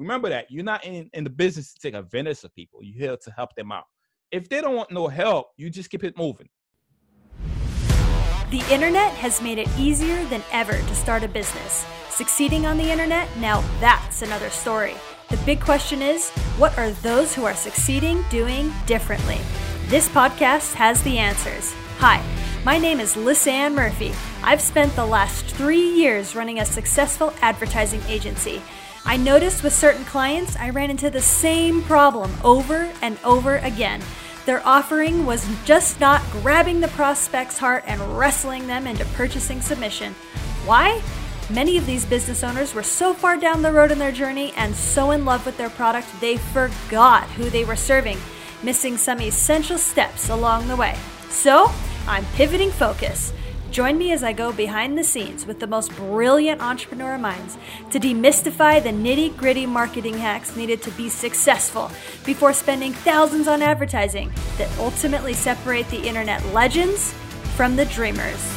remember 0.00 0.30
that 0.30 0.50
you're 0.50 0.64
not 0.64 0.84
in, 0.84 1.08
in 1.12 1.24
the 1.24 1.30
business 1.30 1.74
to 1.74 1.80
take 1.80 1.94
advantage 1.94 2.42
of 2.42 2.54
people. 2.54 2.80
You're 2.82 3.08
here 3.08 3.16
to 3.16 3.30
help 3.30 3.54
them 3.54 3.70
out. 3.70 3.84
If 4.32 4.48
they 4.48 4.60
don't 4.60 4.74
want 4.74 4.90
no 4.90 5.06
help, 5.08 5.48
you 5.56 5.70
just 5.70 5.90
keep 5.90 6.02
it 6.02 6.16
moving. 6.16 6.48
The 8.50 8.64
internet 8.72 9.12
has 9.14 9.40
made 9.40 9.58
it 9.58 9.68
easier 9.78 10.24
than 10.24 10.42
ever 10.50 10.72
to 10.72 10.94
start 10.94 11.22
a 11.22 11.28
business. 11.28 11.86
Succeeding 12.08 12.66
on 12.66 12.78
the 12.78 12.90
internet, 12.90 13.28
now 13.36 13.62
that's 13.78 14.22
another 14.22 14.50
story. 14.50 14.96
The 15.28 15.36
big 15.38 15.60
question 15.60 16.02
is 16.02 16.30
what 16.58 16.76
are 16.76 16.90
those 16.90 17.34
who 17.34 17.44
are 17.44 17.54
succeeding 17.54 18.24
doing 18.30 18.72
differently? 18.86 19.38
This 19.86 20.08
podcast 20.08 20.74
has 20.74 21.00
the 21.02 21.18
answers. 21.18 21.72
Hi, 21.98 22.24
my 22.64 22.78
name 22.78 22.98
is 22.98 23.14
Lisanne 23.14 23.74
Murphy. 23.74 24.12
I've 24.42 24.60
spent 24.60 24.94
the 24.96 25.06
last 25.06 25.44
three 25.46 25.88
years 25.94 26.34
running 26.34 26.58
a 26.58 26.64
successful 26.64 27.32
advertising 27.42 28.02
agency. 28.08 28.60
I 29.04 29.16
noticed 29.16 29.62
with 29.62 29.72
certain 29.72 30.04
clients, 30.04 30.56
I 30.56 30.70
ran 30.70 30.90
into 30.90 31.10
the 31.10 31.20
same 31.20 31.82
problem 31.82 32.32
over 32.44 32.92
and 33.00 33.18
over 33.24 33.56
again. 33.56 34.02
Their 34.46 34.66
offering 34.66 35.26
was 35.26 35.46
just 35.64 36.00
not 36.00 36.22
grabbing 36.30 36.80
the 36.80 36.88
prospect's 36.88 37.58
heart 37.58 37.84
and 37.86 38.00
wrestling 38.18 38.66
them 38.66 38.86
into 38.86 39.04
purchasing 39.06 39.60
submission. 39.60 40.14
Why? 40.64 41.02
Many 41.50 41.76
of 41.76 41.86
these 41.86 42.04
business 42.04 42.44
owners 42.44 42.74
were 42.74 42.82
so 42.82 43.12
far 43.12 43.36
down 43.36 43.62
the 43.62 43.72
road 43.72 43.90
in 43.90 43.98
their 43.98 44.12
journey 44.12 44.52
and 44.56 44.74
so 44.74 45.10
in 45.10 45.24
love 45.24 45.44
with 45.44 45.56
their 45.56 45.70
product, 45.70 46.08
they 46.20 46.36
forgot 46.36 47.24
who 47.30 47.50
they 47.50 47.64
were 47.64 47.76
serving, 47.76 48.18
missing 48.62 48.96
some 48.96 49.20
essential 49.20 49.78
steps 49.78 50.28
along 50.28 50.68
the 50.68 50.76
way. 50.76 50.96
So, 51.28 51.70
I'm 52.06 52.24
pivoting 52.34 52.70
focus. 52.70 53.32
Join 53.70 53.98
me 53.98 54.10
as 54.10 54.24
I 54.24 54.32
go 54.32 54.52
behind 54.52 54.98
the 54.98 55.04
scenes 55.04 55.46
with 55.46 55.60
the 55.60 55.66
most 55.68 55.94
brilliant 55.94 56.60
entrepreneur 56.60 57.16
minds 57.16 57.56
to 57.90 58.00
demystify 58.00 58.82
the 58.82 58.90
nitty 58.90 59.36
gritty 59.36 59.64
marketing 59.64 60.18
hacks 60.18 60.56
needed 60.56 60.82
to 60.82 60.90
be 60.92 61.08
successful 61.08 61.88
before 62.24 62.52
spending 62.52 62.92
thousands 62.92 63.46
on 63.46 63.62
advertising 63.62 64.32
that 64.58 64.68
ultimately 64.80 65.32
separate 65.32 65.88
the 65.88 66.04
internet 66.04 66.44
legends 66.46 67.12
from 67.54 67.76
the 67.76 67.84
dreamers. 67.84 68.56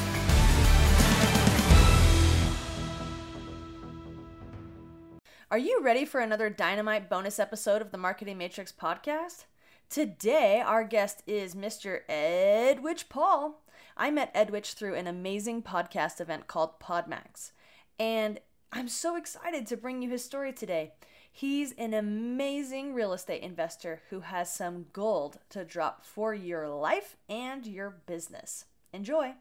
Are 5.51 5.59
you 5.59 5.81
ready 5.83 6.05
for 6.05 6.21
another 6.21 6.49
dynamite 6.49 7.07
bonus 7.07 7.37
episode 7.37 7.83
of 7.83 7.91
the 7.91 7.99
Marketing 7.99 8.39
Matrix 8.39 8.71
podcast? 8.71 9.45
Today, 9.91 10.59
our 10.65 10.83
guest 10.83 11.21
is 11.27 11.53
Mr. 11.53 11.99
Edwitch 12.09 13.09
Paul. 13.09 13.62
I 13.95 14.09
met 14.09 14.31
Edwitch 14.33 14.73
through 14.73 14.95
an 14.95 15.05
amazing 15.05 15.61
podcast 15.61 16.19
event 16.19 16.47
called 16.47 16.79
Podmax, 16.79 17.51
and 17.99 18.39
I'm 18.71 18.87
so 18.87 19.15
excited 19.15 19.67
to 19.67 19.77
bring 19.77 20.01
you 20.01 20.09
his 20.09 20.25
story 20.25 20.51
today. 20.51 20.93
He's 21.31 21.73
an 21.73 21.93
amazing 21.93 22.95
real 22.95 23.13
estate 23.13 23.43
investor 23.43 24.01
who 24.09 24.21
has 24.21 24.51
some 24.51 24.87
gold 24.93 25.37
to 25.49 25.63
drop 25.63 26.03
for 26.03 26.33
your 26.33 26.69
life 26.69 27.17
and 27.29 27.67
your 27.67 28.01
business. 28.07 28.65
Enjoy. 28.93 29.33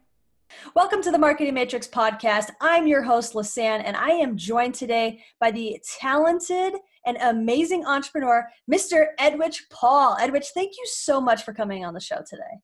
Welcome 0.75 1.03
to 1.03 1.11
the 1.11 1.19
Marketing 1.19 1.55
Matrix 1.55 1.89
podcast. 1.89 2.51
I'm 2.61 2.87
your 2.87 3.03
host, 3.03 3.33
Lisanne, 3.33 3.83
and 3.83 3.97
I 3.97 4.11
am 4.11 4.37
joined 4.37 4.75
today 4.75 5.25
by 5.41 5.51
the 5.51 5.81
talented 5.99 6.75
and 7.07 7.17
amazing 7.23 7.87
entrepreneur, 7.87 8.47
Mr. 8.71 9.07
Edwitch 9.19 9.65
Paul. 9.71 10.19
Edwitch, 10.21 10.49
thank 10.53 10.73
you 10.73 10.85
so 10.87 11.23
much 11.23 11.43
for 11.43 11.55
coming 11.55 11.87
on 11.87 11.95
the 11.95 12.01
show 12.01 12.23
today. 12.29 12.61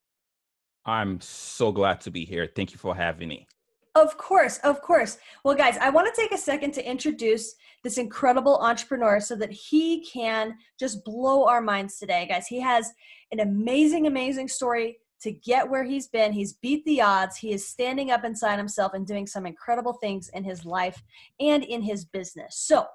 I'm 0.88 1.20
so 1.20 1.70
glad 1.70 2.00
to 2.00 2.10
be 2.10 2.24
here. 2.24 2.50
Thank 2.56 2.72
you 2.72 2.78
for 2.78 2.96
having 2.96 3.28
me. 3.28 3.46
Of 3.94 4.16
course, 4.16 4.56
of 4.64 4.80
course. 4.80 5.18
Well, 5.44 5.54
guys, 5.54 5.76
I 5.76 5.90
want 5.90 6.12
to 6.12 6.18
take 6.18 6.32
a 6.32 6.38
second 6.38 6.72
to 6.72 6.90
introduce 6.90 7.56
this 7.84 7.98
incredible 7.98 8.56
entrepreneur 8.62 9.20
so 9.20 9.36
that 9.36 9.50
he 9.50 10.02
can 10.06 10.54
just 10.80 11.04
blow 11.04 11.46
our 11.46 11.60
minds 11.60 11.98
today, 11.98 12.26
guys. 12.26 12.46
He 12.46 12.58
has 12.60 12.90
an 13.32 13.40
amazing, 13.40 14.06
amazing 14.06 14.48
story 14.48 14.96
to 15.20 15.30
get 15.30 15.68
where 15.68 15.84
he's 15.84 16.06
been. 16.06 16.32
He's 16.32 16.54
beat 16.54 16.86
the 16.86 17.02
odds. 17.02 17.36
He 17.36 17.52
is 17.52 17.68
standing 17.68 18.10
up 18.10 18.24
inside 18.24 18.56
himself 18.56 18.94
and 18.94 19.06
doing 19.06 19.26
some 19.26 19.44
incredible 19.44 19.92
things 19.92 20.30
in 20.30 20.42
his 20.42 20.64
life 20.64 21.02
and 21.38 21.64
in 21.64 21.82
his 21.82 22.06
business. 22.06 22.56
So, 22.56 22.86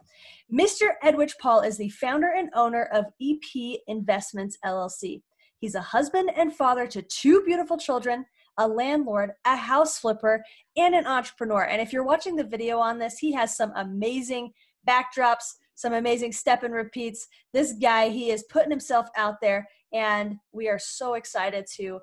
Mr. 0.52 0.94
Edwitch 1.04 1.36
Paul 1.40 1.62
is 1.62 1.78
the 1.78 1.90
founder 1.90 2.32
and 2.36 2.50
owner 2.56 2.86
of 2.92 3.06
EP 3.22 3.78
Investments 3.86 4.58
LLC. 4.66 5.22
He's 5.64 5.76
a 5.76 5.82
husband 5.82 6.30
and 6.36 6.54
father 6.54 6.86
to 6.88 7.02
two 7.02 7.42
beautiful 7.46 7.78
children, 7.78 8.26
a 8.58 8.68
landlord, 8.68 9.32
a 9.46 9.56
house 9.56 9.98
flipper, 9.98 10.44
and 10.76 10.94
an 10.94 11.08
entrepreneur. 11.08 11.64
And 11.64 11.82
if 11.82 11.94
you're 11.94 12.04
watching 12.04 12.36
the 12.36 12.44
video 12.44 12.80
on 12.80 13.00
this, 13.00 13.18
he 13.18 13.32
has 13.32 13.56
some 13.56 13.72
amazing 13.78 14.52
backdrops, 14.86 15.54
some 15.76 15.94
amazing 15.94 16.34
step 16.34 16.64
and 16.64 16.74
repeats. 16.74 17.30
This 17.54 17.76
guy, 17.82 18.10
he 18.10 18.30
is 18.30 18.44
putting 18.50 18.72
himself 18.72 19.08
out 19.16 19.36
there, 19.42 19.66
and 19.94 20.36
we 20.52 20.68
are 20.68 20.78
so 20.78 21.14
excited 21.14 21.66
to 21.78 22.02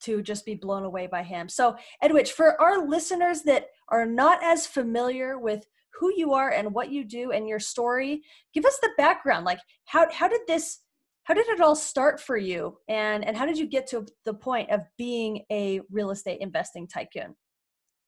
to 0.00 0.20
just 0.20 0.44
be 0.44 0.54
blown 0.54 0.84
away 0.84 1.06
by 1.06 1.22
him. 1.22 1.48
So, 1.48 1.76
Edwitch, 2.02 2.32
for 2.32 2.60
our 2.60 2.86
listeners 2.86 3.40
that 3.44 3.68
are 3.88 4.04
not 4.04 4.44
as 4.44 4.66
familiar 4.66 5.38
with 5.38 5.66
who 5.98 6.12
you 6.14 6.34
are 6.34 6.50
and 6.50 6.74
what 6.74 6.90
you 6.90 7.04
do 7.04 7.32
and 7.32 7.48
your 7.48 7.60
story, 7.60 8.20
give 8.52 8.66
us 8.66 8.78
the 8.82 8.90
background. 8.98 9.46
Like, 9.46 9.60
how 9.86 10.06
how 10.12 10.28
did 10.28 10.42
this 10.46 10.80
how 11.30 11.34
did 11.34 11.46
it 11.46 11.60
all 11.60 11.76
start 11.76 12.18
for 12.18 12.36
you, 12.36 12.76
and 12.88 13.24
and 13.24 13.36
how 13.36 13.46
did 13.46 13.56
you 13.56 13.64
get 13.64 13.86
to 13.86 14.04
the 14.24 14.34
point 14.34 14.68
of 14.68 14.80
being 14.98 15.44
a 15.52 15.80
real 15.88 16.10
estate 16.10 16.40
investing 16.40 16.88
tycoon? 16.88 17.36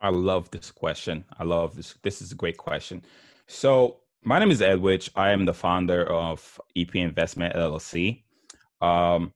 I 0.01 0.09
love 0.09 0.51
this 0.51 0.73
question. 0.73 1.25
I 1.39 1.45
love 1.45 1.77
this. 1.77 1.95
This 2.03 2.21
is 2.21 2.33
a 2.33 2.35
great 2.35 2.57
question. 2.57 3.05
So, 3.47 3.99
my 4.25 4.41
name 4.41 4.51
is 4.51 4.61
Edwitch. 4.61 5.09
I 5.15 5.31
am 5.31 5.45
the 5.45 5.55
founder 5.55 6.05
of 6.11 6.61
EP 6.77 6.97
Investment 6.97 7.55
LLC. 7.55 8.25
Um, 8.81 9.33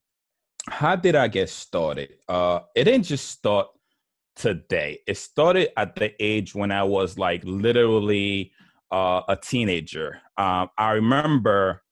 how 0.69 0.97
did 0.97 1.15
I 1.15 1.29
get 1.29 1.49
started? 1.49 2.15
Uh, 2.29 2.63
it 2.75 2.85
didn't 2.85 3.05
just 3.05 3.29
start 3.29 3.69
today. 4.35 4.99
It 5.07 5.17
started 5.17 5.69
at 5.79 5.95
the 5.95 6.13
age 6.19 6.57
when 6.57 6.73
I 6.73 6.83
was 6.83 7.19
like 7.19 7.43
literally 7.45 8.51
uh, 8.91 9.23
a 9.29 9.37
teenager. 9.37 10.21
Um, 10.37 10.71
I 10.77 10.95
remember 10.95 11.85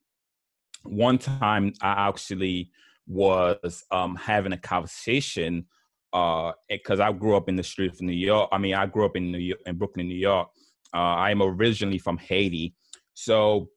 one 0.84 1.18
time 1.18 1.72
I 1.80 2.08
actually 2.08 2.70
was 3.06 3.84
um, 3.90 4.16
having 4.16 4.52
a 4.52 4.58
conversation 4.58 5.66
because 6.12 7.00
uh, 7.00 7.04
I 7.04 7.12
grew 7.12 7.36
up 7.36 7.48
in 7.48 7.56
the 7.56 7.62
streets 7.62 8.00
of 8.00 8.06
New 8.06 8.12
York. 8.12 8.48
I 8.52 8.58
mean, 8.58 8.74
I 8.74 8.86
grew 8.86 9.04
up 9.04 9.16
in 9.16 9.32
New 9.32 9.38
York, 9.38 9.60
in 9.66 9.76
Brooklyn, 9.76 10.08
New 10.08 10.14
York. 10.14 10.48
Uh, 10.94 10.98
I 10.98 11.30
am 11.32 11.42
originally 11.42 11.98
from 11.98 12.18
Haiti, 12.18 12.74
so 13.14 13.68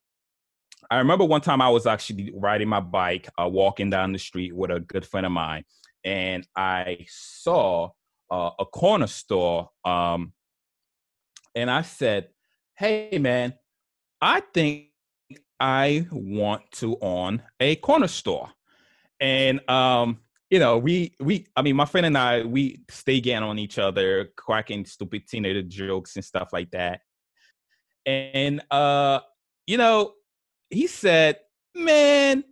I 0.91 0.97
remember 0.99 1.25
one 1.25 1.41
time 1.41 1.61
I 1.61 1.69
was 1.69 1.87
actually 1.87 2.31
riding 2.35 2.69
my 2.69 2.79
bike, 2.79 3.27
uh, 3.41 3.47
walking 3.47 3.89
down 3.89 4.13
the 4.13 4.19
street 4.19 4.55
with 4.55 4.69
a 4.69 4.79
good 4.79 5.05
friend 5.05 5.25
of 5.25 5.31
mine, 5.31 5.63
and 6.03 6.47
I 6.55 7.05
saw 7.09 7.89
uh, 8.29 8.51
a 8.59 8.65
corner 8.65 9.07
store. 9.07 9.69
Um, 9.83 10.33
and 11.55 11.71
I 11.71 11.81
said, 11.81 12.29
"Hey, 12.77 13.17
man, 13.19 13.55
I 14.21 14.41
think 14.53 14.86
I 15.59 16.07
want 16.11 16.63
to 16.73 16.97
own 17.01 17.41
a 17.59 17.75
corner 17.77 18.07
store." 18.07 18.49
And 19.19 19.67
um, 19.69 20.19
you 20.49 20.59
know, 20.59 20.77
we 20.77 21.13
we 21.19 21.47
I 21.55 21.61
mean, 21.61 21.75
my 21.75 21.85
friend 21.85 22.05
and 22.05 22.17
I 22.17 22.43
we 22.43 22.81
stay 22.89 23.19
getting 23.19 23.47
on 23.47 23.59
each 23.59 23.79
other, 23.79 24.29
cracking 24.35 24.85
stupid 24.85 25.27
teenager 25.27 25.63
jokes 25.63 26.15
and 26.15 26.23
stuff 26.23 26.49
like 26.53 26.71
that. 26.71 27.01
And 28.05 28.61
uh, 28.71 29.19
you 29.65 29.77
know, 29.77 30.13
he 30.69 30.87
said, 30.87 31.39
"Man, 31.75 32.43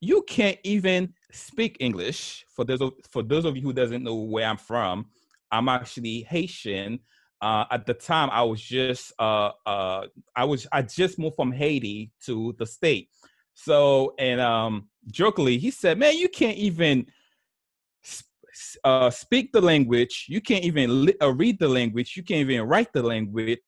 you 0.00 0.22
can't 0.22 0.58
even 0.62 1.14
speak 1.32 1.76
English." 1.80 2.44
For 2.54 2.64
those 2.64 2.80
of, 2.80 2.92
for 3.10 3.22
those 3.22 3.44
of 3.44 3.56
you 3.56 3.62
who 3.62 3.72
doesn't 3.72 4.04
know 4.04 4.14
where 4.14 4.46
I'm 4.46 4.56
from, 4.56 5.06
I'm 5.50 5.68
actually 5.68 6.22
Haitian. 6.22 7.00
Uh, 7.44 7.66
at 7.70 7.84
the 7.84 7.92
time, 7.92 8.30
I 8.32 8.42
was 8.42 8.62
just 8.62 9.12
uh, 9.18 9.50
uh, 9.66 10.06
I 10.34 10.44
was 10.44 10.66
I 10.72 10.80
just 10.80 11.18
moved 11.18 11.36
from 11.36 11.52
Haiti 11.52 12.10
to 12.24 12.54
the 12.58 12.64
state. 12.64 13.10
So, 13.52 14.14
and 14.18 14.40
um, 14.40 14.88
jokingly, 15.10 15.58
he 15.58 15.70
said, 15.70 15.98
"Man, 15.98 16.16
you 16.16 16.30
can't 16.30 16.56
even." 16.56 17.06
Uh, 18.84 19.10
speak 19.10 19.52
the 19.52 19.60
language. 19.60 20.26
You 20.28 20.40
can't 20.40 20.64
even 20.64 21.06
li- 21.06 21.16
uh, 21.20 21.32
read 21.34 21.58
the 21.58 21.68
language. 21.68 22.16
You 22.16 22.22
can't 22.22 22.48
even 22.48 22.62
write 22.62 22.92
the 22.94 23.02
language. 23.02 23.58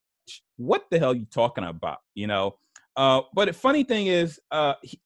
What 0.57 0.85
the 0.91 0.99
hell 1.01 1.11
are 1.11 1.17
you 1.17 1.27
talking 1.27 1.65
about? 1.65 1.99
You 2.15 2.29
know, 2.29 2.57
uh, 2.97 3.23
but 3.35 3.47
the 3.47 3.53
funny 3.53 3.83
thing 3.83 4.07
is, 4.07 4.41
uh, 4.53 4.75
he, 4.83 5.01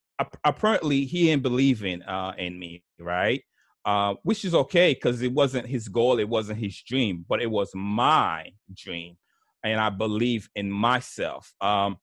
apparently 0.45 1.05
he 1.05 1.25
didn't 1.25 1.41
believe 1.43 1.83
in 1.83 2.03
uh, 2.03 2.33
in 2.37 2.57
me, 2.59 2.83
right? 2.99 3.41
Uh, 3.83 4.13
which 4.21 4.45
is 4.45 4.53
okay 4.53 4.93
because 4.93 5.23
it 5.23 5.33
wasn't 5.33 5.65
his 5.65 5.87
goal, 5.87 6.19
it 6.19 6.29
wasn't 6.29 6.59
his 6.59 6.79
dream, 6.83 7.25
but 7.27 7.41
it 7.41 7.49
was 7.49 7.71
my 7.73 8.45
dream, 8.75 9.17
and 9.63 9.79
I 9.79 9.89
believe 9.89 10.47
in 10.55 10.69
myself. 10.69 11.51
Um, 11.61 11.97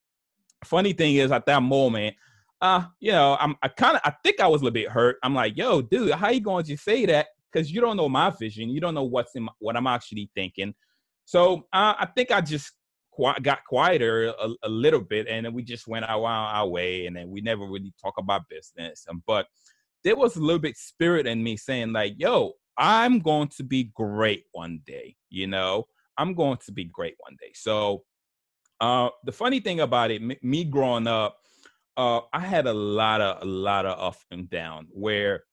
funny 0.65 0.93
thing 0.93 1.15
is, 1.15 1.31
at 1.31 1.47
that 1.47 1.63
moment, 1.63 2.17
uh, 2.61 2.85
you 2.99 3.13
know, 3.13 3.37
I'm 3.39 3.55
I 3.63 3.69
kind 3.69 3.95
of 3.95 4.03
I 4.05 4.13
think 4.25 4.41
I 4.41 4.49
was 4.49 4.61
a 4.61 4.65
little 4.65 4.75
bit 4.75 4.91
hurt. 4.91 5.19
I'm 5.23 5.35
like, 5.35 5.57
yo, 5.57 5.81
dude, 5.81 6.11
how 6.13 6.31
you 6.31 6.41
going 6.41 6.65
to 6.65 6.77
say 6.77 7.07
that? 7.07 7.29
Because 7.53 7.71
you 7.71 7.81
don't 7.81 7.97
know 7.97 8.09
my 8.09 8.31
vision, 8.31 8.71
you 8.71 8.81
don't 8.81 8.95
know 8.95 9.05
what's 9.05 9.37
in 9.37 9.45
my, 9.45 9.53
what 9.61 9.77
I'm 9.77 9.87
actually 9.87 10.31
thinking. 10.35 10.75
So 11.25 11.67
uh, 11.73 11.95
I 11.99 12.09
think 12.17 12.31
I 12.31 12.41
just 12.41 12.73
got 13.43 13.65
quieter 13.69 14.33
a, 14.41 14.49
a, 14.63 14.69
little 14.69 15.01
bit, 15.01 15.29
and 15.29 15.47
then 15.47 15.53
we 15.53 15.63
just 15.63 15.87
went 15.87 16.09
our, 16.09 16.27
our 16.27 16.67
way, 16.67 17.07
and 17.07 17.17
then 17.17 17.31
we 17.31 17.41
never 17.41 17.67
really 17.67 17.93
talk 18.03 18.15
about 18.19 18.49
business. 18.49 19.05
Um, 19.09 19.23
but 19.27 19.47
there 20.05 20.17
was 20.17 20.37
a 20.37 20.41
little 20.41 20.61
bit 20.61 20.77
spirit 20.77 21.27
in 21.27 21.43
me 21.43 21.57
saying 21.57 21.93
like, 21.93 22.15
"Yo, 22.19 22.53
I'm 22.77 23.21
going 23.21 23.49
to 23.57 23.63
be 23.63 23.85
great 23.95 24.45
one 24.53 24.81
day." 24.87 25.17
You 25.31 25.47
know, 25.47 25.87
I'm 26.17 26.35
going 26.35 26.59
to 26.67 26.73
be 26.73 26.85
great 26.85 27.15
one 27.19 27.37
day. 27.41 27.53
So, 27.55 28.05
uh, 28.81 29.11
the 29.25 29.33
funny 29.33 29.61
thing 29.61 29.81
about 29.81 30.11
it, 30.11 30.23
me 30.43 30.65
growing 30.65 31.07
up, 31.07 31.39
uh, 31.97 32.21
I 32.33 32.41
had 32.41 32.67
a 32.67 32.73
lot 32.75 33.21
of 33.21 33.43
a 33.43 33.47
lot 33.47 33.87
of 33.87 33.99
up 33.99 34.21
and 34.31 34.49
down 34.49 34.87
where 34.91 35.45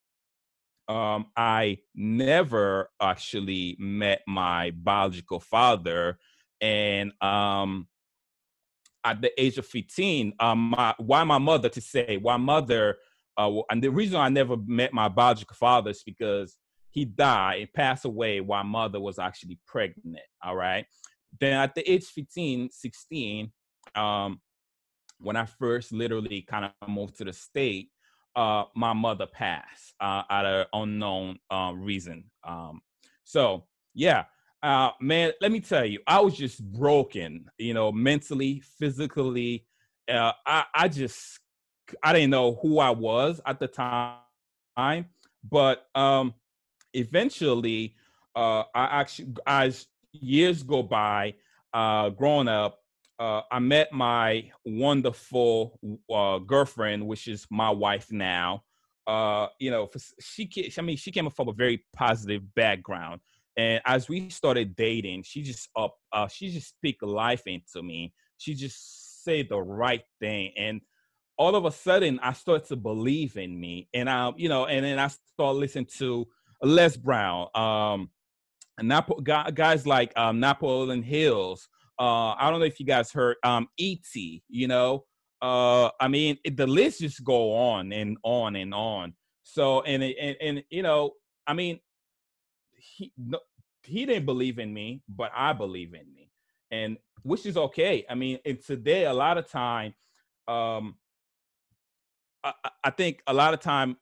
um, 0.87 1.27
I 1.35 1.79
never 1.95 2.91
actually 3.01 3.75
met 3.79 4.21
my 4.27 4.71
biological 4.71 5.39
father, 5.39 6.19
and 6.61 7.11
um, 7.21 7.87
at 9.03 9.21
the 9.21 9.31
age 9.41 9.57
of 9.57 9.65
15, 9.65 10.33
um, 10.39 10.69
my, 10.71 10.93
why 10.97 11.23
my 11.23 11.37
mother 11.37 11.69
to 11.69 11.81
say 11.81 12.17
why 12.17 12.37
mother, 12.37 12.97
uh, 13.37 13.61
and 13.69 13.83
the 13.83 13.89
reason 13.89 14.19
I 14.19 14.29
never 14.29 14.55
met 14.65 14.93
my 14.93 15.07
biological 15.07 15.55
father 15.55 15.91
is 15.91 16.03
because 16.03 16.57
he 16.91 17.05
died 17.05 17.59
and 17.59 17.73
passed 17.73 18.05
away 18.05 18.39
while 18.39 18.63
mother 18.63 18.99
was 18.99 19.19
actually 19.19 19.59
pregnant. 19.67 20.23
All 20.43 20.55
right. 20.55 20.85
Then 21.39 21.53
at 21.53 21.75
the 21.75 21.89
age 21.91 22.05
15, 22.05 22.69
16, 22.71 23.51
um, 23.95 24.39
when 25.19 25.35
I 25.35 25.45
first 25.45 25.91
literally 25.91 26.41
kind 26.41 26.65
of 26.65 26.89
moved 26.89 27.17
to 27.17 27.25
the 27.25 27.33
state, 27.33 27.89
uh, 28.35 28.65
my 28.75 28.93
mother 28.93 29.25
passed 29.25 29.93
uh, 29.99 30.23
an 30.29 30.65
unknown 30.73 31.39
uh, 31.51 31.73
reason. 31.75 32.25
Um, 32.45 32.81
so 33.23 33.65
yeah, 33.93 34.25
uh, 34.63 34.91
man, 34.99 35.31
let 35.41 35.51
me 35.51 35.59
tell 35.59 35.85
you, 35.85 35.99
I 36.07 36.19
was 36.21 36.35
just 36.35 36.63
broken, 36.63 37.45
you 37.57 37.73
know, 37.73 37.91
mentally, 37.91 38.61
physically. 38.79 39.65
Uh, 40.09 40.31
I, 40.45 40.65
I 40.73 40.87
just, 40.87 41.39
I 42.03 42.13
didn't 42.13 42.31
know 42.31 42.55
who 42.61 42.79
I 42.79 42.89
was 42.89 43.41
at 43.45 43.59
the 43.59 43.67
time, 43.67 45.05
but 45.49 45.87
um, 45.95 46.33
eventually, 46.93 47.95
uh, 48.35 48.63
I 48.73 49.01
actually, 49.01 49.33
as 49.45 49.87
years 50.11 50.63
go 50.63 50.83
by, 50.83 51.35
uh, 51.73 52.09
growing 52.09 52.47
up, 52.47 52.79
uh, 53.19 53.41
I 53.51 53.59
met 53.59 53.91
my 53.93 54.51
wonderful 54.65 55.79
uh, 56.13 56.39
girlfriend, 56.39 57.07
which 57.07 57.27
is 57.27 57.47
my 57.49 57.69
wife 57.69 58.11
now. 58.11 58.63
Uh, 59.07 59.47
you 59.59 59.71
know, 59.71 59.89
she, 60.19 60.49
I 60.77 60.81
mean, 60.81 60.97
she 60.97 61.11
came 61.11 61.29
from 61.29 61.49
a 61.49 61.53
very 61.53 61.85
positive 61.93 62.41
background, 62.55 63.21
and 63.55 63.81
as 63.85 64.09
we 64.09 64.29
started 64.29 64.75
dating, 64.75 65.23
she 65.23 65.43
just 65.43 65.69
up, 65.77 65.95
uh, 66.11 66.27
she 66.27 66.49
just 66.49 66.69
speak 66.69 66.97
life 67.01 67.43
into 67.45 67.83
me. 67.83 68.13
She 68.37 68.53
just 68.55 69.23
say 69.23 69.43
the 69.43 69.61
right 69.61 70.03
thing, 70.19 70.51
and 70.57 70.81
all 71.37 71.55
of 71.55 71.65
a 71.65 71.71
sudden, 71.71 72.19
I 72.21 72.33
start 72.33 72.65
to 72.67 72.75
believe 72.75 73.37
in 73.37 73.59
me, 73.59 73.89
and 73.93 74.09
I, 74.09 74.31
you 74.37 74.49
know, 74.49 74.65
and 74.65 74.85
then 74.85 74.99
I 74.99 75.07
start 75.07 75.55
listening 75.55 75.87
to 75.97 76.27
Les 76.63 76.95
Brown, 76.97 77.47
um, 77.55 78.09
Napo- 78.81 79.21
guys 79.21 79.85
like 79.85 80.11
um, 80.17 80.39
Napoleon 80.39 81.03
Hills. 81.03 81.67
Uh, 81.99 82.33
I 82.33 82.49
don't 82.49 82.59
know 82.59 82.65
if 82.65 82.79
you 82.79 82.85
guys 82.85 83.11
heard 83.11 83.37
um, 83.43 83.67
E.T. 83.77 84.43
You 84.49 84.67
know, 84.67 85.05
uh, 85.41 85.89
I 85.99 86.07
mean, 86.07 86.37
it, 86.43 86.57
the 86.57 86.67
list 86.67 86.99
just 86.99 87.23
go 87.23 87.53
on 87.53 87.93
and 87.93 88.17
on 88.23 88.55
and 88.55 88.73
on. 88.73 89.13
So, 89.43 89.81
and 89.81 90.03
and 90.03 90.35
and 90.41 90.63
you 90.69 90.83
know, 90.83 91.11
I 91.47 91.53
mean, 91.53 91.79
he 92.73 93.11
no, 93.17 93.39
he 93.83 94.05
didn't 94.05 94.25
believe 94.25 94.59
in 94.59 94.73
me, 94.73 95.03
but 95.07 95.31
I 95.35 95.53
believe 95.53 95.93
in 95.93 96.11
me, 96.13 96.31
and 96.71 96.97
which 97.23 97.45
is 97.45 97.57
okay. 97.57 98.05
I 98.09 98.15
mean, 98.15 98.39
and 98.45 98.59
today 98.59 99.05
a 99.05 99.13
lot 99.13 99.37
of 99.37 99.49
time, 99.49 99.93
um, 100.47 100.95
I, 102.45 102.69
I 102.85 102.89
think 102.91 103.21
a 103.27 103.33
lot 103.33 103.53
of 103.53 103.59
time, 103.59 103.97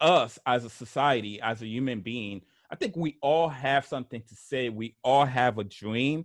us 0.00 0.38
as 0.44 0.64
a 0.64 0.70
society, 0.70 1.40
as 1.40 1.62
a 1.62 1.66
human 1.66 2.00
being, 2.00 2.42
I 2.70 2.74
think 2.74 2.96
we 2.96 3.18
all 3.22 3.48
have 3.48 3.86
something 3.86 4.22
to 4.28 4.34
say. 4.34 4.68
We 4.68 4.96
all 5.04 5.24
have 5.24 5.58
a 5.58 5.64
dream, 5.64 6.24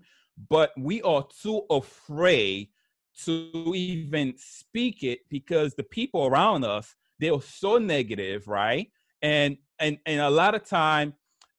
but 0.49 0.71
we 0.77 1.01
are 1.03 1.25
too 1.41 1.63
afraid 1.69 2.69
to 3.25 3.73
even 3.75 4.33
speak 4.37 5.03
it 5.03 5.21
because 5.29 5.73
the 5.73 5.83
people 5.83 6.25
around 6.27 6.63
us 6.63 6.95
they're 7.19 7.41
so 7.41 7.77
negative 7.77 8.47
right 8.47 8.91
and 9.21 9.57
and 9.79 9.97
and 10.05 10.21
a 10.21 10.29
lot 10.29 10.53
of 10.53 10.63
time 10.63 11.13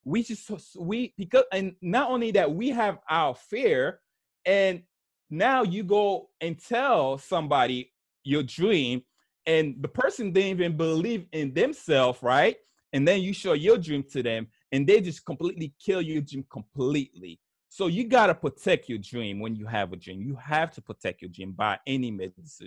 we 0.05 0.23
just 0.23 0.51
we 0.79 1.13
because 1.17 1.45
and 1.53 1.75
not 1.83 2.11
only 2.11 2.31
that 2.31 2.53
we 2.53 2.69
have 2.69 2.99
our 3.11 3.35
fear 3.35 4.01
and 4.47 4.83
now 5.31 5.63
you 5.63 5.83
go 5.83 6.29
and 6.41 6.59
tell 6.59 7.19
somebody 7.19 7.93
your 8.23 8.43
dream 8.43 9.03
and 9.49 9.75
the 9.81 9.89
person 9.89 10.33
didn't 10.33 10.50
even 10.50 10.77
believe 10.77 11.27
in 11.33 11.53
themselves 11.53 12.23
right 12.23 12.56
and 12.93 13.06
then 13.06 13.21
you 13.21 13.33
show 13.33 13.55
your 13.55 13.79
dream 13.79 14.03
to 14.03 14.23
them 14.23 14.47
and 14.73 14.87
they 14.87 15.00
just 15.00 15.25
completely 15.25 15.75
kill 15.85 16.00
your 16.00 16.23
dream 16.23 16.45
completely 16.50 17.41
so 17.69 17.87
you 17.87 18.05
got 18.05 18.27
to 18.27 18.35
protect 18.35 18.89
your 18.89 18.99
dream 18.99 19.41
when 19.41 19.55
you 19.55 19.67
have 19.67 19.93
a 19.93 19.97
dream. 19.97 20.23
You 20.23 20.37
have 20.37 20.71
to 20.73 20.83
protect 20.83 21.23
your 21.23 21.31
dream 21.31 21.53
by 21.53 21.79
any 21.87 22.11
means 22.11 22.61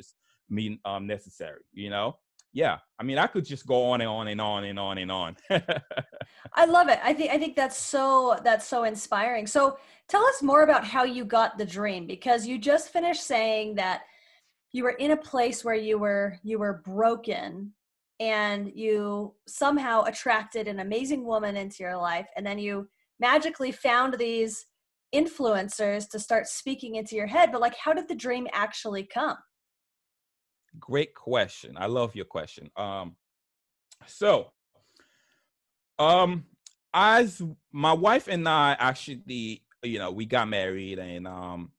mean 0.50 0.80
um, 0.86 1.08
necessary. 1.08 1.62
You 1.74 1.90
know, 1.90 2.18
yeah. 2.54 2.78
I 3.00 3.04
mean, 3.04 3.18
I 3.18 3.28
could 3.28 3.46
just 3.46 3.66
go 3.66 3.90
on 3.90 4.02
and 4.02 4.10
on 4.10 4.28
and 4.28 4.40
on 4.40 4.64
and 4.66 4.80
on 4.80 4.98
and 4.98 5.12
on. 5.12 5.38
I 6.54 6.66
love 6.66 6.88
it. 6.90 7.00
I 7.04 7.14
think 7.14 7.32
I 7.32 7.38
think 7.38 7.56
that's 7.56 7.78
so 7.78 8.38
that's 8.44 8.68
so 8.68 8.84
inspiring. 8.84 9.48
So 9.48 9.78
tell 10.08 10.24
us 10.26 10.44
more 10.44 10.64
about 10.64 10.86
how 10.86 11.04
you 11.04 11.26
got 11.26 11.58
the 11.58 11.66
dream 11.66 12.06
because 12.06 12.46
you 12.46 12.58
just 12.58 12.90
finished 12.90 13.24
saying 13.24 13.76
that 13.76 14.04
you 14.72 14.84
were 14.84 14.92
in 14.92 15.12
a 15.12 15.18
place 15.18 15.64
where 15.64 15.76
you 15.76 15.98
were 15.98 16.38
you 16.44 16.60
were 16.60 16.82
broken 16.86 17.74
and 18.20 18.72
you 18.76 19.34
somehow 19.48 20.04
attracted 20.04 20.68
an 20.68 20.80
amazing 20.80 21.26
woman 21.26 21.58
into 21.58 21.84
your 21.84 21.98
life 21.98 22.28
and 22.36 22.46
then 22.46 22.60
you 22.60 22.88
magically 23.20 23.72
found 23.72 24.18
these 24.18 24.66
influencers 25.14 26.10
to 26.10 26.20
start 26.20 26.48
speaking 26.48 26.96
into 26.96 27.16
your 27.16 27.28
head. 27.28 27.52
But 27.52 27.62
like 27.62 27.76
how 27.76 27.94
did 27.94 28.08
the 28.08 28.16
dream 28.16 28.48
actually 28.54 29.04
come? 29.04 29.38
Great 30.80 31.14
question. 31.14 31.76
I 31.78 31.88
love 31.88 32.16
your 32.16 32.26
question. 32.26 32.70
Um 32.78 33.16
so 34.08 34.52
um 36.00 36.46
as 36.94 37.42
my 37.72 37.94
wife 37.94 38.28
and 38.28 38.50
i 38.50 38.76
actually 38.80 39.62
you 39.84 40.00
know 40.00 40.12
we 40.12 40.26
got 40.26 40.48
married 40.48 40.98
and 40.98 41.28
um 41.28 41.72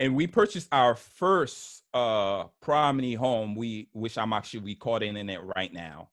and 0.00 0.14
we 0.14 0.26
purchased 0.26 0.68
our 0.72 0.94
first 0.94 1.82
uh 1.94 2.44
prominent 2.60 3.16
home 3.16 3.54
we 3.54 3.88
which 3.92 4.18
i'm 4.18 4.32
actually 4.32 4.60
recording 4.60 5.16
in 5.16 5.28
it 5.30 5.40
right 5.56 5.72
now 5.72 6.08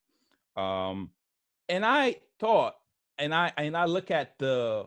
um 0.56 1.10
and 1.70 1.86
i 1.86 2.16
thought 2.40 2.76
and 3.18 3.34
i 3.34 3.52
and 3.58 3.76
i 3.76 3.86
look 3.86 4.12
at 4.12 4.38
the 4.40 4.86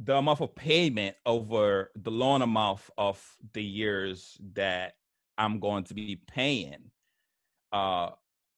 the 0.00 0.16
amount 0.16 0.40
of 0.40 0.54
payment 0.54 1.16
over 1.24 1.90
the 1.96 2.10
loan 2.10 2.42
amount 2.42 2.80
of 2.98 3.22
the 3.52 3.62
years 3.62 4.36
that 4.54 4.94
I'm 5.38 5.58
going 5.58 5.84
to 5.84 5.94
be 5.94 6.20
paying 6.26 6.90
uh, 7.72 8.10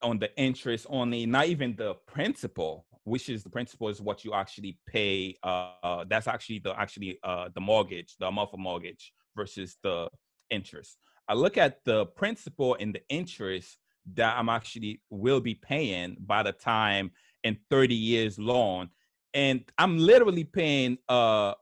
on 0.03 0.19
the 0.19 0.35
interest 0.37 0.87
only, 0.89 1.27
not 1.27 1.47
even 1.47 1.77
the 1.77 1.95
principal, 2.07 2.87
which 3.05 3.29
is 3.29 3.43
the 3.43 3.51
principal 3.51 3.89
is 3.89 4.01
what 4.01 4.25
you 4.25 4.35
actually 4.35 4.79
pay. 4.87 5.37
Uh, 5.43 6.05
that's 6.09 6.27
actually 6.27 6.59
the 6.61 6.79
actually 6.79 7.19
uh, 7.23 7.49
the 7.55 7.61
mortgage, 7.61 8.17
the 8.19 8.27
amount 8.27 8.51
of 8.53 8.59
mortgage 8.59 9.13
versus 9.37 9.77
the 9.83 10.09
interest. 10.51 10.97
I 11.29 11.35
look 11.35 11.59
at 11.59 11.85
the 11.85 12.07
principal 12.07 12.77
and 12.81 12.95
the 12.95 13.03
interest 13.09 13.79
that 14.15 14.37
I'm 14.39 14.49
actually 14.49 15.01
will 15.11 15.41
be 15.41 15.55
paying 15.55 16.17
by 16.21 16.43
the 16.43 16.53
time 16.53 17.11
in 17.45 17.59
30 17.71 17.95
years 17.95 18.39
loan 18.39 18.89
and 19.35 19.63
I'm 19.79 19.99
literally 19.99 20.45
paying 20.45 20.99
uh 21.09 21.55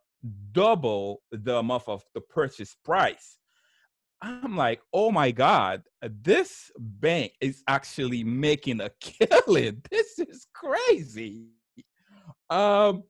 double 0.52 1.22
the 1.32 1.56
amount 1.58 1.82
of 1.86 2.02
the 2.14 2.20
purchase 2.20 2.76
price. 2.84 3.38
I'm 4.22 4.56
like, 4.56 4.80
oh 4.92 5.10
my 5.10 5.30
God, 5.30 5.82
this 6.00 6.70
bank 6.78 7.32
is 7.42 7.62
actually 7.68 8.24
making 8.24 8.80
a 8.80 8.90
killing. 9.00 9.82
This 9.90 10.18
is 10.18 10.46
crazy. 10.54 11.48
Um, 12.48 13.04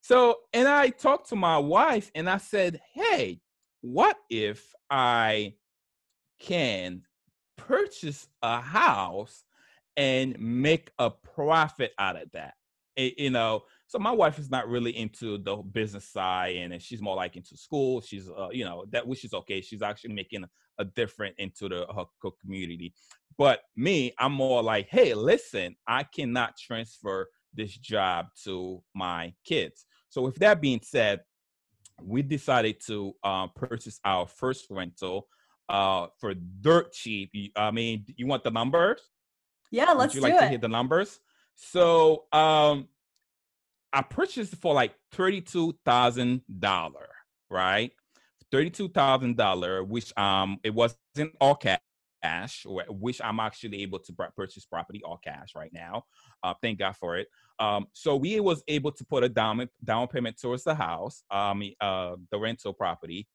so 0.00 0.36
and 0.52 0.68
I 0.68 0.88
talked 0.88 1.28
to 1.30 1.36
my 1.36 1.58
wife 1.58 2.10
and 2.14 2.30
I 2.30 2.38
said, 2.38 2.80
hey, 2.94 3.40
what 3.84 4.16
if 4.30 4.74
I 4.88 5.52
can 6.40 7.02
purchase 7.58 8.26
a 8.42 8.58
house 8.58 9.44
and 9.98 10.40
make 10.40 10.90
a 10.98 11.10
profit 11.10 11.92
out 11.98 12.16
of 12.16 12.30
that? 12.32 12.54
It, 12.96 13.18
you 13.18 13.28
know, 13.28 13.64
so 13.86 13.98
my 13.98 14.10
wife 14.10 14.38
is 14.38 14.50
not 14.50 14.68
really 14.68 14.96
into 14.96 15.36
the 15.36 15.56
business 15.56 16.08
side, 16.08 16.56
and 16.56 16.80
she's 16.80 17.02
more 17.02 17.14
like 17.14 17.36
into 17.36 17.58
school. 17.58 18.00
She's, 18.00 18.26
uh, 18.30 18.48
you 18.52 18.64
know, 18.64 18.86
that 18.90 19.06
which 19.06 19.22
is 19.22 19.34
okay. 19.34 19.60
She's 19.60 19.82
actually 19.82 20.14
making 20.14 20.46
a 20.78 20.84
difference 20.86 21.34
into 21.36 21.68
the 21.68 21.86
her, 21.94 22.04
her 22.22 22.30
community. 22.40 22.94
But 23.36 23.60
me, 23.76 24.14
I'm 24.18 24.32
more 24.32 24.62
like, 24.62 24.88
hey, 24.88 25.12
listen, 25.12 25.76
I 25.86 26.04
cannot 26.04 26.56
transfer 26.56 27.28
this 27.52 27.76
job 27.76 28.28
to 28.44 28.82
my 28.94 29.34
kids. 29.44 29.84
So 30.08 30.22
with 30.22 30.36
that 30.36 30.62
being 30.62 30.80
said, 30.82 31.20
we 32.02 32.22
decided 32.22 32.80
to 32.86 33.14
uh, 33.22 33.46
purchase 33.48 34.00
our 34.04 34.26
first 34.26 34.66
rental 34.70 35.28
uh, 35.68 36.08
for 36.18 36.34
dirt 36.34 36.92
cheap. 36.92 37.30
I 37.56 37.70
mean, 37.70 38.04
you 38.16 38.26
want 38.26 38.44
the 38.44 38.50
numbers? 38.50 39.00
Yeah, 39.70 39.92
let's 39.92 40.14
Would 40.14 40.22
you 40.22 40.28
do 40.28 40.32
like 40.34 40.38
to 40.40 40.46
it. 40.46 40.50
hear 40.50 40.58
the 40.58 40.68
numbers? 40.68 41.18
So 41.54 42.24
um, 42.32 42.88
I 43.92 44.02
purchased 44.02 44.56
for 44.56 44.74
like 44.74 44.94
thirty-two 45.12 45.76
thousand 45.84 46.42
dollar, 46.58 47.08
right? 47.50 47.92
Thirty-two 48.50 48.88
thousand 48.88 49.36
dollar, 49.36 49.82
which 49.82 50.16
um 50.18 50.58
it 50.62 50.74
wasn't 50.74 51.34
all 51.40 51.54
cash, 51.54 52.66
which 52.88 53.20
I'm 53.22 53.40
actually 53.40 53.82
able 53.82 54.00
to 54.00 54.12
purchase 54.36 54.64
property 54.64 55.02
all 55.04 55.18
cash 55.22 55.48
right 55.54 55.72
now. 55.72 56.04
Uh, 56.42 56.54
thank 56.60 56.78
God 56.78 56.96
for 56.96 57.16
it. 57.16 57.28
Um, 57.58 57.86
so 57.92 58.16
we 58.16 58.40
was 58.40 58.62
able 58.66 58.92
to 58.92 59.04
put 59.04 59.22
a 59.24 59.28
down 59.28 59.68
down 59.84 60.08
payment 60.08 60.40
towards 60.40 60.64
the 60.64 60.74
house, 60.74 61.22
um, 61.30 61.62
uh, 61.80 62.16
the 62.30 62.38
rental 62.38 62.72
property, 62.72 63.28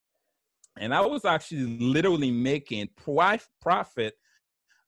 and 0.77 0.93
I 0.93 1.01
was 1.01 1.25
actually 1.25 1.77
literally 1.77 2.31
making 2.31 2.89
profit. 2.97 4.13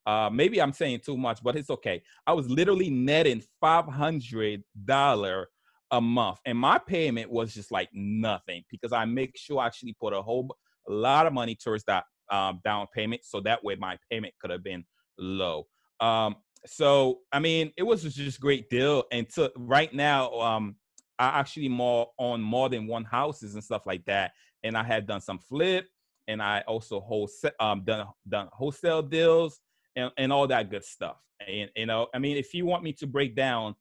Uh, 0.05 0.29
maybe 0.31 0.61
I'm 0.61 0.73
saying 0.73 1.01
too 1.05 1.15
much, 1.15 1.43
but 1.43 1.55
it's 1.55 1.69
okay. 1.69 2.01
I 2.25 2.33
was 2.33 2.49
literally 2.49 2.89
netting 2.89 3.43
five 3.59 3.85
hundred 3.85 4.63
dollar 4.85 5.47
a 5.91 6.01
month, 6.01 6.39
and 6.45 6.57
my 6.57 6.77
payment 6.77 7.29
was 7.29 7.53
just 7.53 7.71
like 7.71 7.89
nothing 7.93 8.63
because 8.69 8.91
I 8.91 9.05
make 9.05 9.37
sure 9.37 9.59
I 9.59 9.67
actually 9.67 9.95
put 9.99 10.13
a 10.13 10.21
whole 10.21 10.55
a 10.89 10.91
lot 10.91 11.27
of 11.27 11.33
money 11.33 11.55
towards 11.55 11.83
that 11.85 12.03
um, 12.31 12.59
down 12.65 12.87
payment, 12.93 13.23
so 13.23 13.39
that 13.41 13.63
way 13.63 13.75
my 13.75 13.97
payment 14.09 14.33
could 14.41 14.49
have 14.49 14.63
been 14.63 14.83
low. 15.17 15.67
Um, 15.99 16.35
so 16.65 17.19
I 17.31 17.39
mean, 17.39 17.71
it 17.77 17.83
was 17.83 18.03
just 18.03 18.39
great 18.39 18.69
deal. 18.69 19.03
And 19.11 19.27
to 19.31 19.51
right 19.57 19.93
now, 19.93 20.31
um, 20.39 20.75
I 21.19 21.39
actually 21.39 21.69
more 21.69 22.07
on 22.17 22.41
more 22.41 22.69
than 22.69 22.87
one 22.87 23.03
houses 23.03 23.53
and 23.53 23.63
stuff 23.63 23.85
like 23.85 24.05
that. 24.05 24.31
And 24.63 24.77
I 24.77 24.83
had 24.83 25.07
done 25.07 25.21
some 25.21 25.39
flip, 25.39 25.87
and 26.27 26.41
I 26.41 26.61
also 26.67 26.99
wholesale 26.99 27.51
um 27.59 27.83
done 27.83 28.07
done 28.27 28.49
wholesale 28.51 29.01
deals 29.01 29.59
and, 29.95 30.11
and 30.17 30.31
all 30.31 30.47
that 30.47 30.69
good 30.69 30.83
stuff. 30.83 31.17
And 31.47 31.69
you 31.75 31.85
know, 31.85 32.07
I 32.13 32.19
mean, 32.19 32.37
if 32.37 32.53
you 32.53 32.65
want 32.65 32.83
me 32.83 32.93
to 32.93 33.07
break 33.07 33.35
down 33.35 33.75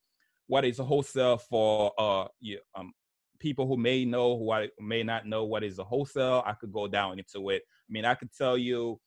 what 0.46 0.64
is 0.64 0.78
a 0.78 0.84
wholesale 0.84 1.38
for 1.38 1.92
uh 1.98 2.28
you, 2.40 2.58
um 2.74 2.92
people 3.38 3.66
who 3.66 3.76
may 3.76 4.04
know 4.04 4.38
who 4.38 4.50
I 4.52 4.68
may 4.78 5.02
not 5.02 5.26
know 5.26 5.44
what 5.44 5.64
is 5.64 5.78
a 5.78 5.84
wholesale, 5.84 6.42
I 6.46 6.52
could 6.52 6.72
go 6.72 6.86
down 6.86 7.18
into 7.18 7.50
it. 7.50 7.62
I 7.66 7.90
mean, 7.90 8.04
I 8.04 8.14
could 8.14 8.30
tell 8.32 8.56
you 8.56 9.00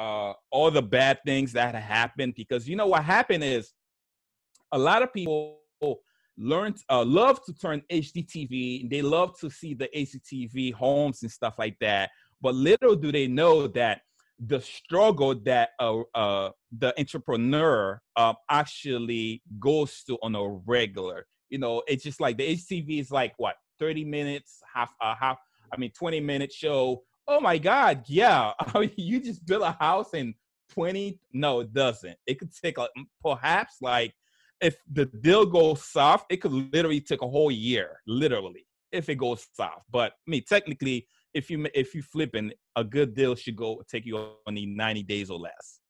uh, 0.00 0.32
all 0.50 0.70
the 0.70 0.80
bad 0.80 1.18
things 1.26 1.52
that 1.52 1.74
happened 1.74 2.34
because 2.34 2.66
you 2.66 2.74
know 2.74 2.86
what 2.86 3.04
happened 3.04 3.44
is 3.44 3.74
a 4.72 4.78
lot 4.78 5.02
of 5.02 5.12
people 5.12 5.58
learn 6.38 6.74
uh, 6.88 7.04
love 7.04 7.44
to 7.44 7.52
turn 7.52 7.82
HGTV. 7.92 8.88
They 8.88 9.02
love 9.02 9.38
to 9.40 9.50
see 9.50 9.74
the 9.74 9.90
HGTV 9.94 10.72
homes 10.72 11.22
and 11.22 11.30
stuff 11.30 11.56
like 11.58 11.76
that. 11.80 12.10
But 12.40 12.54
little 12.54 12.96
do 12.96 13.12
they 13.12 13.26
know 13.26 13.66
that 13.68 14.00
the 14.38 14.62
struggle 14.62 15.34
that 15.44 15.70
uh, 15.78 16.00
uh, 16.14 16.50
the 16.78 16.98
entrepreneur 16.98 18.00
uh, 18.16 18.32
actually 18.50 19.42
goes 19.58 20.02
to 20.04 20.16
on 20.22 20.34
a 20.34 20.48
regular. 20.66 21.26
You 21.50 21.58
know, 21.58 21.82
it's 21.86 22.04
just 22.04 22.22
like 22.22 22.38
the 22.38 22.56
HGTV 22.56 23.00
is 23.00 23.10
like 23.10 23.34
what 23.36 23.56
30 23.78 24.06
minutes, 24.06 24.62
half 24.74 24.94
a 25.02 25.08
uh, 25.08 25.14
half. 25.14 25.38
I 25.72 25.76
mean, 25.76 25.92
20 25.92 26.20
minute 26.20 26.52
show 26.52 27.02
oh 27.30 27.40
my 27.40 27.56
God, 27.56 28.02
yeah. 28.06 28.52
you 28.96 29.20
just 29.20 29.46
build 29.46 29.62
a 29.62 29.72
house 29.72 30.12
in 30.14 30.34
20. 30.72 31.18
No, 31.32 31.60
it 31.60 31.72
doesn't. 31.72 32.16
It 32.26 32.38
could 32.38 32.50
take 32.52 32.76
a, 32.76 32.88
perhaps 33.22 33.76
like 33.80 34.12
if 34.60 34.76
the 34.92 35.06
deal 35.06 35.46
goes 35.46 35.84
soft, 35.84 36.26
it 36.30 36.38
could 36.38 36.52
literally 36.52 37.00
take 37.00 37.22
a 37.22 37.28
whole 37.28 37.50
year, 37.50 38.00
literally, 38.06 38.66
if 38.92 39.08
it 39.08 39.14
goes 39.14 39.46
soft. 39.54 39.84
But 39.90 40.12
I 40.12 40.30
mean, 40.30 40.42
technically, 40.46 41.06
if 41.32 41.48
you 41.48 41.66
if 41.72 41.94
you 41.94 42.02
flipping, 42.02 42.52
a 42.74 42.82
good 42.82 43.14
deal 43.14 43.36
should 43.36 43.56
go 43.56 43.82
take 43.88 44.04
you 44.04 44.32
only 44.46 44.66
90 44.66 45.04
days 45.04 45.30
or 45.30 45.38
less. 45.38 45.80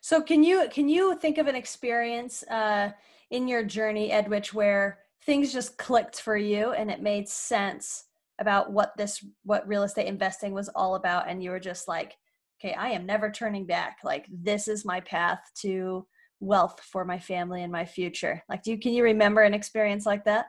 So 0.00 0.20
can 0.20 0.42
you 0.42 0.68
can 0.70 0.88
you 0.88 1.16
think 1.16 1.38
of 1.38 1.46
an 1.46 1.54
experience 1.54 2.42
uh, 2.44 2.90
in 3.30 3.46
your 3.46 3.62
journey, 3.62 4.10
Edwitch, 4.10 4.52
where 4.52 4.98
things 5.22 5.52
just 5.52 5.78
clicked 5.78 6.20
for 6.20 6.36
you 6.36 6.72
and 6.72 6.90
it 6.90 7.00
made 7.00 7.28
sense 7.28 8.07
about 8.38 8.72
what 8.72 8.96
this 8.96 9.24
what 9.44 9.66
real 9.66 9.82
estate 9.82 10.06
investing 10.06 10.52
was 10.52 10.68
all 10.70 10.94
about 10.94 11.28
and 11.28 11.42
you 11.42 11.50
were 11.50 11.60
just 11.60 11.88
like 11.88 12.16
okay 12.60 12.74
i 12.74 12.88
am 12.90 13.06
never 13.06 13.30
turning 13.30 13.66
back. 13.66 13.98
Like 14.04 14.26
this 14.30 14.68
is 14.68 14.84
my 14.84 15.00
path 15.00 15.40
to 15.62 16.06
wealth 16.40 16.80
for 16.80 17.04
my 17.04 17.18
family 17.18 17.62
and 17.62 17.72
my 17.72 17.84
future. 17.84 18.42
Like 18.48 18.62
do 18.62 18.70
you 18.70 18.78
can 18.78 18.92
you 18.92 19.02
remember 19.04 19.42
an 19.42 19.54
experience 19.54 20.06
like 20.06 20.24
that? 20.24 20.46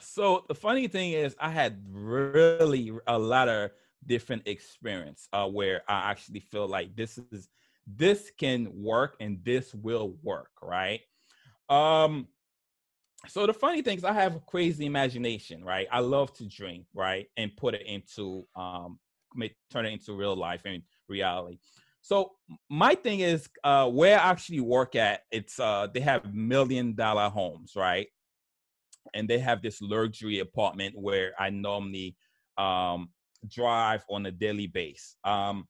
So 0.00 0.44
the 0.48 0.54
funny 0.54 0.88
thing 0.88 1.12
is 1.12 1.36
i 1.38 1.50
had 1.50 1.82
really 1.90 2.92
a 3.06 3.18
lot 3.18 3.48
of 3.48 3.70
different 4.06 4.42
experience 4.46 5.28
uh, 5.34 5.46
where 5.46 5.82
i 5.88 6.10
actually 6.10 6.40
feel 6.40 6.66
like 6.66 6.96
this 6.96 7.18
is 7.32 7.48
this 7.86 8.30
can 8.38 8.68
work 8.72 9.16
and 9.20 9.44
this 9.44 9.74
will 9.74 10.16
work 10.22 10.50
right? 10.62 11.00
Um 11.68 12.28
so 13.28 13.46
the 13.46 13.52
funny 13.52 13.82
thing 13.82 13.98
is 13.98 14.04
i 14.04 14.12
have 14.12 14.36
a 14.36 14.40
crazy 14.40 14.86
imagination 14.86 15.64
right? 15.64 15.86
I 15.90 16.00
love 16.00 16.32
to 16.34 16.46
drink 16.46 16.86
right? 16.94 17.26
And 17.36 17.54
put 17.56 17.74
it 17.74 17.86
into 17.86 18.46
um 18.56 18.98
make, 19.34 19.54
turn 19.70 19.86
it 19.86 19.92
into 19.92 20.14
real 20.14 20.34
life 20.34 20.62
and 20.64 20.82
reality. 21.08 21.58
So 22.02 22.32
my 22.68 22.94
thing 22.94 23.20
is 23.20 23.48
uh 23.64 23.88
where 23.88 24.18
i 24.18 24.30
actually 24.30 24.60
work 24.60 24.96
at 24.96 25.20
it's 25.30 25.60
uh 25.60 25.88
they 25.92 26.00
have 26.00 26.34
million 26.34 26.94
dollar 26.94 27.28
homes 27.28 27.72
right? 27.76 28.08
And 29.14 29.28
they 29.28 29.38
have 29.38 29.60
this 29.62 29.80
luxury 29.82 30.38
apartment 30.38 30.94
where 30.96 31.32
i 31.38 31.50
normally 31.50 32.16
um 32.58 33.10
drive 33.48 34.04
on 34.08 34.26
a 34.26 34.30
daily 34.30 34.66
base. 34.66 35.16
Um 35.24 35.66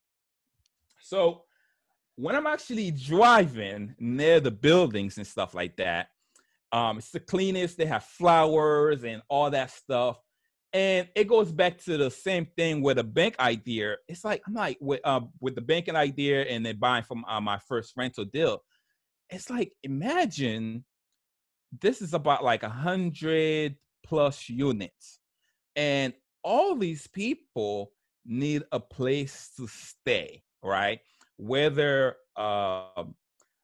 so 1.00 1.45
when 2.16 2.37
i'm 2.37 2.47
actually 2.47 2.90
driving 2.90 3.95
near 3.99 4.40
the 4.40 4.50
buildings 4.50 5.16
and 5.16 5.26
stuff 5.26 5.54
like 5.54 5.76
that 5.76 6.09
um, 6.72 6.98
it's 6.98 7.10
the 7.10 7.20
cleanest. 7.20 7.76
They 7.76 7.86
have 7.86 8.04
flowers 8.04 9.04
and 9.04 9.22
all 9.28 9.50
that 9.50 9.70
stuff. 9.70 10.18
And 10.72 11.08
it 11.16 11.26
goes 11.26 11.50
back 11.50 11.78
to 11.84 11.96
the 11.96 12.10
same 12.10 12.46
thing 12.56 12.80
with 12.80 12.98
a 12.98 13.04
bank 13.04 13.34
idea. 13.40 13.96
It's 14.06 14.24
like 14.24 14.42
I'm 14.46 14.54
like 14.54 14.78
with 14.80 15.00
uh, 15.02 15.22
with 15.40 15.56
the 15.56 15.60
banking 15.60 15.96
idea 15.96 16.42
and 16.42 16.64
then 16.64 16.78
buying 16.78 17.02
from 17.02 17.24
uh, 17.28 17.40
my 17.40 17.58
first 17.58 17.94
rental 17.96 18.24
deal. 18.24 18.62
It's 19.30 19.50
like 19.50 19.72
imagine 19.82 20.84
this 21.80 22.00
is 22.00 22.14
about 22.14 22.44
like 22.44 22.62
a 22.62 22.68
hundred 22.68 23.76
plus 24.06 24.48
units, 24.48 25.18
and 25.74 26.12
all 26.44 26.76
these 26.76 27.08
people 27.08 27.90
need 28.24 28.62
a 28.70 28.78
place 28.78 29.50
to 29.56 29.66
stay, 29.66 30.44
right? 30.62 31.00
Whether 31.36 32.14
uh, 32.36 33.04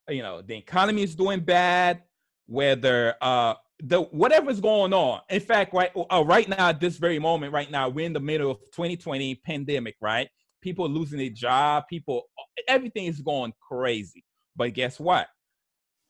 you 0.08 0.22
know 0.22 0.42
the 0.42 0.56
economy 0.56 1.04
is 1.04 1.14
doing 1.14 1.38
bad, 1.38 2.02
whether 2.46 3.14
uh 3.20 3.54
the 3.80 4.02
whatever's 4.02 4.60
going 4.60 4.94
on. 4.94 5.20
In 5.28 5.40
fact, 5.40 5.74
right 5.74 5.90
uh, 5.94 6.24
right 6.26 6.48
now 6.48 6.70
at 6.70 6.80
this 6.80 6.96
very 6.96 7.18
moment, 7.18 7.52
right 7.52 7.70
now 7.70 7.88
we're 7.88 8.06
in 8.06 8.12
the 8.12 8.20
middle 8.20 8.50
of 8.50 8.58
2020 8.72 9.34
pandemic, 9.36 9.96
right? 10.00 10.28
People 10.62 10.88
losing 10.88 11.18
their 11.18 11.28
job, 11.28 11.84
people 11.88 12.24
everything 12.68 13.06
is 13.06 13.20
going 13.20 13.52
crazy. 13.60 14.24
But 14.56 14.72
guess 14.72 14.98
what? 14.98 15.28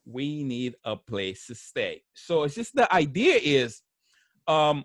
We 0.04 0.44
need 0.44 0.76
a 0.84 0.96
place 0.96 1.46
to 1.48 1.54
stay. 1.54 2.02
So 2.14 2.44
it's 2.44 2.54
just 2.54 2.74
the 2.74 2.92
idea 2.94 3.34
is, 3.42 3.82
um, 4.46 4.84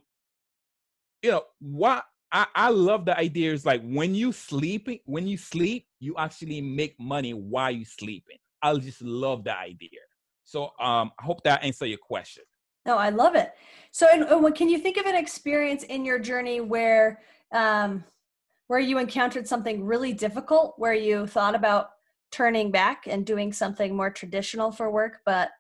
you 1.21 1.31
know, 1.31 1.43
what 1.59 2.03
I, 2.31 2.47
I 2.55 2.69
love 2.69 3.05
the 3.05 3.17
idea 3.17 3.53
is 3.53 3.65
like 3.65 3.83
when 3.83 4.15
you 4.15 4.31
sleeping, 4.31 4.99
when 5.05 5.27
you 5.27 5.37
sleep, 5.37 5.85
you 5.99 6.15
actually 6.17 6.61
make 6.61 6.99
money 6.99 7.33
while 7.33 7.71
you 7.71 7.85
sleeping. 7.85 8.37
I 8.63 8.73
just 8.75 9.01
love 9.01 9.43
the 9.43 9.55
idea. 9.55 9.99
So 10.51 10.65
um, 10.81 11.11
I 11.17 11.23
hope 11.23 11.43
that 11.43 11.63
answer 11.63 11.85
your 11.85 11.97
question. 11.97 12.43
No, 12.85 12.97
I 12.97 13.07
love 13.07 13.35
it. 13.35 13.53
So, 13.91 14.05
and, 14.11 14.53
can 14.53 14.67
you 14.67 14.79
think 14.79 14.97
of 14.97 15.05
an 15.05 15.15
experience 15.15 15.83
in 15.83 16.03
your 16.03 16.19
journey 16.19 16.59
where 16.59 17.21
um, 17.53 18.03
where 18.67 18.79
you 18.79 18.97
encountered 18.97 19.47
something 19.47 19.85
really 19.85 20.11
difficult, 20.11 20.73
where 20.77 20.93
you 20.93 21.25
thought 21.25 21.55
about 21.55 21.91
turning 22.33 22.69
back 22.69 23.03
and 23.07 23.25
doing 23.25 23.53
something 23.53 23.95
more 23.95 24.09
traditional 24.09 24.71
for 24.71 24.91
work, 24.91 25.19
but 25.25 25.51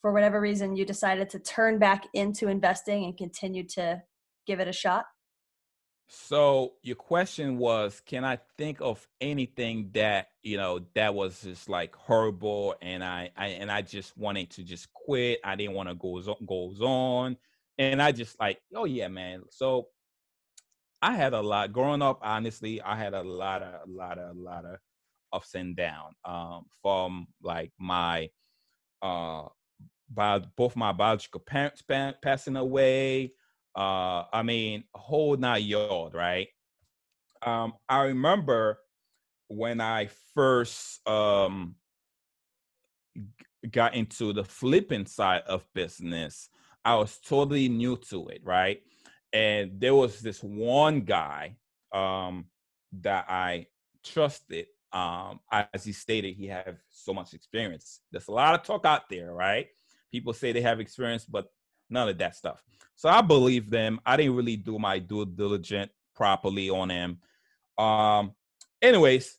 for 0.00 0.12
whatever 0.12 0.40
reason 0.40 0.76
you 0.76 0.84
decided 0.84 1.28
to 1.30 1.40
turn 1.40 1.80
back 1.80 2.06
into 2.14 2.46
investing 2.46 3.04
and 3.04 3.16
continue 3.16 3.64
to 3.64 4.00
give 4.46 4.60
it 4.60 4.68
a 4.68 4.72
shot? 4.72 5.06
So 6.12 6.72
your 6.82 6.96
question 6.96 7.56
was, 7.56 8.02
can 8.04 8.24
I 8.24 8.40
think 8.58 8.80
of 8.80 9.06
anything 9.20 9.90
that 9.94 10.30
you 10.42 10.56
know 10.56 10.80
that 10.94 11.14
was 11.14 11.42
just 11.42 11.68
like 11.68 11.94
horrible, 11.94 12.74
and 12.82 13.04
I, 13.04 13.30
I 13.36 13.46
and 13.48 13.70
I 13.70 13.82
just 13.82 14.18
wanted 14.18 14.50
to 14.50 14.64
just 14.64 14.92
quit. 14.92 15.38
I 15.44 15.54
didn't 15.54 15.76
want 15.76 15.88
to 15.88 15.94
go 15.94 16.20
goes 16.44 16.80
on, 16.80 17.36
and 17.78 18.02
I 18.02 18.10
just 18.10 18.40
like, 18.40 18.58
oh 18.74 18.86
yeah, 18.86 19.06
man. 19.06 19.42
So 19.50 19.86
I 21.00 21.14
had 21.14 21.32
a 21.32 21.40
lot 21.40 21.72
growing 21.72 22.02
up. 22.02 22.18
Honestly, 22.22 22.82
I 22.82 22.96
had 22.96 23.14
a 23.14 23.22
lot 23.22 23.62
of, 23.62 23.88
a 23.88 23.92
lot 23.92 24.18
of, 24.18 24.36
a 24.36 24.40
lot 24.40 24.64
of 24.64 24.78
ups 25.32 25.54
and 25.54 25.76
downs 25.76 26.16
um, 26.24 26.66
from 26.82 27.28
like 27.40 27.70
my 27.78 28.30
uh, 29.00 29.44
by 30.12 30.40
both 30.56 30.74
my 30.74 30.90
biological 30.90 31.40
parents 31.40 31.84
passing 32.20 32.56
away 32.56 33.32
Uh, 33.76 34.24
I 34.32 34.42
mean, 34.42 34.84
whole 34.94 35.36
nine 35.36 35.62
yard, 35.62 36.14
right? 36.14 36.48
Um, 37.42 37.74
I 37.88 38.02
remember 38.04 38.78
when 39.48 39.80
I 39.80 40.08
first 40.34 41.06
um 41.08 41.76
got 43.70 43.94
into 43.94 44.32
the 44.32 44.44
flipping 44.44 45.06
side 45.06 45.42
of 45.46 45.66
business, 45.74 46.48
I 46.84 46.94
was 46.96 47.18
totally 47.18 47.68
new 47.68 47.96
to 48.10 48.28
it, 48.28 48.40
right? 48.44 48.80
And 49.32 49.80
there 49.80 49.94
was 49.94 50.20
this 50.20 50.42
one 50.42 51.02
guy 51.02 51.56
um, 51.92 52.46
that 53.00 53.26
I 53.28 53.66
trusted. 54.04 54.66
Um, 54.92 55.40
as 55.52 55.84
he 55.84 55.92
stated, 55.92 56.34
he 56.34 56.46
had 56.46 56.78
so 56.88 57.14
much 57.14 57.32
experience. 57.34 58.00
There's 58.10 58.28
a 58.28 58.32
lot 58.32 58.54
of 58.54 58.64
talk 58.64 58.84
out 58.86 59.08
there, 59.08 59.32
right? 59.32 59.68
People 60.10 60.32
say 60.32 60.50
they 60.52 60.62
have 60.62 60.80
experience, 60.80 61.24
but 61.24 61.46
none 61.90 62.08
of 62.08 62.18
that 62.18 62.36
stuff. 62.36 62.62
So 62.96 63.08
I 63.08 63.20
believe 63.22 63.70
them. 63.70 64.00
I 64.04 64.16
didn't 64.16 64.36
really 64.36 64.56
do 64.56 64.78
my 64.78 64.98
due 64.98 65.26
diligence 65.26 65.90
properly 66.14 66.70
on 66.70 66.90
him. 66.90 67.18
Um, 67.78 68.34
anyways, 68.82 69.38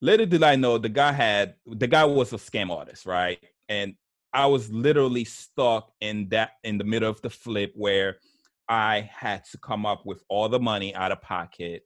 little 0.00 0.26
did 0.26 0.42
I 0.42 0.56
know 0.56 0.78
the 0.78 0.88
guy 0.88 1.12
had 1.12 1.54
the 1.66 1.86
guy 1.86 2.04
was 2.04 2.32
a 2.32 2.36
scam 2.36 2.70
artist, 2.70 3.06
right? 3.06 3.38
And 3.68 3.94
I 4.32 4.46
was 4.46 4.70
literally 4.72 5.24
stuck 5.24 5.92
in 6.00 6.28
that 6.30 6.52
in 6.64 6.78
the 6.78 6.84
middle 6.84 7.10
of 7.10 7.20
the 7.22 7.30
flip 7.30 7.72
where 7.76 8.16
I 8.68 9.08
had 9.12 9.44
to 9.52 9.58
come 9.58 9.86
up 9.86 10.06
with 10.06 10.22
all 10.28 10.48
the 10.48 10.58
money 10.58 10.94
out 10.94 11.12
of 11.12 11.20
pocket, 11.22 11.82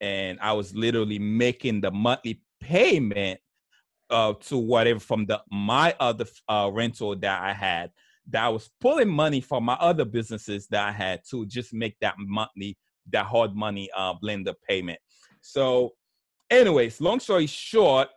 and 0.00 0.38
I 0.40 0.52
was 0.52 0.74
literally 0.74 1.18
making 1.18 1.82
the 1.82 1.90
monthly 1.90 2.42
payment 2.60 3.40
uh, 4.10 4.34
to 4.34 4.58
whatever 4.58 5.00
from 5.00 5.26
the 5.26 5.42
my 5.50 5.94
other 6.00 6.26
uh, 6.48 6.70
rental 6.72 7.14
that 7.16 7.42
I 7.42 7.52
had. 7.52 7.90
That 8.30 8.44
I 8.44 8.48
was 8.48 8.70
pulling 8.80 9.08
money 9.08 9.40
from 9.40 9.64
my 9.64 9.74
other 9.74 10.04
businesses 10.04 10.68
that 10.68 10.88
I 10.88 10.92
had 10.92 11.22
to 11.30 11.44
just 11.46 11.74
make 11.74 11.96
that 12.00 12.14
monthly, 12.18 12.78
that 13.10 13.26
hard 13.26 13.54
money 13.54 13.90
uh, 13.96 14.14
blender 14.22 14.54
payment. 14.68 14.98
So, 15.40 15.92
anyways, 16.50 17.00
long 17.00 17.20
story 17.20 17.46
short, 17.46 18.08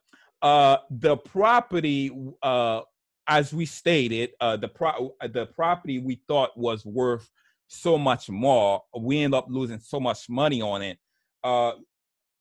uh, 0.41 0.77
the 0.89 1.17
property 1.17 2.11
uh, 2.43 2.81
as 3.27 3.53
we 3.53 3.65
stated, 3.65 4.31
uh, 4.39 4.57
the 4.57 4.67
pro- 4.67 5.15
the 5.33 5.47
property 5.47 5.99
we 5.99 6.21
thought 6.27 6.55
was 6.57 6.85
worth 6.85 7.29
so 7.67 7.97
much 7.97 8.29
more, 8.29 8.81
we 8.99 9.23
end 9.23 9.33
up 9.33 9.47
losing 9.49 9.79
so 9.79 9.99
much 9.99 10.29
money 10.29 10.61
on 10.61 10.81
it. 10.81 10.97
Uh, 11.43 11.73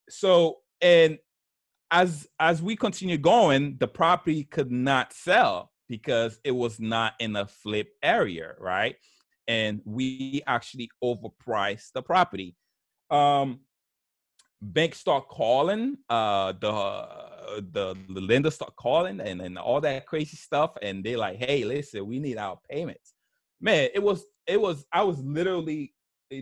so 0.09 0.59
and 0.81 1.19
as 1.91 2.27
as 2.39 2.61
we 2.61 2.77
continue 2.77 3.19
going, 3.19 3.77
the 3.79 3.89
property 3.89 4.45
could 4.45 4.71
not 4.71 5.13
sell 5.13 5.71
because 5.89 6.41
it 6.45 6.53
was 6.53 6.81
not 6.81 7.15
in 7.21 7.37
a 7.37 7.47
flip 7.47 7.89
area, 8.03 8.55
right? 8.59 8.97
And 9.47 9.81
we 9.85 10.43
actually 10.47 10.91
overpriced 11.03 11.93
the 11.93 12.03
property. 12.03 12.57
Um, 13.11 13.61
banks 14.61 14.99
start 14.99 15.29
calling, 15.29 15.99
uh, 16.09 16.53
the 16.61 17.25
the, 17.73 17.95
the 18.09 18.21
lender 18.21 18.51
start 18.51 18.75
calling 18.77 19.21
and, 19.21 19.41
and 19.41 19.59
all 19.59 19.81
that 19.83 20.07
crazy 20.07 20.37
stuff, 20.37 20.73
and 20.83 21.05
they're 21.05 21.19
like, 21.19 21.37
"Hey, 21.37 21.65
listen, 21.65 22.07
we 22.07 22.19
need 22.19 22.39
our 22.39 22.59
payments." 22.71 23.15
Man, 23.61 23.91
it 23.95 24.03
was 24.03 24.25
it 24.47 24.61
was 24.61 24.85
I 24.93 25.03
was 25.03 25.19
literally 25.19 25.95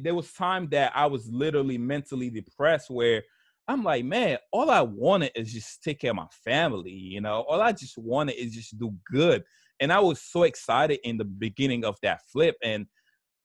there 0.03 0.15
was 0.15 0.33
time 0.33 0.69
that 0.71 0.93
I 0.95 1.07
was 1.07 1.29
literally 1.29 1.77
mentally 1.77 2.31
depressed 2.31 2.91
where 2.91 3.23
I'm 3.69 3.85
like, 3.85 4.05
man, 4.05 4.39
all 4.53 4.71
I 4.71 4.83
wanted 4.83 5.33
is 5.35 5.53
just 5.53 5.83
take 5.83 6.01
care 6.01 6.11
of 6.11 6.17
my 6.17 6.27
family, 6.45 6.91
you 6.91 7.21
know. 7.21 7.45
All 7.49 7.61
I 7.61 7.73
just 7.73 7.97
wanted 7.97 8.35
is 8.35 8.55
just 8.55 8.79
do 8.79 8.95
good. 9.11 9.45
And 9.81 9.93
I 9.93 10.01
was 10.01 10.21
so 10.21 10.43
excited 10.43 10.99
in 11.05 11.17
the 11.17 11.25
beginning 11.25 11.85
of 11.85 11.97
that 12.03 12.21
flip. 12.31 12.57
And 12.63 12.87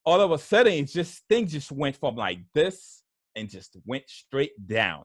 all 0.06 0.22
of 0.22 0.32
a 0.32 0.38
sudden, 0.38 0.86
just 0.86 1.24
things 1.30 1.52
just 1.52 1.72
went 1.72 1.96
from 1.96 2.16
like 2.16 2.40
this 2.54 3.04
and 3.36 3.50
just 3.50 3.78
went 3.86 4.04
straight 4.08 4.54
down. 4.68 5.04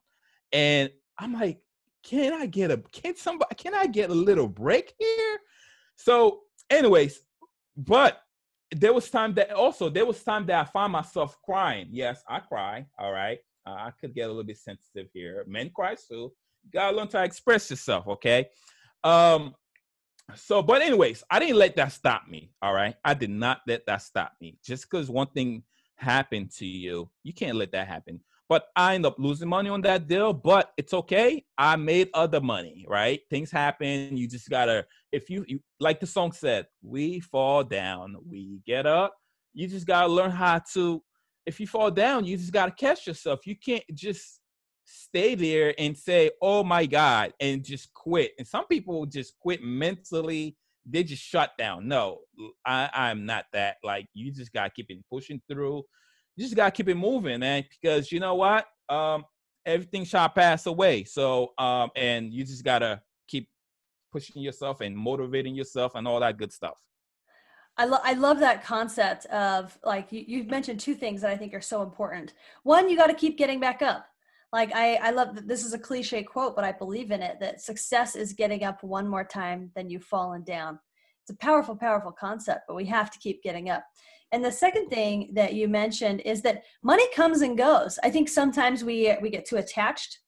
And 0.53 0.91
I'm 1.19 1.35
like, 1.35 1.61
can 2.03 2.33
I 2.33 2.47
get 2.47 2.71
a 2.71 2.79
can 2.93 3.17
somebody 3.17 3.55
can 3.55 3.75
I 3.75 3.87
get 3.87 4.11
a 4.11 4.15
little 4.15 4.49
break 4.49 4.93
here? 4.99 5.39
So, 5.97 6.41
anyways, 6.69 7.21
but 7.77 8.21
there 8.75 8.93
was 8.93 9.09
time 9.09 9.35
that 9.35 9.53
also 9.53 9.89
there 9.89 10.07
was 10.07 10.23
time 10.23 10.47
that 10.47 10.61
I 10.61 10.65
found 10.65 10.93
myself 10.93 11.37
crying. 11.45 11.89
Yes, 11.91 12.23
I 12.29 12.41
cry. 12.41 12.87
All 12.99 13.13
right, 13.13 13.39
uh, 13.67 13.71
I 13.71 13.91
could 14.01 14.15
get 14.15 14.25
a 14.25 14.29
little 14.29 14.45
bit 14.45 14.59
sensitive 14.59 15.09
here. 15.13 15.45
Men 15.47 15.71
cry 15.75 15.95
too. 15.95 16.33
Gotta 16.73 16.97
learn 16.97 17.09
to 17.09 17.23
express 17.23 17.71
yourself. 17.71 18.07
Okay. 18.09 18.49
Um. 19.05 19.55
So, 20.37 20.63
but 20.63 20.83
anyways, 20.83 21.25
I 21.31 21.41
didn't 21.41 21.57
let 21.57 21.77
that 21.77 21.93
stop 21.93 22.23
me. 22.29 22.53
All 22.63 22.73
right, 22.73 22.95
I 23.05 23.15
did 23.15 23.31
not 23.31 23.61
let 23.67 23.85
that 23.87 24.03
stop 24.03 24.33
me. 24.41 24.57
Just 24.65 24.89
because 24.89 25.11
one 25.11 25.27
thing 25.29 25.65
happened 25.97 26.51
to 26.59 26.67
you, 26.67 27.11
you 27.23 27.33
can't 27.33 27.57
let 27.57 27.73
that 27.73 27.89
happen. 27.89 28.21
But 28.49 28.67
I 28.77 28.95
end 28.95 29.07
up 29.07 29.17
losing 29.19 29.49
money 29.49 29.71
on 29.71 29.81
that 29.83 30.07
deal, 30.07 30.33
but 30.33 30.73
it's 30.77 30.93
okay. 30.93 31.45
I 31.57 31.77
made 31.77 32.11
other 32.13 32.41
money, 32.41 32.85
right? 32.89 33.21
Things 33.31 33.51
happen. 33.51 34.15
You 34.17 34.29
just 34.29 34.51
gotta, 34.51 34.85
if 35.11 35.31
you, 35.31 35.45
you 35.49 35.61
like 35.81 36.01
the 36.01 36.07
song 36.07 36.33
said, 36.33 36.67
we 36.83 37.21
fall 37.21 37.65
down, 37.65 38.17
we 38.29 38.61
get 38.67 38.85
up. 38.87 39.15
You 39.55 39.69
just 39.69 39.87
gotta 39.87 40.09
learn 40.09 40.31
how 40.31 40.61
to, 40.75 41.03
if 41.47 41.61
you 41.61 41.67
fall 41.67 41.91
down, 41.91 42.25
you 42.25 42.37
just 42.37 42.53
gotta 42.53 42.73
catch 42.73 43.07
yourself. 43.07 43.47
You 43.47 43.57
can't 43.57 43.85
just 43.95 44.41
stay 44.85 45.35
there 45.35 45.75
and 45.79 45.97
say, 45.97 46.31
oh 46.41 46.65
my 46.65 46.87
God, 46.87 47.33
and 47.41 47.65
just 47.65 47.93
quit. 47.95 48.33
And 48.39 48.47
some 48.47 48.67
people 48.67 49.07
just 49.07 49.39
quit 49.39 49.63
mentally 49.63 50.57
they 50.85 51.05
just 51.05 51.23
shut 51.23 51.53
down. 51.57 51.87
No, 51.87 52.19
I, 52.67 52.91
I'm 52.93 53.25
not 53.25 53.45
that. 53.53 53.77
Like 53.85 54.09
you 54.15 54.33
just 54.33 54.53
gotta 54.53 54.71
keep 54.71 54.87
it 54.91 54.99
pushing 55.09 55.41
through 55.49 55.85
you 56.37 56.45
just 56.45 56.57
gotta 56.57 56.71
keep 56.71 56.89
it 56.89 56.95
moving, 56.95 57.41
man. 57.41 57.65
Because 57.69 58.11
you 58.11 58.21
know 58.21 58.35
what? 58.35 58.67
Um, 58.89 59.25
everything 59.67 60.05
shall 60.05 60.29
pass 60.29 60.67
away. 60.67 61.05
So, 61.05 61.53
um, 61.59 61.91
and 61.97 62.33
you 62.33 62.45
just 62.45 62.65
gotta 62.65 63.03
keep 63.29 63.49
pushing 64.11 64.43
yourself 64.43 64.81
and 64.81 64.97
motivating 64.97 65.55
yourself 65.55 65.95
and 65.95 66.07
all 66.07 66.21
that 66.21 66.39
good 66.39 66.53
stuff. 66.53 66.79
I, 67.83 67.85
lo- 67.85 67.99
I 68.05 68.13
love 68.13 68.39
that 68.39 68.63
concept 68.63 69.27
of 69.27 69.77
like 69.85 70.13
you, 70.13 70.25
you 70.25 70.45
mentioned 70.45 70.79
two 70.79 70.95
things 70.95 71.21
that 71.21 71.33
I 71.33 71.37
think 71.37 71.53
are 71.53 71.61
so 71.61 71.83
important. 71.83 72.33
One, 72.63 72.89
you 72.89 72.97
got 72.97 73.09
to 73.09 73.15
keep 73.15 73.37
getting 73.37 73.59
back 73.59 73.83
up. 73.83 74.07
Like 74.53 74.73
I, 74.73 74.95
I 75.03 75.11
love 75.11 75.35
that 75.35 75.49
this 75.49 75.65
is 75.65 75.75
a 75.75 75.79
cliche 75.81 76.23
quote, 76.23 76.55
but 76.55 76.65
I 76.65 76.71
believe 76.71 77.11
in 77.11 77.23
it 77.23 77.41
that 77.41 77.61
success 77.61 78.15
is 78.15 78.35
getting 78.35 78.63
up 78.63 78.85
one 78.85 79.09
more 79.09 79.25
time 79.25 79.73
than 79.75 79.91
you've 79.91 80.05
fallen 80.05 80.45
down. 80.45 80.79
It's 81.25 81.33
a 81.33 81.45
powerful, 81.45 81.75
powerful 81.75 82.13
concept, 82.13 82.67
but 82.69 82.77
we 82.77 82.85
have 82.87 83.11
to 83.11 83.19
keep 83.19 83.43
getting 83.43 83.69
up. 83.69 83.85
And 84.31 84.45
the 84.45 84.53
second 84.53 84.89
thing 84.89 85.31
that 85.35 85.55
you 85.55 85.67
mentioned 85.67 86.21
is 86.21 86.41
that 86.43 86.63
money 86.85 87.09
comes 87.17 87.41
and 87.41 87.59
goes. 87.59 87.99
I 88.05 88.11
think 88.11 88.29
sometimes 88.29 88.85
we 88.85 89.13
we 89.21 89.29
get 89.29 89.45
too 89.45 89.57
attached 89.57 90.21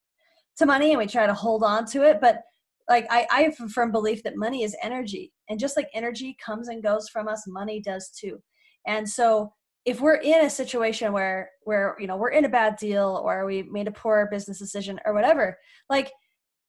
to 0.56 0.66
money 0.66 0.90
and 0.90 0.98
we 0.98 1.06
try 1.06 1.28
to 1.28 1.34
hold 1.34 1.62
on 1.62 1.86
to 1.92 2.02
it, 2.02 2.20
but 2.20 2.42
like 2.88 3.06
I, 3.10 3.26
I 3.30 3.42
have 3.42 3.54
a 3.60 3.68
firm 3.68 3.92
belief 3.92 4.22
that 4.22 4.36
money 4.36 4.62
is 4.62 4.76
energy. 4.82 5.32
And 5.48 5.58
just 5.58 5.76
like 5.76 5.88
energy 5.94 6.36
comes 6.44 6.68
and 6.68 6.82
goes 6.82 7.08
from 7.08 7.28
us, 7.28 7.44
money 7.46 7.80
does 7.80 8.10
too. 8.10 8.42
And 8.86 9.08
so 9.08 9.52
if 9.84 10.00
we're 10.00 10.16
in 10.16 10.44
a 10.44 10.50
situation 10.50 11.12
where 11.12 11.50
where 11.62 11.96
you 11.98 12.06
know 12.06 12.16
we're 12.16 12.30
in 12.30 12.44
a 12.44 12.48
bad 12.48 12.76
deal 12.76 13.22
or 13.24 13.44
we 13.44 13.62
made 13.64 13.88
a 13.88 13.92
poor 13.92 14.28
business 14.30 14.58
decision 14.58 14.98
or 15.04 15.14
whatever, 15.14 15.58
like 15.90 16.10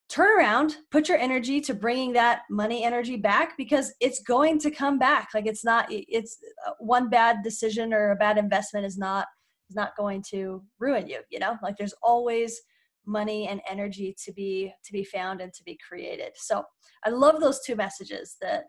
turn 0.08 0.38
around 0.38 0.78
put 0.92 1.10
your 1.10 1.18
energy 1.18 1.60
to 1.60 1.74
bringing 1.74 2.14
that 2.14 2.42
money 2.50 2.84
energy 2.84 3.18
back 3.18 3.58
because 3.58 3.94
it's 4.00 4.22
going 4.22 4.60
to 4.60 4.70
come 4.70 5.00
back 5.00 5.30
like 5.34 5.48
it's 5.48 5.66
not 5.66 5.88
it's 5.90 6.38
uh, 6.68 6.72
one 6.80 7.10
bad 7.10 7.38
decision 7.44 7.92
or 7.92 8.12
a 8.12 8.16
bad 8.16 8.38
investment 8.38 8.86
is 8.86 8.98
not 9.00 9.26
is 9.68 9.76
not 9.76 9.98
going 9.98 10.24
to 10.30 10.64
ruin 10.80 11.08
you 11.08 11.20
you 11.32 11.40
know 11.40 11.58
like 11.64 11.76
there's 11.78 11.96
always 12.04 12.62
money 13.08 13.48
and 13.48 13.62
energy 13.70 14.16
to 14.24 14.32
be 14.32 14.74
to 14.84 14.92
be 14.92 15.04
found 15.04 15.42
and 15.42 15.54
to 15.54 15.64
be 15.64 15.78
created 15.88 16.32
so 16.36 16.64
i 17.06 17.10
love 17.10 17.40
those 17.40 17.62
two 17.66 17.76
messages 17.76 18.38
that 18.42 18.66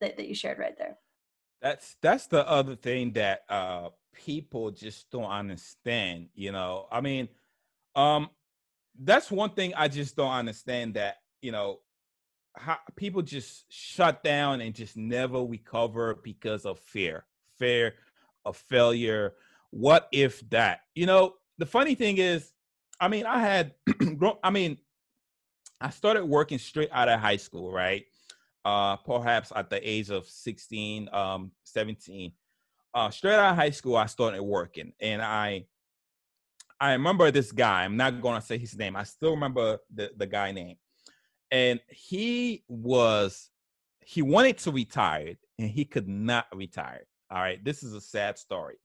that, 0.00 0.16
that 0.16 0.28
you 0.28 0.34
shared 0.34 0.58
right 0.58 0.76
there 0.78 0.96
that's 1.60 1.96
that's 2.02 2.26
the 2.26 2.48
other 2.48 2.76
thing 2.76 3.12
that 3.12 3.42
uh 3.48 3.88
people 4.14 4.70
just 4.70 5.10
don't 5.10 5.30
understand 5.30 6.28
you 6.34 6.52
know 6.52 6.86
i 6.90 7.00
mean 7.00 7.28
um 7.96 8.28
that's 9.02 9.30
one 9.30 9.50
thing 9.50 9.72
I 9.76 9.88
just 9.88 10.16
don't 10.16 10.32
understand 10.32 10.94
that, 10.94 11.16
you 11.40 11.52
know, 11.52 11.80
how 12.56 12.78
people 12.96 13.22
just 13.22 13.72
shut 13.72 14.22
down 14.22 14.60
and 14.60 14.74
just 14.74 14.96
never 14.96 15.42
recover 15.42 16.16
because 16.22 16.66
of 16.66 16.78
fear, 16.80 17.24
fear 17.58 17.94
of 18.44 18.56
failure. 18.56 19.34
What 19.70 20.08
if 20.12 20.48
that? 20.50 20.80
You 20.94 21.06
know, 21.06 21.34
the 21.58 21.66
funny 21.66 21.94
thing 21.94 22.18
is, 22.18 22.52
I 23.00 23.08
mean, 23.08 23.26
I 23.26 23.40
had, 23.40 23.74
I 24.42 24.50
mean, 24.50 24.78
I 25.80 25.90
started 25.90 26.24
working 26.24 26.58
straight 26.58 26.90
out 26.92 27.08
of 27.08 27.20
high 27.20 27.38
school, 27.38 27.72
right? 27.72 28.04
Uh, 28.64 28.96
perhaps 28.96 29.52
at 29.56 29.70
the 29.70 29.88
age 29.88 30.10
of 30.10 30.26
16, 30.26 31.08
um, 31.12 31.50
17. 31.64 32.32
Uh, 32.92 33.10
straight 33.10 33.34
out 33.34 33.52
of 33.52 33.56
high 33.56 33.70
school, 33.70 33.96
I 33.96 34.06
started 34.06 34.42
working 34.42 34.92
and 35.00 35.22
I 35.22 35.64
I 36.80 36.92
remember 36.92 37.30
this 37.30 37.52
guy. 37.52 37.84
I'm 37.84 37.98
not 37.98 38.22
to 38.22 38.40
say 38.40 38.56
his 38.56 38.76
name. 38.76 38.96
I 38.96 39.04
still 39.04 39.32
remember 39.32 39.78
the, 39.94 40.12
the 40.16 40.26
guy 40.26 40.50
name. 40.50 40.76
And 41.50 41.78
he 41.88 42.64
was, 42.68 43.50
he 44.00 44.22
wanted 44.22 44.56
to 44.58 44.70
retire 44.70 45.34
and 45.58 45.68
he 45.68 45.84
could 45.84 46.08
not 46.08 46.46
retire. 46.54 47.06
All 47.30 47.38
right. 47.38 47.62
This 47.62 47.82
is 47.82 47.92
a 47.92 48.00
sad 48.00 48.38
story. 48.38 48.76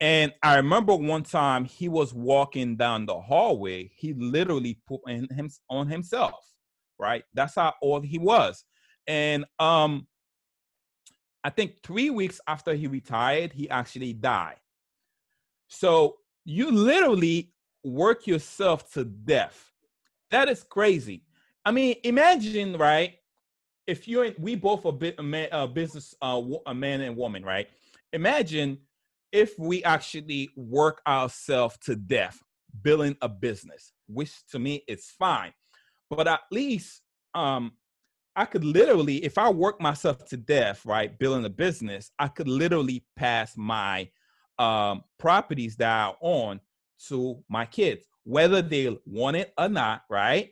And 0.00 0.32
I 0.42 0.56
remember 0.56 0.96
one 0.96 1.24
time 1.24 1.64
he 1.64 1.88
was 1.88 2.14
walking 2.14 2.76
down 2.76 3.04
the 3.04 3.20
hallway. 3.20 3.90
He 3.94 4.14
literally 4.14 4.78
put 4.88 5.00
in 5.06 5.28
him 5.30 5.50
on 5.68 5.88
himself, 5.88 6.40
right? 6.98 7.22
That's 7.34 7.54
how 7.54 7.74
old 7.82 8.06
he 8.06 8.18
was. 8.18 8.64
And 9.06 9.44
um, 9.58 10.06
I 11.44 11.50
think 11.50 11.82
three 11.82 12.08
weeks 12.08 12.40
after 12.46 12.74
he 12.74 12.86
retired, 12.86 13.52
he 13.52 13.68
actually 13.68 14.14
died. 14.14 14.56
So 15.68 16.16
you 16.44 16.70
literally 16.70 17.52
work 17.84 18.26
yourself 18.26 18.90
to 18.92 19.04
death. 19.04 19.70
That 20.30 20.48
is 20.48 20.62
crazy. 20.62 21.24
I 21.64 21.72
mean, 21.72 21.96
imagine, 22.04 22.76
right? 22.78 23.14
If 23.86 24.08
you're 24.08 24.24
in, 24.26 24.34
we 24.38 24.54
both 24.54 24.86
are 24.86 24.96
a 25.52 25.68
business, 25.68 26.14
uh, 26.22 26.40
a 26.66 26.74
man 26.74 27.02
and 27.02 27.16
woman, 27.16 27.44
right? 27.44 27.68
Imagine 28.12 28.78
if 29.32 29.58
we 29.58 29.82
actually 29.84 30.50
work 30.56 31.00
ourselves 31.06 31.78
to 31.84 31.96
death 31.96 32.42
building 32.82 33.16
a 33.22 33.28
business, 33.28 33.92
which 34.06 34.32
to 34.50 34.58
me 34.58 34.82
is 34.88 35.06
fine. 35.18 35.52
But 36.08 36.26
at 36.26 36.40
least 36.50 37.02
um, 37.34 37.72
I 38.36 38.44
could 38.44 38.64
literally, 38.64 39.24
if 39.24 39.38
I 39.38 39.50
work 39.50 39.80
myself 39.80 40.24
to 40.28 40.36
death, 40.36 40.84
right, 40.84 41.16
building 41.18 41.44
a 41.44 41.50
business, 41.50 42.10
I 42.18 42.28
could 42.28 42.48
literally 42.48 43.04
pass 43.16 43.56
my 43.56 44.08
um, 44.58 45.04
properties 45.18 45.76
that 45.76 45.90
I 45.90 46.12
own 46.20 46.60
to 47.08 47.42
my 47.48 47.66
kids, 47.66 48.06
whether 48.24 48.62
they 48.62 48.96
want 49.06 49.36
it 49.36 49.52
or 49.58 49.68
not, 49.68 50.02
right? 50.10 50.50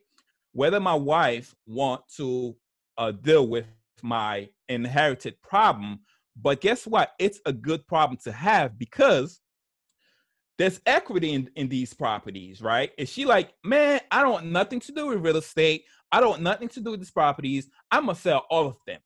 Whether 0.53 0.81
my 0.81 0.95
wife 0.95 1.55
want 1.67 2.03
to 2.17 2.57
uh, 2.97 3.13
deal 3.13 3.47
with 3.47 3.67
my 4.03 4.49
inherited 4.69 5.41
problem, 5.43 6.01
but 6.41 6.61
guess 6.61 6.87
what? 6.87 7.13
It's 7.19 7.41
a 7.47 7.53
good 7.53 7.87
problem 7.87 8.19
to 8.25 8.33
have 8.33 8.79
because 8.79 9.41
there's 10.59 10.81
equity 10.87 11.33
in, 11.35 11.51
in 11.57 11.69
these 11.69 11.95
properties, 11.95 12.61
right? 12.61 12.91
Is 12.99 13.09
she 13.09 13.25
like, 13.25 13.55
man, 13.65 14.01
I 14.11 14.23
don't 14.23 14.47
nothing 14.47 14.81
to 14.81 14.93
do 14.93 15.07
with 15.07 15.21
real 15.25 15.37
estate. 15.37 15.85
I 16.11 16.21
don't 16.21 16.43
nothing 16.43 16.69
to 16.69 16.81
do 16.81 16.93
with 16.93 17.01
these 17.01 17.11
properties. 17.11 17.69
I'm 17.91 18.07
gonna 18.07 18.17
sell 18.17 18.47
all 18.51 18.67
of 18.67 18.77
them. 18.87 19.01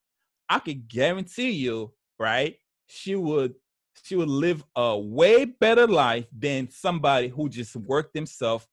I 0.49 0.59
could 0.59 0.89
guarantee 0.89 1.51
you, 1.51 1.93
right? 2.19 2.57
She 2.87 3.17
would 3.17 3.55
she 4.03 4.17
would 4.17 4.29
live 4.29 4.65
a 4.75 4.99
way 4.99 5.45
better 5.45 5.87
life 5.87 6.27
than 6.37 6.71
somebody 6.71 7.29
who 7.29 7.49
just 7.49 7.77
worked 7.77 8.15
themselves 8.15 8.67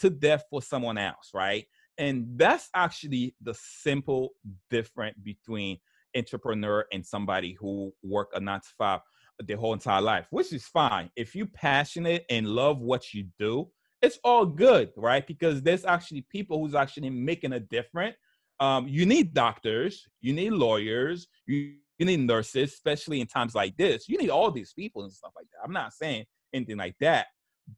to 0.00 0.10
death 0.10 0.44
for 0.50 0.62
someone 0.62 0.98
else, 0.98 1.30
right? 1.34 1.66
And 1.96 2.26
that's 2.36 2.68
actually 2.74 3.34
the 3.42 3.54
simple 3.54 4.30
difference 4.70 5.18
between 5.22 5.78
entrepreneur 6.16 6.86
and 6.92 7.04
somebody 7.04 7.56
who 7.58 7.92
work 8.02 8.30
a 8.34 8.40
nine 8.40 8.60
to 8.60 8.68
five 8.76 9.00
their 9.40 9.56
whole 9.56 9.72
entire 9.72 10.00
life, 10.00 10.26
which 10.30 10.52
is 10.52 10.66
fine. 10.66 11.10
If 11.16 11.34
you're 11.34 11.46
passionate 11.46 12.24
and 12.28 12.46
love 12.48 12.80
what 12.80 13.14
you 13.14 13.26
do, 13.38 13.68
it's 14.02 14.18
all 14.24 14.46
good, 14.46 14.90
right? 14.96 15.26
Because 15.26 15.62
there's 15.62 15.84
actually 15.84 16.26
people 16.30 16.60
who's 16.60 16.74
actually 16.74 17.10
making 17.10 17.52
a 17.52 17.60
difference. 17.60 18.16
Um, 18.60 18.88
you 18.88 19.06
need 19.06 19.34
doctors, 19.34 20.04
you 20.20 20.32
need 20.32 20.50
lawyers, 20.50 21.28
you, 21.46 21.74
you 21.98 22.06
need 22.06 22.20
nurses, 22.20 22.72
especially 22.72 23.20
in 23.20 23.26
times 23.26 23.54
like 23.54 23.76
this. 23.76 24.08
You 24.08 24.18
need 24.18 24.30
all 24.30 24.50
these 24.50 24.72
people 24.72 25.04
and 25.04 25.12
stuff 25.12 25.32
like 25.36 25.46
that. 25.52 25.64
I'm 25.64 25.72
not 25.72 25.92
saying 25.92 26.24
anything 26.52 26.76
like 26.76 26.96
that, 27.00 27.26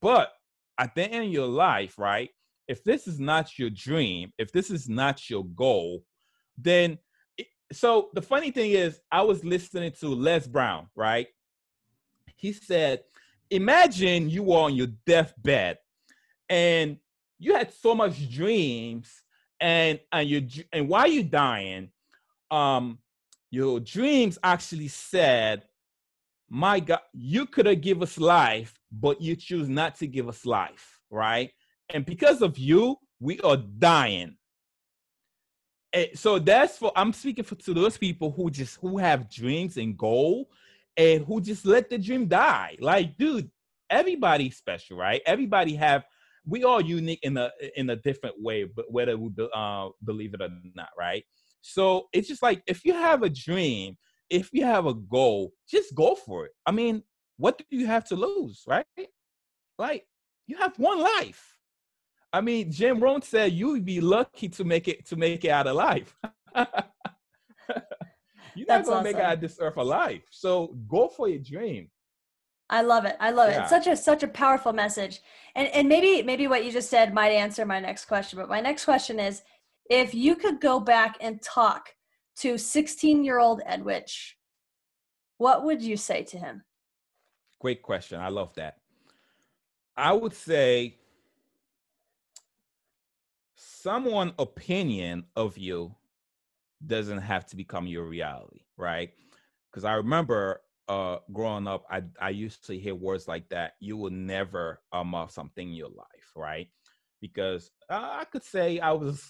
but 0.00 0.32
at 0.78 0.94
the 0.94 1.02
end 1.02 1.26
of 1.26 1.32
your 1.32 1.46
life, 1.46 1.98
right? 1.98 2.30
If 2.68 2.84
this 2.84 3.06
is 3.06 3.18
not 3.20 3.58
your 3.58 3.70
dream, 3.70 4.32
if 4.38 4.52
this 4.52 4.70
is 4.70 4.88
not 4.88 5.28
your 5.28 5.44
goal, 5.44 6.04
then 6.56 6.98
so 7.72 8.10
the 8.14 8.22
funny 8.22 8.50
thing 8.50 8.72
is, 8.72 9.00
I 9.10 9.22
was 9.22 9.44
listening 9.44 9.92
to 10.00 10.08
Les 10.08 10.46
Brown, 10.46 10.88
right? 10.94 11.28
He 12.36 12.52
said, 12.52 13.04
Imagine 13.50 14.30
you 14.30 14.44
were 14.44 14.58
on 14.58 14.74
your 14.74 14.88
deathbed 15.06 15.78
and 16.48 16.98
you 17.38 17.54
had 17.54 17.72
so 17.72 17.94
much 17.94 18.30
dreams, 18.30 19.22
and 19.60 19.98
and 20.12 20.28
you 20.28 20.46
and 20.72 20.88
while 20.88 21.06
you're 21.06 21.22
dying, 21.22 21.90
um, 22.50 22.98
your 23.50 23.80
dreams 23.80 24.38
actually 24.42 24.88
said, 24.88 25.64
My 26.48 26.80
God, 26.80 27.00
you 27.12 27.46
could 27.46 27.66
have 27.66 27.80
give 27.80 28.02
us 28.02 28.18
life, 28.18 28.78
but 28.92 29.20
you 29.22 29.36
choose 29.36 29.68
not 29.68 29.94
to 29.96 30.06
give 30.06 30.28
us 30.28 30.44
life, 30.44 31.00
right? 31.10 31.50
And 31.92 32.04
because 32.04 32.42
of 32.42 32.58
you, 32.58 32.96
we 33.20 33.40
are 33.40 33.56
dying 33.56 34.36
so 36.14 36.38
that's 36.38 36.78
for 36.78 36.92
I'm 36.94 37.12
speaking 37.12 37.44
for 37.44 37.56
to 37.56 37.74
those 37.74 37.98
people 37.98 38.30
who 38.30 38.50
just 38.50 38.76
who 38.80 38.98
have 38.98 39.30
dreams 39.30 39.76
and 39.76 39.96
goal 39.96 40.50
and 40.96 41.24
who 41.24 41.40
just 41.40 41.66
let 41.66 41.90
the 41.90 41.98
dream 41.98 42.26
die. 42.26 42.76
Like, 42.80 43.16
dude, 43.16 43.50
everybody's 43.88 44.56
special, 44.56 44.96
right? 44.96 45.20
Everybody 45.26 45.74
have 45.74 46.04
we 46.46 46.64
all 46.64 46.80
unique 46.80 47.20
in 47.22 47.36
a 47.36 47.50
in 47.76 47.90
a 47.90 47.96
different 47.96 48.36
way, 48.40 48.64
but 48.64 48.90
whether 48.90 49.16
we 49.16 49.30
uh, 49.54 49.88
believe 50.04 50.34
it 50.34 50.42
or 50.42 50.48
not, 50.74 50.90
right? 50.98 51.24
So 51.60 52.08
it's 52.12 52.28
just 52.28 52.42
like 52.42 52.62
if 52.66 52.84
you 52.84 52.94
have 52.94 53.22
a 53.22 53.30
dream, 53.30 53.96
if 54.30 54.50
you 54.52 54.64
have 54.64 54.86
a 54.86 54.94
goal, 54.94 55.52
just 55.68 55.94
go 55.94 56.14
for 56.14 56.46
it. 56.46 56.52
I 56.64 56.70
mean, 56.70 57.02
what 57.36 57.58
do 57.58 57.64
you 57.70 57.86
have 57.86 58.04
to 58.06 58.16
lose, 58.16 58.64
right? 58.66 58.86
Like 59.78 60.06
you 60.46 60.56
have 60.56 60.78
one 60.78 61.00
life. 61.00 61.56
I 62.32 62.40
mean, 62.40 62.70
Jim 62.70 63.00
Rohn 63.00 63.22
said 63.22 63.52
you 63.52 63.68
would 63.68 63.84
be 63.84 64.00
lucky 64.00 64.48
to 64.50 64.64
make 64.64 64.86
it 64.88 65.06
to 65.06 65.16
make 65.16 65.44
it 65.44 65.50
out 65.50 65.66
alive. 65.66 66.14
You're 68.54 68.66
not 68.66 68.84
gonna 68.84 68.96
awesome. 68.96 69.04
make 69.04 69.16
it 69.16 69.22
out 69.22 69.34
of 69.34 69.40
this 69.40 69.58
earth 69.60 69.76
alive. 69.76 70.22
So 70.30 70.76
go 70.88 71.08
for 71.08 71.28
your 71.28 71.38
dream. 71.38 71.90
I 72.68 72.82
love 72.82 73.04
it. 73.04 73.16
I 73.18 73.30
love 73.30 73.50
yeah. 73.50 73.58
it. 73.58 73.60
It's 73.62 73.70
such 73.70 73.86
a 73.88 73.96
such 73.96 74.22
a 74.22 74.28
powerful 74.28 74.72
message. 74.72 75.20
And 75.54 75.68
and 75.68 75.88
maybe 75.88 76.22
maybe 76.22 76.46
what 76.46 76.64
you 76.64 76.70
just 76.70 76.88
said 76.88 77.12
might 77.12 77.30
answer 77.30 77.66
my 77.66 77.80
next 77.80 78.04
question. 78.04 78.38
But 78.38 78.48
my 78.48 78.60
next 78.60 78.84
question 78.84 79.18
is 79.18 79.42
if 79.88 80.14
you 80.14 80.36
could 80.36 80.60
go 80.60 80.78
back 80.78 81.16
and 81.20 81.42
talk 81.42 81.94
to 82.36 82.56
16 82.56 83.24
year 83.24 83.38
old 83.38 83.60
Edwitch, 83.66 84.36
what 85.38 85.64
would 85.64 85.82
you 85.82 85.96
say 85.96 86.22
to 86.24 86.38
him? 86.38 86.62
Great 87.60 87.82
question. 87.82 88.20
I 88.20 88.28
love 88.28 88.54
that. 88.54 88.76
I 89.96 90.12
would 90.12 90.32
say 90.32 90.99
someone 93.82 94.32
opinion 94.38 95.24
of 95.36 95.56
you 95.58 95.94
doesn't 96.86 97.18
have 97.18 97.46
to 97.46 97.56
become 97.56 97.86
your 97.86 98.04
reality, 98.04 98.60
right? 98.76 99.10
Because 99.70 99.84
I 99.84 99.94
remember 99.94 100.62
uh, 100.88 101.18
growing 101.32 101.68
up, 101.68 101.84
I 101.90 102.02
I 102.20 102.30
used 102.30 102.66
to 102.66 102.78
hear 102.78 102.94
words 102.94 103.28
like 103.28 103.48
that. 103.50 103.74
You 103.80 103.96
will 103.96 104.10
never 104.10 104.80
amount 104.92 105.32
something 105.32 105.68
in 105.68 105.74
your 105.74 105.88
life, 105.90 106.32
right? 106.34 106.68
Because 107.20 107.70
uh, 107.88 108.08
I 108.20 108.24
could 108.24 108.44
say 108.44 108.80
I 108.80 108.92
was. 108.92 109.22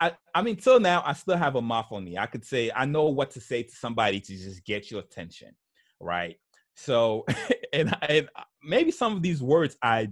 I, 0.00 0.12
I 0.34 0.42
mean, 0.42 0.56
till 0.56 0.80
now, 0.80 1.02
I 1.04 1.14
still 1.14 1.36
have 1.36 1.56
a 1.56 1.62
mouth 1.62 1.86
on 1.90 2.04
me. 2.04 2.18
I 2.18 2.26
could 2.26 2.44
say 2.44 2.70
I 2.74 2.84
know 2.84 3.04
what 3.04 3.30
to 3.32 3.40
say 3.40 3.62
to 3.62 3.74
somebody 3.74 4.20
to 4.20 4.36
just 4.36 4.64
get 4.64 4.90
your 4.90 5.00
attention, 5.00 5.54
right? 5.98 6.36
So, 6.74 7.24
and, 7.72 7.96
and 8.02 8.28
maybe 8.62 8.90
some 8.90 9.16
of 9.16 9.22
these 9.22 9.42
words 9.42 9.76
I 9.82 10.08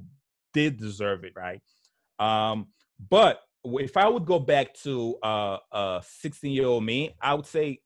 did 0.55 0.79
deserve 0.79 1.25
it, 1.25 1.35
right? 1.37 1.61
Um, 2.19 2.69
but 3.11 3.41
if 3.75 3.97
I 3.97 4.09
would 4.09 4.25
go 4.25 4.39
back 4.39 4.75
to 4.83 5.17
uh, 5.23 5.59
a 5.73 6.03
16 6.07 6.53
year 6.53 6.67
old 6.67 6.85
me, 6.85 7.15
I 7.21 7.35
would 7.35 7.47
say, 7.47 7.81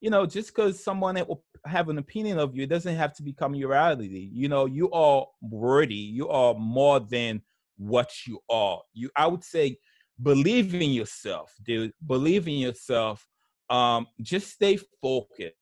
you 0.00 0.10
know, 0.10 0.26
just 0.26 0.54
because 0.54 0.82
someone 0.82 1.16
will 1.26 1.44
have 1.64 1.88
an 1.88 1.98
opinion 1.98 2.38
of 2.38 2.54
you, 2.54 2.62
it 2.62 2.68
doesn't 2.68 2.94
have 2.94 3.14
to 3.14 3.22
become 3.22 3.54
your 3.54 3.70
reality. 3.70 4.30
You 4.32 4.48
know, 4.48 4.66
you 4.66 4.90
are 4.92 5.26
worthy. 5.40 5.94
You 5.94 6.28
are 6.28 6.54
more 6.54 7.00
than 7.00 7.42
what 7.76 8.12
you 8.26 8.40
are. 8.48 8.80
You, 8.92 9.10
I 9.16 9.26
would 9.26 9.44
say, 9.44 9.78
believe 10.22 10.74
in 10.74 10.90
yourself, 10.90 11.54
dude. 11.64 11.92
Believe 12.06 12.46
in 12.48 12.54
yourself. 12.54 13.26
Um, 13.68 14.06
just 14.22 14.52
stay 14.52 14.78
focused. 15.02 15.54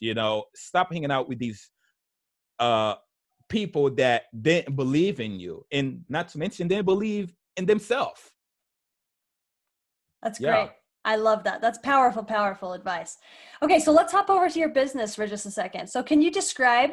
You 0.00 0.14
know, 0.14 0.44
stop 0.54 0.92
hanging 0.92 1.10
out 1.10 1.28
with 1.28 1.38
these 1.38 1.70
uh 2.58 2.94
people 3.48 3.90
that 3.90 4.24
didn't 4.38 4.76
believe 4.76 5.18
in 5.18 5.40
you, 5.40 5.64
and 5.72 6.04
not 6.08 6.28
to 6.28 6.38
mention 6.38 6.68
they 6.68 6.82
believe 6.82 7.34
in 7.56 7.66
themselves 7.66 8.32
that's 10.22 10.40
yeah. 10.40 10.52
great. 10.52 10.70
I 11.04 11.16
love 11.16 11.44
that. 11.44 11.60
That's 11.60 11.78
powerful, 11.78 12.22
powerful 12.22 12.74
advice. 12.74 13.18
Okay, 13.62 13.80
so 13.80 13.92
let's 13.92 14.12
hop 14.12 14.30
over 14.30 14.48
to 14.48 14.58
your 14.58 14.68
business 14.68 15.14
for 15.14 15.26
just 15.26 15.46
a 15.46 15.50
second. 15.50 15.88
So, 15.88 16.02
can 16.02 16.22
you 16.22 16.30
describe 16.30 16.90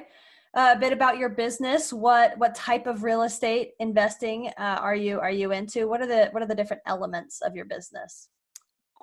uh, 0.56 0.74
a 0.76 0.80
bit 0.80 0.94
about 0.94 1.18
your 1.18 1.30
business? 1.30 1.94
What 1.94 2.38
what 2.38 2.56
type 2.56 2.88
of 2.88 3.04
real 3.04 3.24
estate 3.24 3.72
investing 3.80 4.48
uh, 4.58 4.80
are 4.82 4.96
you 4.96 5.20
are 5.20 5.32
you 5.32 5.52
into? 5.52 5.88
What 5.88 6.02
are 6.02 6.08
the 6.08 6.30
what 6.32 6.42
are 6.42 6.48
the 6.48 6.56
different 6.56 6.82
elements 6.88 7.42
of 7.42 7.56
your 7.56 7.66
business? 7.66 8.30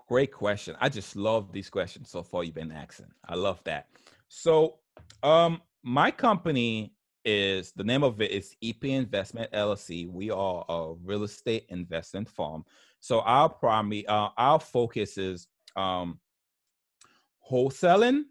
Great 0.09 0.33
question. 0.33 0.77
I 0.81 0.89
just 0.89 1.17
love 1.17 1.53
these 1.53 1.71
questions 1.71 2.11
so 2.11 2.23
far 2.23 2.45
you've 2.45 2.55
been 2.55 2.73
asking. 2.73 3.07
I 3.29 3.35
love 3.35 3.61
that. 3.65 3.89
So, 4.29 4.79
um, 5.23 5.61
my 5.83 6.11
company 6.11 6.93
is 7.25 7.73
the 7.73 7.83
name 7.85 8.05
of 8.05 8.21
it 8.21 8.31
is 8.31 8.55
EP 8.63 8.85
Investment 8.85 9.51
LLC. 9.53 10.09
We 10.09 10.31
are 10.31 10.65
a 10.69 10.95
real 11.05 11.25
estate 11.25 11.67
investment 11.69 12.29
firm. 12.29 12.65
So 13.01 13.21
our 13.21 13.49
primary, 13.49 14.07
uh, 14.07 14.29
our 14.37 14.61
focus 14.61 15.19
is 15.19 15.47
um, 15.77 16.19
wholesaling, 17.51 18.23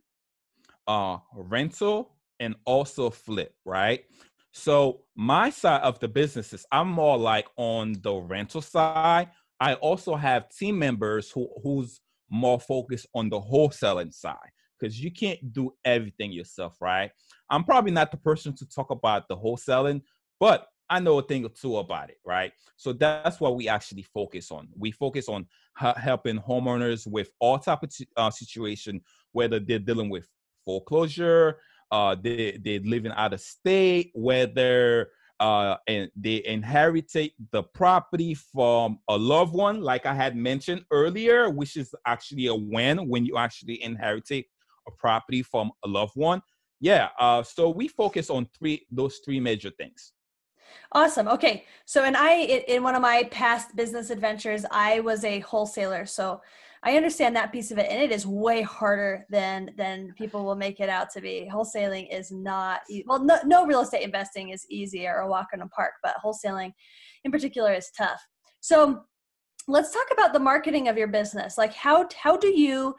uh, 0.87 1.17
rental, 1.35 2.11
and 2.39 2.55
also 2.65 3.09
flip. 3.09 3.53
Right. 3.65 4.05
So 4.51 5.01
my 5.15 5.49
side 5.49 5.81
of 5.81 5.99
the 5.99 6.07
businesses, 6.07 6.65
I'm 6.71 6.89
more 6.89 7.17
like 7.17 7.47
on 7.57 7.95
the 8.01 8.13
rental 8.13 8.61
side. 8.61 9.31
I 9.59 9.75
also 9.75 10.15
have 10.15 10.49
team 10.49 10.79
members 10.79 11.31
who 11.31 11.49
who's 11.63 11.99
more 12.29 12.59
focused 12.59 13.07
on 13.13 13.29
the 13.29 13.39
wholesaling 13.39 14.13
side 14.13 14.51
because 14.79 15.01
you 15.01 15.11
can't 15.11 15.53
do 15.53 15.73
everything 15.85 16.31
yourself, 16.31 16.77
right? 16.81 17.11
I'm 17.49 17.63
probably 17.63 17.91
not 17.91 18.11
the 18.11 18.17
person 18.17 18.55
to 18.57 18.67
talk 18.67 18.91
about 18.91 19.27
the 19.27 19.37
wholesaling, 19.37 20.01
but 20.39 20.67
I 20.89 20.99
know 20.99 21.19
a 21.19 21.23
thing 21.23 21.45
or 21.45 21.49
two 21.49 21.77
about 21.77 22.09
it, 22.09 22.17
right? 22.25 22.51
So 22.77 22.93
that's 22.93 23.39
what 23.39 23.55
we 23.55 23.67
actually 23.67 24.03
focus 24.03 24.51
on. 24.51 24.67
We 24.77 24.91
focus 24.91 25.27
on 25.27 25.47
helping 25.75 26.39
homeowners 26.39 27.07
with 27.07 27.29
all 27.39 27.57
type 27.59 27.83
of 27.83 27.91
uh, 28.17 28.29
situation, 28.29 29.01
whether 29.31 29.59
they're 29.59 29.79
dealing 29.79 30.09
with 30.09 30.27
foreclosure, 30.63 31.59
uh, 31.91 32.15
they 32.21 32.59
they're 32.63 32.79
living 32.79 33.11
out 33.15 33.33
of 33.33 33.41
state, 33.41 34.11
whether 34.13 35.09
uh, 35.39 35.75
and 35.87 36.09
they 36.15 36.43
inherited 36.45 37.31
the 37.51 37.63
property 37.63 38.33
from 38.33 38.99
a 39.09 39.17
loved 39.17 39.53
one, 39.53 39.81
like 39.81 40.05
I 40.05 40.13
had 40.13 40.35
mentioned 40.35 40.85
earlier, 40.91 41.49
which 41.49 41.75
is 41.75 41.93
actually 42.07 42.47
a 42.47 42.55
win 42.55 43.09
when 43.09 43.25
you 43.25 43.37
actually 43.37 43.83
inherited 43.83 44.45
a 44.87 44.91
property 44.91 45.43
from 45.43 45.71
a 45.83 45.87
loved 45.87 46.15
one. 46.15 46.41
Yeah, 46.79 47.09
uh, 47.19 47.43
so 47.43 47.69
we 47.69 47.87
focus 47.87 48.29
on 48.29 48.47
three 48.57 48.85
those 48.91 49.19
three 49.25 49.39
major 49.39 49.71
things. 49.71 50.13
Awesome. 50.91 51.27
Okay. 51.27 51.65
So, 51.85 52.03
and 52.03 52.15
I, 52.15 52.35
in 52.67 52.83
one 52.83 52.95
of 52.95 53.01
my 53.01 53.23
past 53.31 53.75
business 53.75 54.09
adventures, 54.09 54.65
I 54.71 54.99
was 55.01 55.23
a 55.23 55.39
wholesaler. 55.41 56.05
So 56.05 56.41
I 56.83 56.95
understand 56.95 57.35
that 57.35 57.51
piece 57.51 57.71
of 57.71 57.77
it. 57.77 57.87
And 57.89 58.01
it 58.01 58.11
is 58.11 58.27
way 58.27 58.61
harder 58.61 59.25
than, 59.29 59.71
than 59.77 60.13
people 60.17 60.45
will 60.45 60.55
make 60.55 60.79
it 60.79 60.89
out 60.89 61.09
to 61.11 61.21
be. 61.21 61.49
Wholesaling 61.51 62.07
is 62.13 62.31
not, 62.31 62.81
well, 63.07 63.23
no, 63.23 63.39
no 63.45 63.65
real 63.65 63.81
estate 63.81 64.03
investing 64.03 64.49
is 64.49 64.65
easy 64.69 65.07
or 65.07 65.17
a 65.17 65.27
walk 65.27 65.47
in 65.53 65.59
the 65.59 65.67
park, 65.67 65.93
but 66.03 66.15
wholesaling 66.23 66.71
in 67.23 67.31
particular 67.31 67.73
is 67.73 67.89
tough. 67.97 68.21
So 68.61 69.01
let's 69.67 69.91
talk 69.91 70.07
about 70.13 70.33
the 70.33 70.39
marketing 70.39 70.87
of 70.87 70.97
your 70.97 71.07
business. 71.07 71.57
Like 71.57 71.73
how, 71.73 72.07
how 72.21 72.37
do 72.37 72.47
you, 72.47 72.95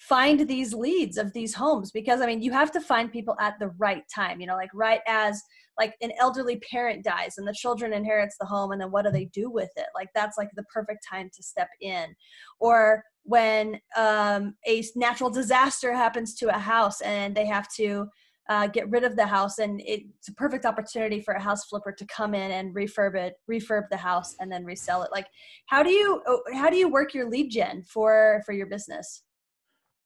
find 0.00 0.48
these 0.48 0.72
leads 0.72 1.18
of 1.18 1.30
these 1.34 1.52
homes 1.52 1.90
because 1.90 2.22
i 2.22 2.26
mean 2.26 2.40
you 2.40 2.50
have 2.50 2.72
to 2.72 2.80
find 2.80 3.12
people 3.12 3.36
at 3.38 3.58
the 3.58 3.68
right 3.76 4.04
time 4.12 4.40
you 4.40 4.46
know 4.46 4.56
like 4.56 4.70
right 4.72 5.02
as 5.06 5.42
like 5.80 5.96
an 6.02 6.12
elderly 6.18 6.56
parent 6.58 7.02
dies 7.02 7.38
and 7.38 7.48
the 7.48 7.54
children 7.54 7.94
inherits 7.94 8.36
the 8.38 8.44
home 8.44 8.70
and 8.70 8.80
then 8.80 8.90
what 8.90 9.04
do 9.04 9.10
they 9.10 9.24
do 9.24 9.50
with 9.50 9.70
it 9.76 9.86
like 9.94 10.08
that's 10.14 10.36
like 10.36 10.50
the 10.54 10.62
perfect 10.64 11.04
time 11.10 11.30
to 11.34 11.42
step 11.42 11.68
in 11.80 12.14
or 12.58 13.02
when 13.22 13.80
um, 13.96 14.54
a 14.66 14.84
natural 14.94 15.30
disaster 15.30 15.92
happens 15.94 16.34
to 16.34 16.54
a 16.54 16.58
house 16.58 17.00
and 17.00 17.34
they 17.34 17.46
have 17.46 17.66
to 17.74 18.06
uh, 18.50 18.66
get 18.66 18.90
rid 18.90 19.04
of 19.04 19.16
the 19.16 19.26
house 19.26 19.58
and 19.58 19.80
it's 19.86 20.28
a 20.28 20.34
perfect 20.34 20.66
opportunity 20.66 21.20
for 21.20 21.34
a 21.34 21.40
house 21.40 21.64
flipper 21.64 21.92
to 21.92 22.04
come 22.06 22.34
in 22.34 22.50
and 22.50 22.74
refurb 22.74 23.14
it 23.16 23.34
refurb 23.50 23.84
the 23.90 23.96
house 23.96 24.34
and 24.38 24.52
then 24.52 24.64
resell 24.64 25.02
it 25.02 25.10
like 25.12 25.28
how 25.66 25.82
do 25.82 25.90
you 25.90 26.20
oh, 26.26 26.42
how 26.52 26.68
do 26.68 26.76
you 26.76 26.90
work 26.90 27.14
your 27.14 27.30
lead 27.30 27.48
gen 27.50 27.82
for 27.84 28.42
for 28.44 28.52
your 28.52 28.66
business 28.66 29.22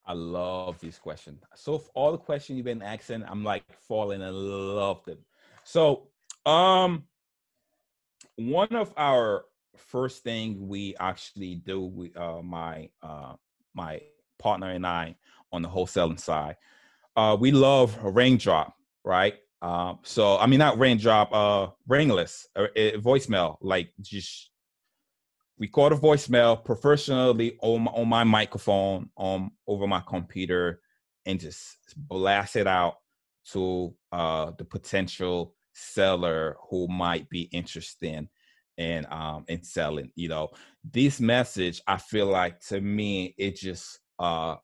I 0.07 0.13
love 0.13 0.79
these 0.81 0.99
questions. 0.99 1.43
So 1.55 1.83
all 1.95 2.13
the 2.13 2.19
questions 2.19 2.59
you've 2.59 2.67
been 2.67 2.83
asking, 2.83 3.25
I'm 3.27 3.43
like 3.43 3.65
falling 3.89 4.21
in 4.21 4.35
love 4.35 5.01
with 5.07 5.17
them. 5.17 5.25
So 5.65 6.09
um 6.47 7.05
one 8.37 8.75
of 8.75 8.93
our 8.97 9.45
first 9.77 10.23
thing 10.23 10.69
we 10.69 10.95
actually 10.99 11.57
do 11.57 11.83
we 11.85 12.13
uh 12.15 12.43
my 12.43 12.89
uh 13.03 13.35
my 13.75 14.01
partner 14.39 14.71
and 14.71 14.87
I 14.87 15.17
on 15.53 15.63
the 15.63 15.69
wholesaling 15.69 16.21
side, 16.21 16.57
uh 17.17 17.37
we 17.39 17.51
love 17.51 17.97
raindrop, 18.03 18.75
right? 19.05 19.35
Um, 19.63 20.01
so 20.03 20.37
I 20.37 20.47
mean 20.47 20.59
not 20.59 20.79
raindrop, 20.79 21.33
uh 21.33 21.69
ringless, 21.89 22.47
uh, 22.55 22.67
voicemail, 22.77 23.57
like 23.63 23.91
just 24.01 24.51
record 25.59 25.93
a 25.93 25.97
voicemail 25.97 26.63
professionally 26.63 27.57
on 27.63 27.83
my, 27.83 27.91
on 27.93 28.09
my 28.09 28.25
microphone 28.25 29.09
on 29.17 29.43
um, 29.43 29.51
over 29.67 29.87
my 29.87 30.03
computer 30.07 30.81
and 31.27 31.41
just 31.41 31.77
blast 31.97 32.57
it 32.57 32.67
out 32.67 32.97
to 33.53 33.95
uh, 34.13 34.53
the 34.59 34.65
potential 34.65 35.55
seller 35.73 36.57
who 36.71 36.87
might 36.89 37.29
be 37.29 37.43
interested 37.53 38.29
in 38.77 39.07
um 39.13 39.45
in 39.47 39.63
selling 39.63 40.11
you 40.17 40.29
know 40.29 40.49
this 40.93 41.21
message 41.21 41.81
i 41.87 41.97
feel 41.97 42.27
like 42.27 42.59
to 42.59 42.81
me 42.81 43.33
it 43.39 43.55
just 43.55 44.01
uh 44.19 44.57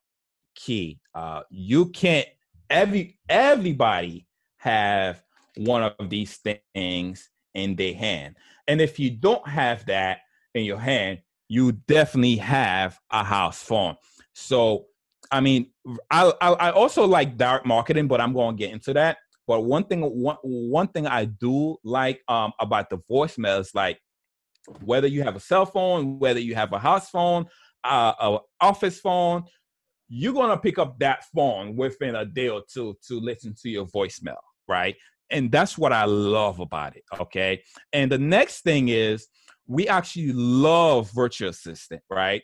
key 0.57 0.99
uh 1.15 1.43
you 1.49 1.87
can't 1.91 2.27
every 2.69 3.17
everybody 3.29 4.27
have 4.57 5.23
one 5.57 5.83
of 5.83 6.11
these 6.11 6.41
things 6.75 7.31
in 7.55 7.77
their 7.77 7.95
hand 7.95 8.35
and 8.67 8.81
if 8.81 8.99
you 9.01 9.11
don't 9.11 9.47
have 9.49 9.85
that 9.87 10.19
in 10.55 10.65
your 10.65 10.79
hand, 10.79 11.19
you 11.49 11.73
definitely 11.73 12.37
have 12.37 12.99
a 13.11 13.25
house 13.25 13.63
phone. 13.63 13.97
So, 14.33 14.87
I 15.31 15.41
mean, 15.41 15.71
I, 16.11 16.33
I, 16.41 16.53
I 16.53 16.71
also 16.73 17.07
like 17.07 17.37
direct 17.37 17.67
marketing, 17.67 18.09
but 18.09 18.21
I'm 18.21 18.33
going 18.33 18.57
to 18.57 18.59
get 18.59 18.73
into 18.73 18.93
that. 18.95 19.19
But 19.47 19.63
one 19.63 19.85
thing, 19.85 20.03
one, 20.03 20.37
one 20.43 20.89
thing 20.89 21.07
I 21.07 21.25
do 21.25 21.77
like 21.83 22.23
um, 22.29 22.53
about 22.61 22.91
the 22.91 22.99
voicemail 23.11 23.61
is 23.61 23.75
like 23.75 23.99
whether 24.85 25.07
you 25.07 25.23
have 25.23 25.37
a 25.37 25.41
cell 25.41 25.67
phone, 25.67 26.19
whether 26.19 26.41
you 26.41 26.55
have 26.55 26.73
a 26.73 26.79
house 26.79 27.11
phone, 27.11 27.47
uh, 27.85 28.13
a 28.21 28.39
office 28.61 29.01
phone, 29.01 29.45
you're 30.09 30.35
gonna 30.35 30.57
pick 30.57 30.79
up 30.79 30.99
that 30.99 31.25
phone 31.35 31.77
within 31.77 32.17
a 32.17 32.25
day 32.25 32.49
or 32.49 32.63
two 32.73 32.97
to 33.09 33.21
listen 33.21 33.55
to 33.63 33.69
your 33.69 33.87
voicemail, 33.87 34.37
right? 34.69 34.97
And 35.31 35.51
that's 35.51 35.79
what 35.79 35.93
I 35.93 36.05
love 36.05 36.59
about 36.59 36.97
it. 36.97 37.05
Okay. 37.21 37.63
And 37.93 38.11
the 38.11 38.19
next 38.19 38.63
thing 38.63 38.89
is 38.89 39.29
we 39.67 39.87
actually 39.87 40.33
love 40.33 41.11
virtual 41.13 41.51
assistant, 41.51 42.03
right? 42.11 42.43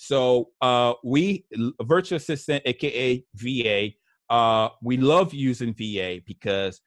So 0.00 0.50
uh, 0.62 0.94
we 1.02 1.44
virtual 1.82 2.16
assistant, 2.16 2.62
aka 2.64 3.24
VA. 3.34 3.88
Uh, 4.30 4.68
we 4.80 4.96
love 4.96 5.34
using 5.34 5.74
VA 5.74 6.20
because 6.24 6.80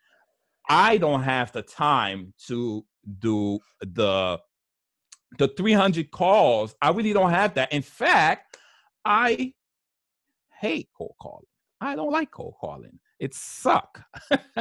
I 0.70 0.98
don't 0.98 1.22
have 1.22 1.52
the 1.52 1.62
time 1.62 2.34
to 2.48 2.86
do 3.20 3.60
the 3.82 4.40
the 5.38 5.50
300 5.50 6.10
calls. 6.12 6.74
I 6.82 6.92
really 6.92 7.12
don't 7.12 7.32
have 7.32 7.54
that. 7.56 7.74
In 7.74 7.82
fact, 7.82 8.58
I 9.04 9.54
hate 10.62 10.88
cold 10.98 11.16
calling. 11.22 11.46
I 11.82 11.98
don't 11.98 12.12
like 12.12 12.32
cold 12.32 12.56
calling. 12.62 12.98
It 13.20 13.34
suck. 13.34 14.04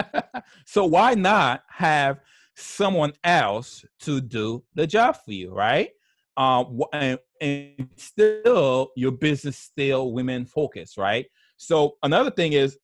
so 0.67 0.87
why 0.87 1.15
not 1.15 1.63
have 1.69 2.19
someone 2.57 3.13
else 3.23 3.85
to 4.01 4.21
do 4.21 4.65
the 4.75 4.89
job 4.89 5.19
for 5.25 5.33
you, 5.33 5.55
right? 5.55 5.91
Um, 6.37 6.81
and, 6.93 7.19
and 7.41 7.89
still 7.97 8.91
your 8.97 9.13
business 9.13 9.59
still 9.59 10.13
women 10.13 10.47
focused, 10.47 10.97
right? 10.97 11.27
So 11.57 11.97
another 12.03 12.31
thing 12.31 12.53
is 12.55 12.79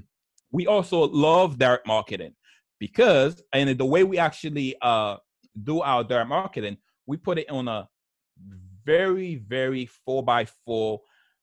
we 0.52 0.66
also 0.66 1.08
love 1.08 1.58
direct 1.58 1.86
marketing 1.86 2.34
because 2.78 3.42
and 3.52 3.78
the 3.78 3.84
way 3.84 4.04
we 4.04 4.18
actually 4.18 4.76
uh, 4.82 5.16
do 5.62 5.80
our 5.80 6.04
direct 6.04 6.28
marketing, 6.28 6.76
we 7.06 7.16
put 7.16 7.38
it 7.38 7.50
on 7.50 7.68
a 7.68 7.88
very 8.84 9.36
very 9.36 9.86
four 9.86 10.22
by 10.22 10.46
four 10.64 11.00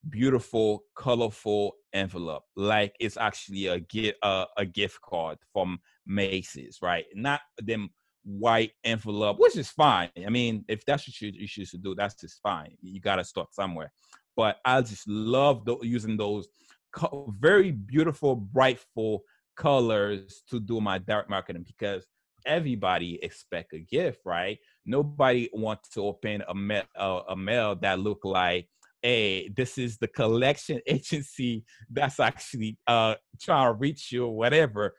beautiful 0.09 0.83
colorful 0.95 1.75
envelope 1.93 2.43
like 2.55 2.95
it's 2.99 3.17
actually 3.17 3.67
a 3.67 3.79
gift 3.79 4.17
uh, 4.21 4.45
a 4.57 4.65
gift 4.65 4.99
card 5.01 5.37
from 5.53 5.79
Macy's, 6.05 6.79
right? 6.81 7.05
Not 7.15 7.41
them 7.57 7.89
white 8.25 8.71
envelope, 8.83 9.39
which 9.39 9.55
is 9.55 9.69
fine. 9.69 10.09
I 10.25 10.29
mean, 10.29 10.65
if 10.67 10.83
that's 10.85 11.07
what 11.07 11.21
you, 11.21 11.31
you 11.33 11.47
choose 11.47 11.71
to 11.71 11.77
do, 11.77 11.95
that's 11.95 12.15
just 12.15 12.41
fine. 12.41 12.75
You 12.81 12.99
got 12.99 13.17
to 13.17 13.23
start 13.23 13.53
somewhere. 13.53 13.91
But 14.35 14.57
I 14.65 14.81
just 14.81 15.07
love 15.07 15.63
the, 15.65 15.77
using 15.81 16.17
those 16.17 16.47
co- 16.91 17.33
very 17.39 17.71
beautiful, 17.71 18.35
brightful 18.35 19.23
colors 19.55 20.43
to 20.49 20.59
do 20.59 20.81
my 20.81 20.97
direct 20.97 21.29
marketing 21.29 21.65
because 21.65 22.05
everybody 22.45 23.19
expect 23.23 23.73
a 23.73 23.79
gift, 23.79 24.19
right? 24.25 24.57
Nobody 24.85 25.49
wants 25.53 25.89
to 25.89 26.01
open 26.01 26.43
a, 26.47 26.83
a, 26.95 27.21
a 27.29 27.35
mail 27.35 27.75
that 27.75 27.99
look 27.99 28.19
like 28.23 28.67
hey, 29.01 29.49
this 29.55 29.77
is 29.77 29.99
the 29.99 30.07
collection 30.07 30.81
agency 30.87 31.63
that's 31.91 32.19
actually 32.19 32.75
uh, 32.87 33.13
trying 33.39 33.71
to 33.71 33.77
reach 33.77 34.11
you 34.11 34.25
or 34.25 34.35
whatever. 34.35 34.95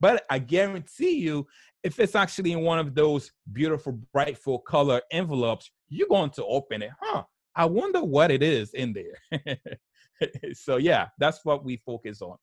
But 0.00 0.24
I 0.30 0.38
guarantee 0.38 1.18
you, 1.18 1.48
if 1.82 1.98
it's 1.98 2.14
actually 2.14 2.52
in 2.52 2.60
one 2.60 2.78
of 2.78 2.94
those 2.94 3.32
beautiful, 3.52 3.98
bright, 4.12 4.38
full 4.38 4.60
color 4.60 5.00
envelopes, 5.10 5.70
you're 5.88 6.08
going 6.08 6.30
to 6.30 6.44
open 6.44 6.82
it. 6.82 6.90
Huh? 7.00 7.24
I 7.54 7.64
wonder 7.66 8.02
what 8.02 8.30
it 8.30 8.42
is 8.42 8.72
in 8.74 8.94
there. 8.94 9.56
so 10.54 10.76
yeah, 10.76 11.08
that's 11.18 11.44
what 11.44 11.64
we 11.64 11.76
focus 11.76 12.22
on. 12.22 12.36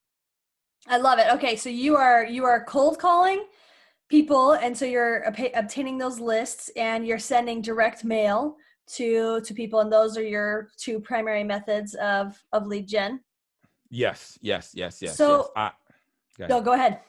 I 0.88 0.98
love 0.98 1.20
it. 1.20 1.28
Okay, 1.34 1.56
so 1.56 1.70
you 1.70 1.96
are 1.96 2.26
you 2.26 2.46
are 2.46 2.64
cold 2.64 3.00
calling 3.00 3.46
people, 4.10 4.54
and 4.54 4.78
so 4.78 4.86
you're 4.86 5.24
obtaining 5.56 5.98
those 5.98 6.20
lists, 6.20 6.70
and 6.76 7.06
you're 7.06 7.20
sending 7.20 7.62
direct 7.62 8.04
mail 8.04 8.56
to 8.94 9.42
to 9.42 9.54
people, 9.54 9.80
and 9.82 9.92
those 9.92 10.18
are 10.18 10.24
your 10.24 10.70
two 10.78 11.00
primary 11.00 11.44
methods 11.44 11.96
of 11.96 12.42
of 12.54 12.68
lead 12.68 12.88
gen. 12.88 13.22
Yes, 13.90 14.38
yes, 14.42 14.72
yes, 14.76 15.02
yes. 15.02 15.18
So, 15.18 15.38
yes. 15.38 15.50
I, 15.56 15.72
go, 16.38 16.48
no, 16.48 16.62
go 16.62 16.74
ahead. 16.74 17.00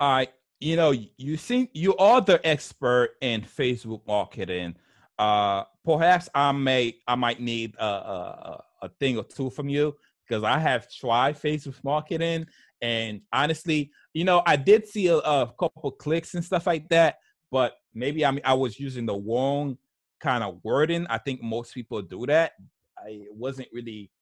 I 0.00 0.28
you 0.62 0.76
know, 0.76 0.92
you 1.16 1.36
think 1.36 1.70
you 1.72 1.96
are 1.96 2.20
the 2.20 2.44
expert 2.46 3.16
in 3.20 3.42
Facebook 3.42 4.06
marketing. 4.06 4.76
Uh, 5.18 5.64
perhaps 5.84 6.28
I 6.34 6.52
may 6.52 6.94
I 7.08 7.16
might 7.16 7.40
need 7.40 7.74
a, 7.78 7.84
a, 7.84 8.64
a 8.82 8.88
thing 9.00 9.18
or 9.18 9.24
two 9.24 9.50
from 9.50 9.68
you 9.68 9.96
because 10.26 10.44
I 10.44 10.58
have 10.58 10.88
tried 10.88 11.36
Facebook 11.36 11.82
marketing, 11.82 12.46
and 12.80 13.22
honestly, 13.32 13.90
you 14.14 14.24
know, 14.24 14.42
I 14.46 14.54
did 14.54 14.86
see 14.86 15.08
a, 15.08 15.16
a 15.16 15.52
couple 15.58 15.90
clicks 15.90 16.34
and 16.34 16.44
stuff 16.44 16.68
like 16.68 16.88
that, 16.90 17.16
but 17.50 17.74
maybe 17.92 18.24
I 18.24 18.30
mean 18.30 18.42
I 18.44 18.54
was 18.54 18.78
using 18.78 19.04
the 19.04 19.16
wrong 19.16 19.76
kind 20.20 20.44
of 20.44 20.60
wording. 20.62 21.06
I 21.10 21.18
think 21.18 21.42
most 21.42 21.74
people 21.74 22.00
do 22.02 22.24
that. 22.26 22.52
I, 22.96 23.08
it 23.08 23.34
wasn't 23.34 23.68
really, 23.72 24.12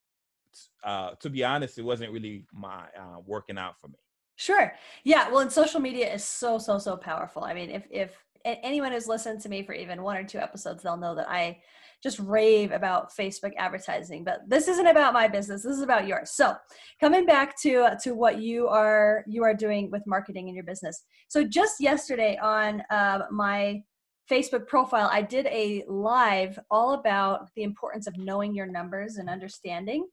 uh, 0.83 1.11
to 1.21 1.29
be 1.29 1.45
honest, 1.45 1.77
it 1.77 1.85
wasn't 1.85 2.13
really 2.13 2.47
my 2.51 2.85
uh, 2.99 3.19
working 3.27 3.59
out 3.59 3.79
for 3.79 3.89
me. 3.89 3.99
Sure. 4.41 4.73
Yeah. 5.05 5.29
Well, 5.29 5.41
and 5.41 5.53
social 5.53 5.81
media 5.81 6.11
is 6.11 6.25
so 6.25 6.57
so 6.57 6.79
so 6.79 6.97
powerful. 6.97 7.45
I 7.45 7.53
mean, 7.53 7.69
if 7.69 7.87
if 7.91 8.17
anyone 8.47 8.91
who's 8.91 9.07
listened 9.07 9.43
to 9.43 9.51
me 9.51 9.63
for 9.63 9.75
even 9.75 10.03
one 10.03 10.17
or 10.17 10.25
two 10.25 10.39
episodes, 10.39 10.83
they'll 10.83 10.97
know 10.97 11.15
that 11.15 11.29
I 11.29 11.59
just 12.03 12.19
rave 12.19 12.73
about 12.73 13.15
Facebook 13.15 13.53
advertising. 13.59 14.25
But 14.25 14.41
this 14.49 14.67
isn't 14.67 14.87
about 14.87 15.13
my 15.13 15.29
business. 15.29 15.63
This 15.63 15.77
is 15.77 15.83
about 15.83 16.07
yours. 16.07 16.31
So, 16.31 16.55
coming 17.01 17.27
back 17.27 17.61
to 17.61 17.99
to 18.03 18.15
what 18.15 18.41
you 18.41 18.67
are 18.69 19.25
you 19.27 19.45
are 19.45 19.53
doing 19.53 19.91
with 19.91 20.07
marketing 20.07 20.49
in 20.49 20.55
your 20.55 20.65
business. 20.65 21.05
So, 21.29 21.45
just 21.45 21.75
yesterday 21.79 22.39
on 22.43 22.83
uh, 22.89 23.27
my 23.31 23.83
Facebook 24.31 24.67
profile, 24.69 25.11
I 25.13 25.21
did 25.21 25.49
a 25.49 25.85
live 25.87 26.59
all 26.71 26.95
about 26.95 27.51
the 27.57 27.63
importance 27.63 28.07
of 28.07 28.17
knowing 28.17 28.55
your 28.55 28.67
numbers 28.67 29.17
and 29.17 29.29
understanding 29.29 30.07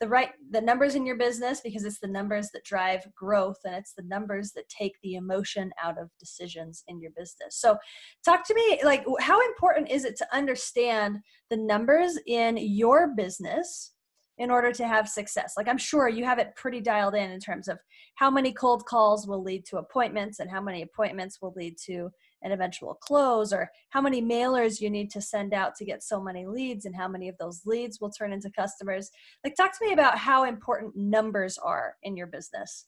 the 0.00 0.08
right 0.08 0.30
the 0.50 0.60
numbers 0.60 0.94
in 0.94 1.04
your 1.04 1.16
business 1.16 1.60
because 1.60 1.84
it's 1.84 1.98
the 1.98 2.06
numbers 2.06 2.50
that 2.52 2.64
drive 2.64 3.02
growth 3.16 3.58
and 3.64 3.74
it's 3.74 3.94
the 3.94 4.04
numbers 4.04 4.52
that 4.52 4.68
take 4.68 4.94
the 5.02 5.14
emotion 5.14 5.72
out 5.82 5.98
of 5.98 6.10
decisions 6.20 6.84
in 6.86 7.00
your 7.00 7.10
business. 7.16 7.56
So 7.56 7.76
talk 8.24 8.46
to 8.46 8.54
me 8.54 8.80
like 8.84 9.04
how 9.20 9.44
important 9.46 9.90
is 9.90 10.04
it 10.04 10.16
to 10.18 10.26
understand 10.32 11.18
the 11.50 11.56
numbers 11.56 12.18
in 12.26 12.56
your 12.56 13.08
business 13.08 13.92
in 14.38 14.52
order 14.52 14.70
to 14.70 14.86
have 14.86 15.08
success? 15.08 15.54
Like 15.56 15.68
i'm 15.68 15.78
sure 15.78 16.08
you 16.08 16.24
have 16.24 16.38
it 16.38 16.54
pretty 16.54 16.80
dialed 16.80 17.14
in 17.14 17.30
in 17.30 17.40
terms 17.40 17.66
of 17.66 17.78
how 18.14 18.30
many 18.30 18.52
cold 18.52 18.84
calls 18.86 19.26
will 19.26 19.42
lead 19.42 19.64
to 19.66 19.78
appointments 19.78 20.38
and 20.38 20.50
how 20.50 20.60
many 20.60 20.82
appointments 20.82 21.38
will 21.42 21.52
lead 21.56 21.76
to 21.86 22.10
an 22.42 22.52
eventual 22.52 22.94
close 22.94 23.52
or 23.52 23.70
how 23.90 24.00
many 24.00 24.22
mailers 24.22 24.80
you 24.80 24.90
need 24.90 25.10
to 25.10 25.20
send 25.20 25.52
out 25.52 25.74
to 25.76 25.84
get 25.84 26.02
so 26.02 26.20
many 26.20 26.46
leads 26.46 26.84
and 26.84 26.94
how 26.94 27.08
many 27.08 27.28
of 27.28 27.36
those 27.38 27.62
leads 27.66 28.00
will 28.00 28.10
turn 28.10 28.32
into 28.32 28.50
customers. 28.50 29.10
Like 29.44 29.56
talk 29.56 29.76
to 29.78 29.86
me 29.86 29.92
about 29.92 30.18
how 30.18 30.44
important 30.44 30.96
numbers 30.96 31.58
are 31.58 31.96
in 32.02 32.16
your 32.16 32.26
business. 32.26 32.86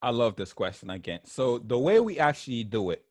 I 0.00 0.10
love 0.10 0.36
this 0.36 0.52
question 0.52 0.90
again. 0.90 1.20
So 1.24 1.58
the 1.58 1.78
way 1.78 2.00
we 2.00 2.18
actually 2.18 2.64
do 2.64 2.90
it 2.90 3.04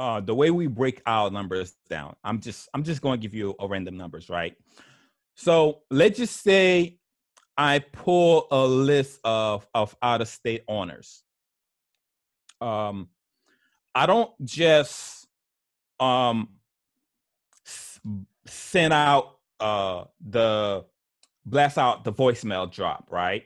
uh, 0.00 0.18
the 0.18 0.34
way 0.34 0.50
we 0.50 0.66
break 0.66 1.02
our 1.04 1.30
numbers 1.30 1.76
down 1.90 2.16
i'm 2.24 2.40
just 2.40 2.68
i'm 2.72 2.82
just 2.82 3.02
going 3.02 3.20
to 3.20 3.22
give 3.22 3.34
you 3.34 3.54
a 3.60 3.68
random 3.68 3.96
numbers 3.96 4.30
right? 4.30 4.56
So 5.36 5.82
let's 5.90 6.18
just 6.18 6.42
say 6.42 6.98
i 7.56 7.78
pull 7.78 8.46
a 8.50 8.66
list 8.66 9.20
of 9.24 9.66
of 9.74 9.94
out 10.02 10.22
of 10.22 10.28
state 10.28 10.64
owners. 10.68 11.22
Um 12.60 13.08
I 13.94 14.06
don't 14.06 14.30
just 14.44 15.26
um 15.98 16.48
send 18.46 18.92
out 18.92 19.38
uh 19.58 20.04
the 20.26 20.84
blast 21.44 21.78
out 21.78 22.04
the 22.04 22.12
voicemail 22.12 22.70
drop, 22.70 23.08
right? 23.10 23.44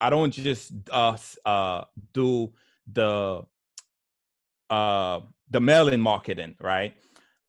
I 0.00 0.10
don't 0.10 0.30
just 0.30 0.72
uh 0.90 1.16
uh 1.44 1.84
do 2.12 2.52
the 2.92 3.42
uh 4.70 5.20
the 5.50 5.60
mailing 5.60 6.00
marketing, 6.00 6.54
right? 6.60 6.94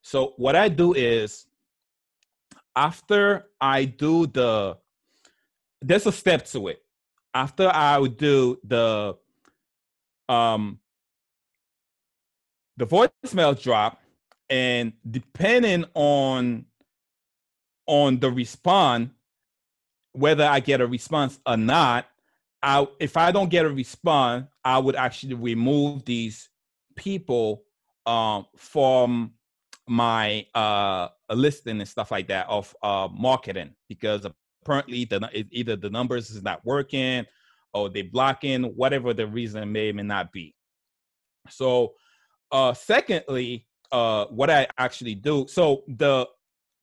So 0.02 0.34
what 0.36 0.56
I 0.56 0.68
do 0.68 0.94
is 0.94 1.46
after 2.74 3.46
I 3.60 3.84
do 3.84 4.26
the 4.26 4.78
there's 5.82 6.06
a 6.06 6.12
step 6.12 6.44
to 6.46 6.68
it. 6.68 6.82
After 7.34 7.68
I 7.68 7.98
would 7.98 8.16
do 8.16 8.58
the 8.64 9.16
um 10.28 10.80
the 12.78 12.86
voicemail 12.86 13.60
drop 13.60 14.00
and 14.48 14.92
depending 15.10 15.84
on 15.94 16.64
on 17.86 18.18
the 18.18 18.30
response 18.30 19.10
whether 20.12 20.44
i 20.44 20.60
get 20.60 20.80
a 20.80 20.86
response 20.86 21.38
or 21.46 21.56
not 21.56 22.06
i 22.62 22.86
if 22.98 23.16
i 23.16 23.30
don't 23.30 23.50
get 23.50 23.66
a 23.66 23.70
response 23.70 24.46
i 24.64 24.78
would 24.78 24.96
actually 24.96 25.34
remove 25.34 26.04
these 26.04 26.48
people 26.96 27.62
um, 28.06 28.46
from 28.56 29.32
my 29.86 30.46
uh 30.54 31.08
listing 31.30 31.80
and 31.80 31.88
stuff 31.88 32.10
like 32.10 32.28
that 32.28 32.46
of 32.48 32.74
uh 32.82 33.08
marketing 33.12 33.74
because 33.88 34.26
apparently 34.62 35.04
the 35.04 35.46
either 35.50 35.76
the 35.76 35.90
numbers 35.90 36.30
is 36.30 36.42
not 36.42 36.64
working 36.64 37.24
or 37.74 37.88
they 37.88 38.02
blocking 38.02 38.64
whatever 38.64 39.12
the 39.14 39.26
reason 39.26 39.70
may 39.72 39.92
may 39.92 40.02
not 40.02 40.32
be. 40.32 40.54
So 41.48 41.94
uh, 42.52 42.74
secondly, 42.74 43.66
uh, 43.92 44.26
what 44.26 44.50
I 44.50 44.66
actually 44.78 45.14
do. 45.14 45.46
So 45.48 45.84
the 45.88 46.26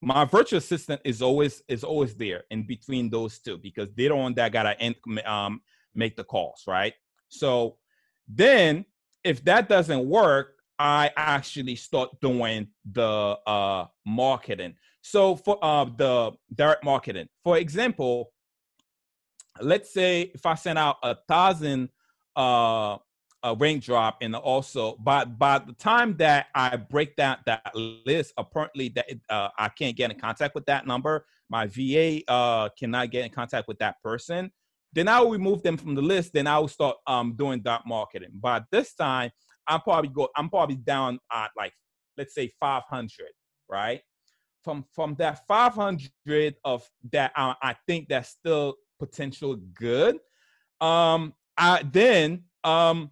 my 0.02 0.26
virtual 0.26 0.60
assistant 0.60 1.02
is 1.04 1.22
always 1.22 1.64
is 1.68 1.84
always 1.84 2.16
there 2.16 2.44
in 2.52 2.68
between 2.68 3.10
those 3.10 3.40
two 3.40 3.58
because 3.58 3.90
they're 3.96 4.10
the 4.10 4.16
one 4.16 4.34
that 4.36 4.52
gotta 4.52 4.76
um, 5.26 5.62
make 5.96 6.16
the 6.16 6.24
calls, 6.24 6.64
right? 6.68 6.94
So 7.30 7.78
then 8.28 8.86
if 9.24 9.44
that 9.46 9.68
doesn't 9.70 10.08
work, 10.08 10.56
I 10.78 11.12
actually 11.16 11.76
start 11.76 12.10
doing 12.22 12.68
the 12.92 13.38
uh, 13.48 13.86
marketing. 14.06 14.76
So 15.02 15.36
for 15.36 15.58
uh, 15.64 15.86
the 15.86 16.32
direct 16.54 16.84
marketing, 16.84 17.28
for 17.44 17.58
example, 17.58 18.32
let's 19.62 19.94
say 19.94 20.32
if 20.34 20.46
I 20.46 20.56
send 20.56 20.78
out 20.78 20.98
a 21.02 21.16
thousand 21.28 21.90
uh, 22.36 22.98
a 23.46 23.56
ring 23.56 23.80
drop 23.80 24.18
and 24.22 24.36
also 24.36 24.96
by 24.98 25.24
by 25.24 25.60
the 25.60 25.74
time 25.74 26.18
that 26.18 26.48
I 26.56 26.76
break 26.76 27.16
down 27.16 27.38
that 27.46 27.74
list, 27.76 28.34
apparently 28.38 28.90
that 28.90 29.06
uh, 29.30 29.50
I 29.58 29.70
can't 29.70 29.96
get 29.96 30.12
in 30.12 30.20
contact 30.20 30.56
with 30.56 30.66
that 30.66 30.88
number. 30.88 31.26
My 31.48 31.68
VA 31.68 32.22
uh, 32.28 32.70
cannot 32.78 33.12
get 33.12 33.24
in 33.24 33.32
contact 33.32 33.68
with 33.68 33.78
that 33.80 34.02
person. 34.02 34.52
Then 34.94 35.08
I 35.08 35.20
will 35.22 35.30
remove 35.30 35.62
them 35.62 35.78
from 35.78 35.94
the 35.94 36.02
list. 36.02 36.34
Then 36.34 36.48
I 36.48 36.58
will 36.58 36.68
start 36.68 36.98
um, 37.06 37.36
doing 37.38 37.60
dot 37.62 37.84
marketing. 37.86 38.32
But 38.34 38.66
this 38.72 38.96
time, 38.96 39.30
I'm 39.68 39.82
probably 39.82 40.10
go. 40.10 40.28
I'm 40.36 40.50
probably 40.50 40.78
down 40.78 41.20
at 41.32 41.52
like 41.56 41.74
let's 42.18 42.34
say 42.34 42.52
500, 42.60 43.12
right? 43.70 44.02
From 44.64 44.86
from 44.92 45.16
that 45.20 45.46
500 45.48 46.56
of 46.64 46.90
that, 47.12 47.32
I, 47.36 47.56
I 47.62 47.76
think 47.86 48.08
that's 48.10 48.30
still 48.30 48.76
potential 48.98 49.56
good. 49.56 50.18
Um, 50.82 51.36
I 51.58 51.84
then 51.84 52.46
um 52.64 53.12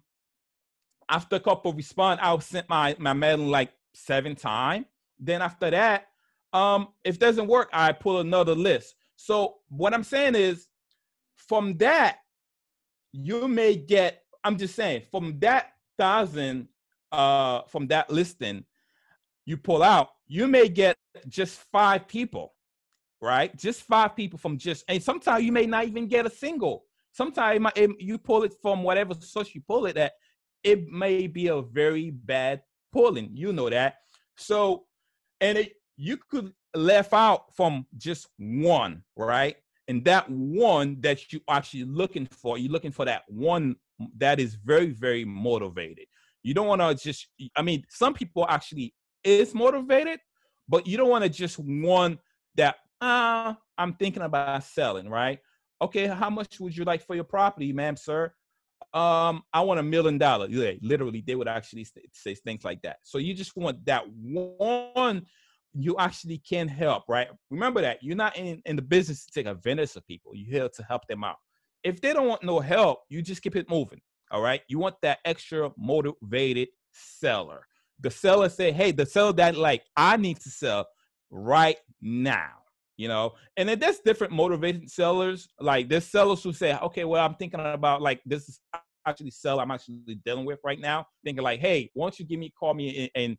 after 1.08 1.36
a 1.36 1.40
couple 1.40 1.72
respond, 1.72 2.20
I'll 2.22 2.40
send 2.40 2.68
my 2.68 2.96
my 2.98 3.12
mail 3.12 3.38
like 3.38 3.72
seven 3.92 4.34
times. 4.34 4.86
Then 5.18 5.42
after 5.42 5.70
that, 5.70 6.08
um, 6.52 6.88
if 7.04 7.18
doesn't 7.18 7.46
work, 7.46 7.68
I 7.72 7.92
pull 7.92 8.20
another 8.20 8.54
list. 8.54 8.96
So 9.16 9.56
what 9.68 9.94
I'm 9.94 10.04
saying 10.04 10.34
is, 10.34 10.68
from 11.36 11.76
that, 11.78 12.18
you 13.12 13.48
may 13.48 13.76
get. 13.76 14.22
I'm 14.42 14.58
just 14.58 14.74
saying, 14.74 15.02
from 15.10 15.38
that 15.40 15.72
thousand, 15.96 16.68
uh, 17.12 17.62
from 17.68 17.86
that 17.88 18.10
listing, 18.10 18.64
you 19.46 19.56
pull 19.56 19.82
out, 19.82 20.10
you 20.26 20.46
may 20.46 20.68
get 20.68 20.96
just 21.28 21.60
five 21.72 22.08
people, 22.08 22.54
right? 23.20 23.56
Just 23.56 23.82
five 23.82 24.16
people 24.16 24.38
from 24.38 24.58
just, 24.58 24.84
and 24.88 25.02
sometimes 25.02 25.44
you 25.44 25.52
may 25.52 25.66
not 25.66 25.84
even 25.86 26.06
get 26.06 26.26
a 26.26 26.30
single. 26.30 26.84
Sometimes 27.12 27.68
you 27.98 28.18
pull 28.18 28.42
it 28.42 28.54
from 28.60 28.82
whatever 28.82 29.14
source 29.14 29.54
you 29.54 29.60
pull 29.60 29.86
it 29.86 29.96
at, 29.96 30.12
it 30.64 30.88
may 30.88 31.26
be 31.26 31.48
a 31.48 31.60
very 31.60 32.10
bad 32.10 32.62
pulling. 32.92 33.30
You 33.34 33.52
know 33.52 33.70
that. 33.70 33.96
So, 34.36 34.84
and 35.40 35.58
it, 35.58 35.74
you 35.96 36.16
could 36.16 36.52
left 36.74 37.12
out 37.12 37.54
from 37.54 37.86
just 37.96 38.28
one, 38.38 39.04
right? 39.16 39.56
And 39.86 40.04
that 40.06 40.28
one 40.30 41.00
that 41.00 41.32
you 41.32 41.40
actually 41.48 41.84
looking 41.84 42.26
for, 42.26 42.58
you're 42.58 42.72
looking 42.72 42.90
for 42.90 43.04
that 43.04 43.22
one 43.28 43.76
that 44.16 44.40
is 44.40 44.54
very, 44.54 44.90
very 44.90 45.24
motivated. 45.24 46.06
You 46.42 46.54
don't 46.54 46.66
want 46.66 46.80
to 46.80 46.94
just, 46.94 47.28
I 47.56 47.62
mean, 47.62 47.84
some 47.90 48.14
people 48.14 48.46
actually 48.48 48.94
is 49.22 49.54
motivated, 49.54 50.20
but 50.68 50.86
you 50.86 50.96
don't 50.96 51.10
want 51.10 51.24
to 51.24 51.30
just 51.30 51.58
one 51.58 52.18
that, 52.56 52.76
ah, 53.00 53.50
uh, 53.50 53.54
I'm 53.76 53.94
thinking 53.94 54.22
about 54.22 54.64
selling, 54.64 55.08
right? 55.08 55.38
Okay, 55.82 56.06
how 56.06 56.30
much 56.30 56.60
would 56.60 56.76
you 56.76 56.84
like 56.84 57.04
for 57.04 57.14
your 57.14 57.24
property, 57.24 57.72
ma'am, 57.72 57.96
sir? 57.96 58.32
Um, 58.94 59.42
I 59.52 59.60
want 59.62 59.80
a 59.80 59.82
million 59.82 60.18
dollars. 60.18 60.50
Yeah, 60.50 60.72
literally, 60.80 61.22
they 61.26 61.34
would 61.34 61.48
actually 61.48 61.86
say 62.12 62.34
things 62.34 62.64
like 62.64 62.80
that. 62.82 62.98
So 63.02 63.18
you 63.18 63.34
just 63.34 63.56
want 63.56 63.84
that 63.86 64.04
one 64.08 65.26
you 65.74 65.96
actually 65.98 66.38
can 66.38 66.68
help, 66.68 67.04
right? 67.08 67.28
Remember 67.50 67.80
that 67.82 67.98
you're 68.02 68.16
not 68.16 68.36
in, 68.36 68.62
in 68.64 68.76
the 68.76 68.82
business 68.82 69.26
to 69.26 69.32
take 69.32 69.46
advantage 69.46 69.96
of 69.96 70.06
people. 70.06 70.32
You're 70.34 70.62
here 70.62 70.68
to 70.68 70.82
help 70.84 71.06
them 71.08 71.24
out. 71.24 71.36
If 71.82 72.00
they 72.00 72.12
don't 72.12 72.28
want 72.28 72.44
no 72.44 72.60
help, 72.60 73.00
you 73.08 73.20
just 73.20 73.42
keep 73.42 73.56
it 73.56 73.68
moving. 73.68 74.00
All 74.30 74.40
right. 74.40 74.62
You 74.68 74.78
want 74.78 74.94
that 75.02 75.18
extra 75.24 75.70
motivated 75.76 76.68
seller. 76.92 77.66
The 78.00 78.10
seller 78.10 78.48
say, 78.48 78.72
hey, 78.72 78.92
the 78.92 79.04
seller 79.04 79.32
that 79.34 79.56
like, 79.56 79.82
I 79.96 80.16
need 80.16 80.40
to 80.40 80.48
sell 80.48 80.86
right 81.30 81.76
now. 82.00 82.50
You 82.96 83.08
know, 83.08 83.32
and 83.56 83.68
then 83.68 83.80
there's 83.80 83.98
different 83.98 84.32
motivated 84.32 84.88
sellers. 84.88 85.48
Like 85.58 85.88
there's 85.88 86.06
sellers 86.06 86.44
who 86.44 86.52
say, 86.52 86.78
okay, 86.78 87.04
well, 87.04 87.26
I'm 87.26 87.34
thinking 87.34 87.58
about 87.58 88.00
like 88.00 88.20
this 88.24 88.48
is 88.48 88.60
actually 89.06 89.30
sell 89.30 89.60
I'm 89.60 89.70
actually 89.70 89.98
dealing 90.24 90.44
with 90.44 90.60
right 90.64 90.80
now. 90.80 91.06
Thinking 91.24 91.42
like, 91.42 91.60
hey, 91.60 91.90
why 91.94 92.06
don't 92.06 92.18
you 92.18 92.24
give 92.24 92.38
me 92.38 92.52
call 92.58 92.74
me 92.74 93.10
in 93.14 93.22
in, 93.22 93.38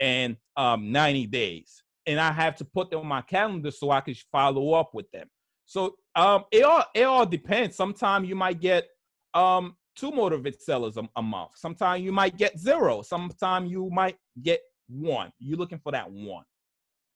in 0.00 0.36
um 0.56 0.90
90 0.92 1.26
days? 1.26 1.82
And 2.06 2.18
I 2.18 2.32
have 2.32 2.56
to 2.56 2.64
put 2.64 2.90
them 2.90 3.00
on 3.00 3.06
my 3.06 3.22
calendar 3.22 3.70
so 3.70 3.90
I 3.90 4.00
can 4.00 4.14
follow 4.30 4.72
up 4.72 4.90
with 4.94 5.10
them. 5.12 5.28
So 5.64 5.94
um 6.14 6.44
it 6.50 6.62
all 6.62 6.84
it 6.94 7.04
all 7.04 7.26
depends. 7.26 7.76
Sometimes 7.76 8.28
you 8.28 8.34
might 8.34 8.60
get 8.60 8.86
um 9.34 9.76
two 9.96 10.10
motivated 10.10 10.60
sellers 10.60 10.96
a, 10.96 11.08
a 11.16 11.22
month. 11.22 11.50
Sometimes 11.56 12.02
you 12.02 12.12
might 12.12 12.36
get 12.36 12.58
zero. 12.58 13.02
Sometimes 13.02 13.70
you 13.70 13.90
might 13.90 14.16
get 14.42 14.60
one. 14.88 15.32
You're 15.38 15.58
looking 15.58 15.78
for 15.78 15.92
that 15.92 16.10
one. 16.10 16.44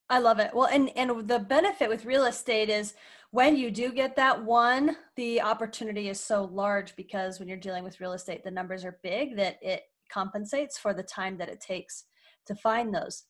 I 0.08 0.18
love 0.20 0.38
it. 0.38 0.52
Well, 0.54 0.68
and 0.68 0.90
and 0.96 1.28
the 1.28 1.40
benefit 1.40 1.88
with 1.88 2.04
real 2.04 2.26
estate 2.26 2.68
is 2.68 2.94
when 3.32 3.56
you 3.56 3.70
do 3.70 3.92
get 3.92 4.14
that 4.16 4.44
one, 4.44 4.96
the 5.16 5.40
opportunity 5.40 6.08
is 6.08 6.20
so 6.20 6.44
large 6.44 6.94
because 6.96 7.38
when 7.38 7.48
you're 7.48 7.56
dealing 7.56 7.82
with 7.82 8.00
real 8.00 8.12
estate, 8.12 8.44
the 8.44 8.50
numbers 8.50 8.84
are 8.84 8.98
big 9.02 9.36
that 9.36 9.58
it 9.60 9.82
compensates 10.10 10.78
for 10.78 10.94
the 10.94 11.02
time 11.02 11.36
that 11.38 11.48
it 11.48 11.60
takes 11.60 12.04
to 12.46 12.54
find 12.54 12.94
those. 12.94 13.24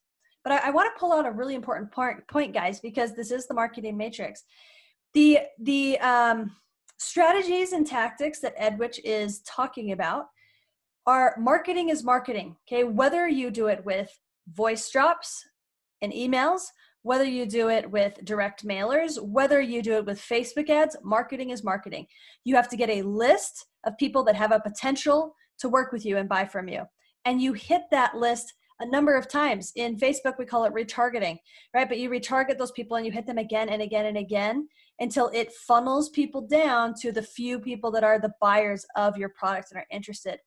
But 0.44 0.52
I, 0.52 0.68
I 0.68 0.70
want 0.70 0.94
to 0.94 1.00
pull 1.00 1.12
out 1.12 1.26
a 1.26 1.30
really 1.30 1.54
important 1.54 1.90
point, 1.90 2.52
guys, 2.52 2.78
because 2.78 3.14
this 3.14 3.30
is 3.30 3.46
the 3.46 3.54
marketing 3.54 3.96
matrix. 3.96 4.44
The 5.14 5.40
the 5.58 5.98
um, 6.00 6.54
strategies 6.98 7.72
and 7.72 7.86
tactics 7.86 8.40
that 8.40 8.54
Edwitch 8.56 9.00
is 9.02 9.40
talking 9.40 9.92
about 9.92 10.26
are 11.06 11.36
marketing 11.38 11.88
is 11.88 12.04
marketing. 12.04 12.56
Okay, 12.68 12.84
whether 12.84 13.26
you 13.26 13.50
do 13.50 13.68
it 13.68 13.84
with 13.84 14.10
voice 14.52 14.90
drops 14.90 15.42
and 16.02 16.12
emails, 16.12 16.62
whether 17.02 17.24
you 17.24 17.46
do 17.46 17.68
it 17.68 17.90
with 17.90 18.24
direct 18.24 18.66
mailers, 18.66 19.22
whether 19.22 19.60
you 19.60 19.80
do 19.82 19.94
it 19.94 20.06
with 20.06 20.20
Facebook 20.20 20.68
ads, 20.68 20.96
marketing 21.04 21.50
is 21.50 21.62
marketing. 21.62 22.06
You 22.44 22.56
have 22.56 22.68
to 22.70 22.76
get 22.76 22.90
a 22.90 23.02
list 23.02 23.66
of 23.84 23.96
people 23.96 24.24
that 24.24 24.34
have 24.34 24.52
a 24.52 24.60
potential 24.60 25.34
to 25.60 25.68
work 25.68 25.92
with 25.92 26.04
you 26.04 26.16
and 26.16 26.28
buy 26.28 26.44
from 26.44 26.68
you. 26.68 26.82
And 27.24 27.40
you 27.40 27.52
hit 27.52 27.82
that 27.90 28.16
list 28.16 28.54
a 28.80 28.86
number 28.86 29.16
of 29.16 29.28
times. 29.28 29.72
In 29.76 29.96
Facebook, 29.96 30.38
we 30.38 30.44
call 30.44 30.64
it 30.64 30.74
retargeting, 30.74 31.38
right? 31.74 31.88
But 31.88 31.98
you 31.98 32.10
retarget 32.10 32.58
those 32.58 32.72
people 32.72 32.96
and 32.96 33.06
you 33.06 33.12
hit 33.12 33.26
them 33.26 33.38
again 33.38 33.68
and 33.68 33.80
again 33.80 34.06
and 34.06 34.18
again 34.18 34.68
until 34.98 35.28
it 35.28 35.52
funnels 35.52 36.08
people 36.10 36.46
down 36.46 36.94
to 37.00 37.12
the 37.12 37.22
few 37.22 37.58
people 37.58 37.90
that 37.92 38.04
are 38.04 38.18
the 38.18 38.32
buyers 38.40 38.84
of 38.96 39.16
your 39.16 39.30
products 39.30 39.70
and 39.70 39.78
are 39.78 39.86
interested. 39.90 40.38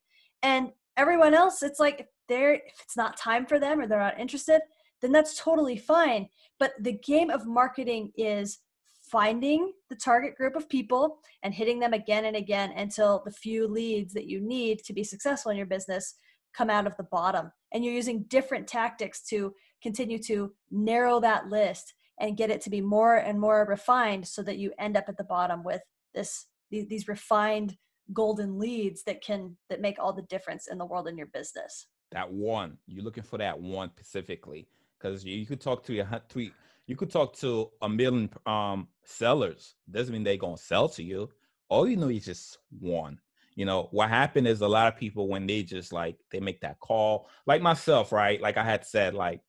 And 0.42 0.70
everyone 0.96 1.34
else, 1.34 1.62
it's 1.62 1.80
like 1.80 2.06
they're 2.28 2.54
if 2.54 2.80
it's 2.82 2.96
not 2.96 3.16
time 3.16 3.46
for 3.46 3.58
them 3.58 3.80
or 3.80 3.86
they're 3.86 3.98
not 3.98 4.20
interested, 4.20 4.60
then 5.00 5.12
that's 5.12 5.38
totally 5.38 5.76
fine. 5.76 6.28
But 6.58 6.72
the 6.80 6.92
game 6.92 7.30
of 7.30 7.46
marketing 7.46 8.12
is 8.16 8.58
finding 9.02 9.72
the 9.88 9.96
target 9.96 10.36
group 10.36 10.54
of 10.54 10.68
people 10.68 11.18
and 11.42 11.52
hitting 11.52 11.80
them 11.80 11.92
again 11.92 12.26
and 12.26 12.36
again 12.36 12.72
until 12.76 13.22
the 13.24 13.32
few 13.32 13.66
leads 13.66 14.12
that 14.14 14.28
you 14.28 14.40
need 14.40 14.84
to 14.84 14.92
be 14.92 15.02
successful 15.02 15.50
in 15.50 15.56
your 15.56 15.66
business 15.66 16.14
come 16.54 16.70
out 16.70 16.86
of 16.86 16.96
the 16.96 17.04
bottom. 17.04 17.50
And 17.72 17.84
you're 17.84 17.94
using 17.94 18.24
different 18.24 18.66
tactics 18.66 19.22
to 19.28 19.54
continue 19.82 20.18
to 20.24 20.52
narrow 20.70 21.20
that 21.20 21.48
list 21.48 21.94
and 22.20 22.36
get 22.36 22.50
it 22.50 22.60
to 22.62 22.70
be 22.70 22.80
more 22.80 23.16
and 23.16 23.40
more 23.40 23.66
refined 23.68 24.26
so 24.26 24.42
that 24.42 24.58
you 24.58 24.72
end 24.78 24.96
up 24.96 25.04
at 25.08 25.16
the 25.16 25.24
bottom 25.24 25.64
with 25.64 25.80
this 26.14 26.46
these, 26.70 27.08
refined 27.08 27.76
golden 28.12 28.58
leads 28.58 29.02
that 29.04 29.22
can 29.22 29.56
that 29.68 29.80
make 29.80 29.96
all 29.98 30.12
the 30.12 30.22
difference 30.22 30.68
in 30.68 30.78
the 30.78 30.84
world 30.84 31.08
in 31.08 31.16
your 31.16 31.28
business 31.28 31.86
that 32.10 32.30
one 32.30 32.76
you're 32.86 33.04
looking 33.04 33.22
for 33.22 33.38
that 33.38 33.58
one 33.58 33.88
specifically 33.88 34.66
because 35.00 35.24
you, 35.24 35.36
you, 35.36 35.46
could 35.46 35.60
talk 35.60 35.82
to 35.84 35.94
your 35.94 36.06
tweet 36.28 36.52
you 36.90 36.96
could 36.96 37.10
talk 37.10 37.36
to 37.36 37.70
a 37.82 37.88
million 37.88 38.28
um 38.46 38.88
sellers. 39.04 39.76
Doesn't 39.88 40.12
mean 40.12 40.24
they're 40.24 40.36
gonna 40.36 40.56
sell 40.56 40.88
to 40.90 41.04
you. 41.04 41.30
All 41.68 41.88
you 41.88 41.96
know 41.96 42.08
is 42.08 42.24
just 42.24 42.58
one. 42.80 43.20
You 43.54 43.64
know 43.64 43.88
what 43.92 44.08
happened 44.08 44.48
is 44.48 44.60
a 44.60 44.66
lot 44.66 44.92
of 44.92 44.98
people 44.98 45.28
when 45.28 45.46
they 45.46 45.62
just 45.62 45.92
like 45.92 46.16
they 46.32 46.40
make 46.40 46.60
that 46.62 46.80
call. 46.80 47.28
Like 47.46 47.62
myself 47.62 48.10
right? 48.10 48.40
Like 48.40 48.56
i 48.56 48.64
had 48.64 48.84
said 48.84 49.14
like 49.14 49.40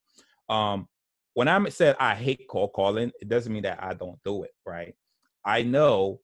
um 0.49 0.87
when 1.33 1.47
i 1.47 1.69
said 1.69 1.95
i 1.99 2.13
hate 2.13 2.47
call 2.47 2.67
calling 2.67 3.11
it 3.21 3.29
doesn't 3.29 3.53
mean 3.53 3.63
that 3.63 3.81
i 3.81 3.95
don't 3.95 4.21
do 4.23 4.43
it 4.43 4.51
right? 4.63 4.93
I 5.43 5.63
know 5.63 6.21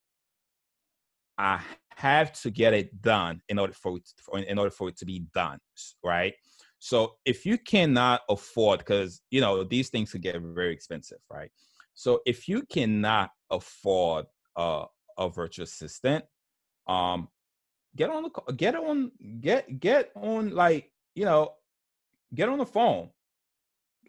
i 1.39 1.59
have 1.95 2.31
to 2.41 2.51
get 2.51 2.73
it 2.73 3.01
done 3.01 3.41
in 3.49 3.57
order 3.57 3.73
for 3.73 3.97
it 3.97 4.47
in 4.47 4.59
order 4.59 4.69
for 4.69 4.89
it 4.89 4.97
to 4.97 5.05
be 5.05 5.25
done 5.33 5.57
right 6.03 6.35
so 6.79 7.15
if 7.25 7.45
you 7.45 7.57
cannot 7.57 8.21
afford, 8.29 8.79
because 8.79 9.21
you 9.31 9.41
know 9.41 9.63
these 9.63 9.89
things 9.89 10.11
can 10.11 10.21
get 10.21 10.39
very 10.39 10.73
expensive, 10.73 11.19
right? 11.29 11.51
So 11.93 12.21
if 12.25 12.47
you 12.47 12.61
cannot 12.63 13.31
afford 13.49 14.25
a, 14.55 14.85
a 15.17 15.29
virtual 15.29 15.63
assistant, 15.63 16.25
um, 16.87 17.29
get 17.95 18.09
on 18.09 18.23
the 18.23 18.53
get 18.53 18.75
on 18.75 19.11
get 19.39 19.79
get 19.79 20.11
on 20.15 20.51
like 20.51 20.91
you 21.15 21.25
know 21.25 21.53
get 22.33 22.49
on 22.49 22.59
the 22.59 22.65
phone. 22.65 23.09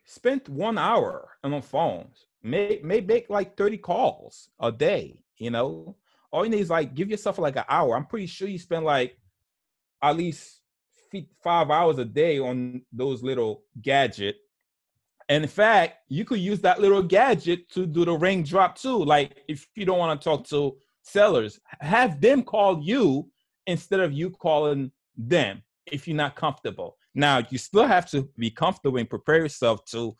Spend 0.04 0.48
one 0.48 0.78
hour 0.78 1.30
on 1.44 1.52
the 1.52 1.62
phone. 1.62 2.08
Make 2.42 2.84
make 2.84 3.06
make 3.06 3.30
like 3.30 3.56
thirty 3.56 3.78
calls 3.78 4.50
a 4.60 4.70
day. 4.70 5.24
You 5.38 5.50
know, 5.50 5.96
all 6.30 6.44
you 6.44 6.50
need 6.50 6.60
is 6.60 6.70
like 6.70 6.94
give 6.94 7.10
yourself 7.10 7.38
like 7.38 7.56
an 7.56 7.64
hour. 7.68 7.96
I'm 7.96 8.06
pretty 8.06 8.26
sure 8.26 8.48
you 8.48 8.58
spend 8.58 8.84
like 8.84 9.16
at 10.02 10.16
least 10.16 10.57
five 11.42 11.70
hours 11.70 11.98
a 11.98 12.04
day 12.04 12.38
on 12.38 12.82
those 12.92 13.22
little 13.22 13.62
gadget. 13.82 14.36
And 15.28 15.44
in 15.44 15.48
fact, 15.48 15.98
you 16.08 16.24
could 16.24 16.40
use 16.40 16.60
that 16.60 16.80
little 16.80 17.02
gadget 17.02 17.68
to 17.70 17.86
do 17.86 18.04
the 18.04 18.16
ring 18.16 18.42
drop 18.42 18.76
too. 18.76 19.04
Like 19.04 19.42
if 19.48 19.66
you 19.74 19.84
don't 19.84 19.98
want 19.98 20.20
to 20.20 20.24
talk 20.24 20.46
to 20.48 20.76
sellers, 21.02 21.60
have 21.80 22.20
them 22.20 22.42
call 22.42 22.80
you 22.80 23.30
instead 23.66 24.00
of 24.00 24.12
you 24.12 24.30
calling 24.30 24.90
them 25.16 25.62
if 25.86 26.08
you're 26.08 26.16
not 26.16 26.36
comfortable. 26.36 26.96
Now 27.14 27.42
you 27.50 27.58
still 27.58 27.86
have 27.86 28.10
to 28.10 28.28
be 28.38 28.50
comfortable 28.50 28.98
and 28.98 29.10
prepare 29.10 29.36
yourself 29.36 29.84
to 29.86 30.16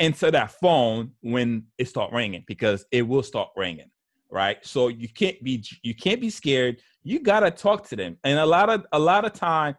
answer 0.00 0.30
that 0.30 0.52
phone 0.52 1.12
when 1.20 1.64
it 1.78 1.88
start 1.88 2.12
ringing 2.12 2.44
because 2.46 2.84
it 2.90 3.02
will 3.02 3.22
start 3.22 3.48
ringing 3.56 3.90
right 4.30 4.58
so 4.62 4.88
you 4.88 5.08
can't 5.08 5.42
be 5.44 5.64
you 5.82 5.94
can't 5.94 6.20
be 6.20 6.30
scared 6.30 6.80
you 7.04 7.20
got 7.20 7.40
to 7.40 7.50
talk 7.50 7.86
to 7.88 7.94
them 7.94 8.16
and 8.24 8.38
a 8.38 8.46
lot 8.46 8.68
of 8.68 8.84
a 8.92 8.98
lot 8.98 9.24
of 9.24 9.32
time 9.32 9.76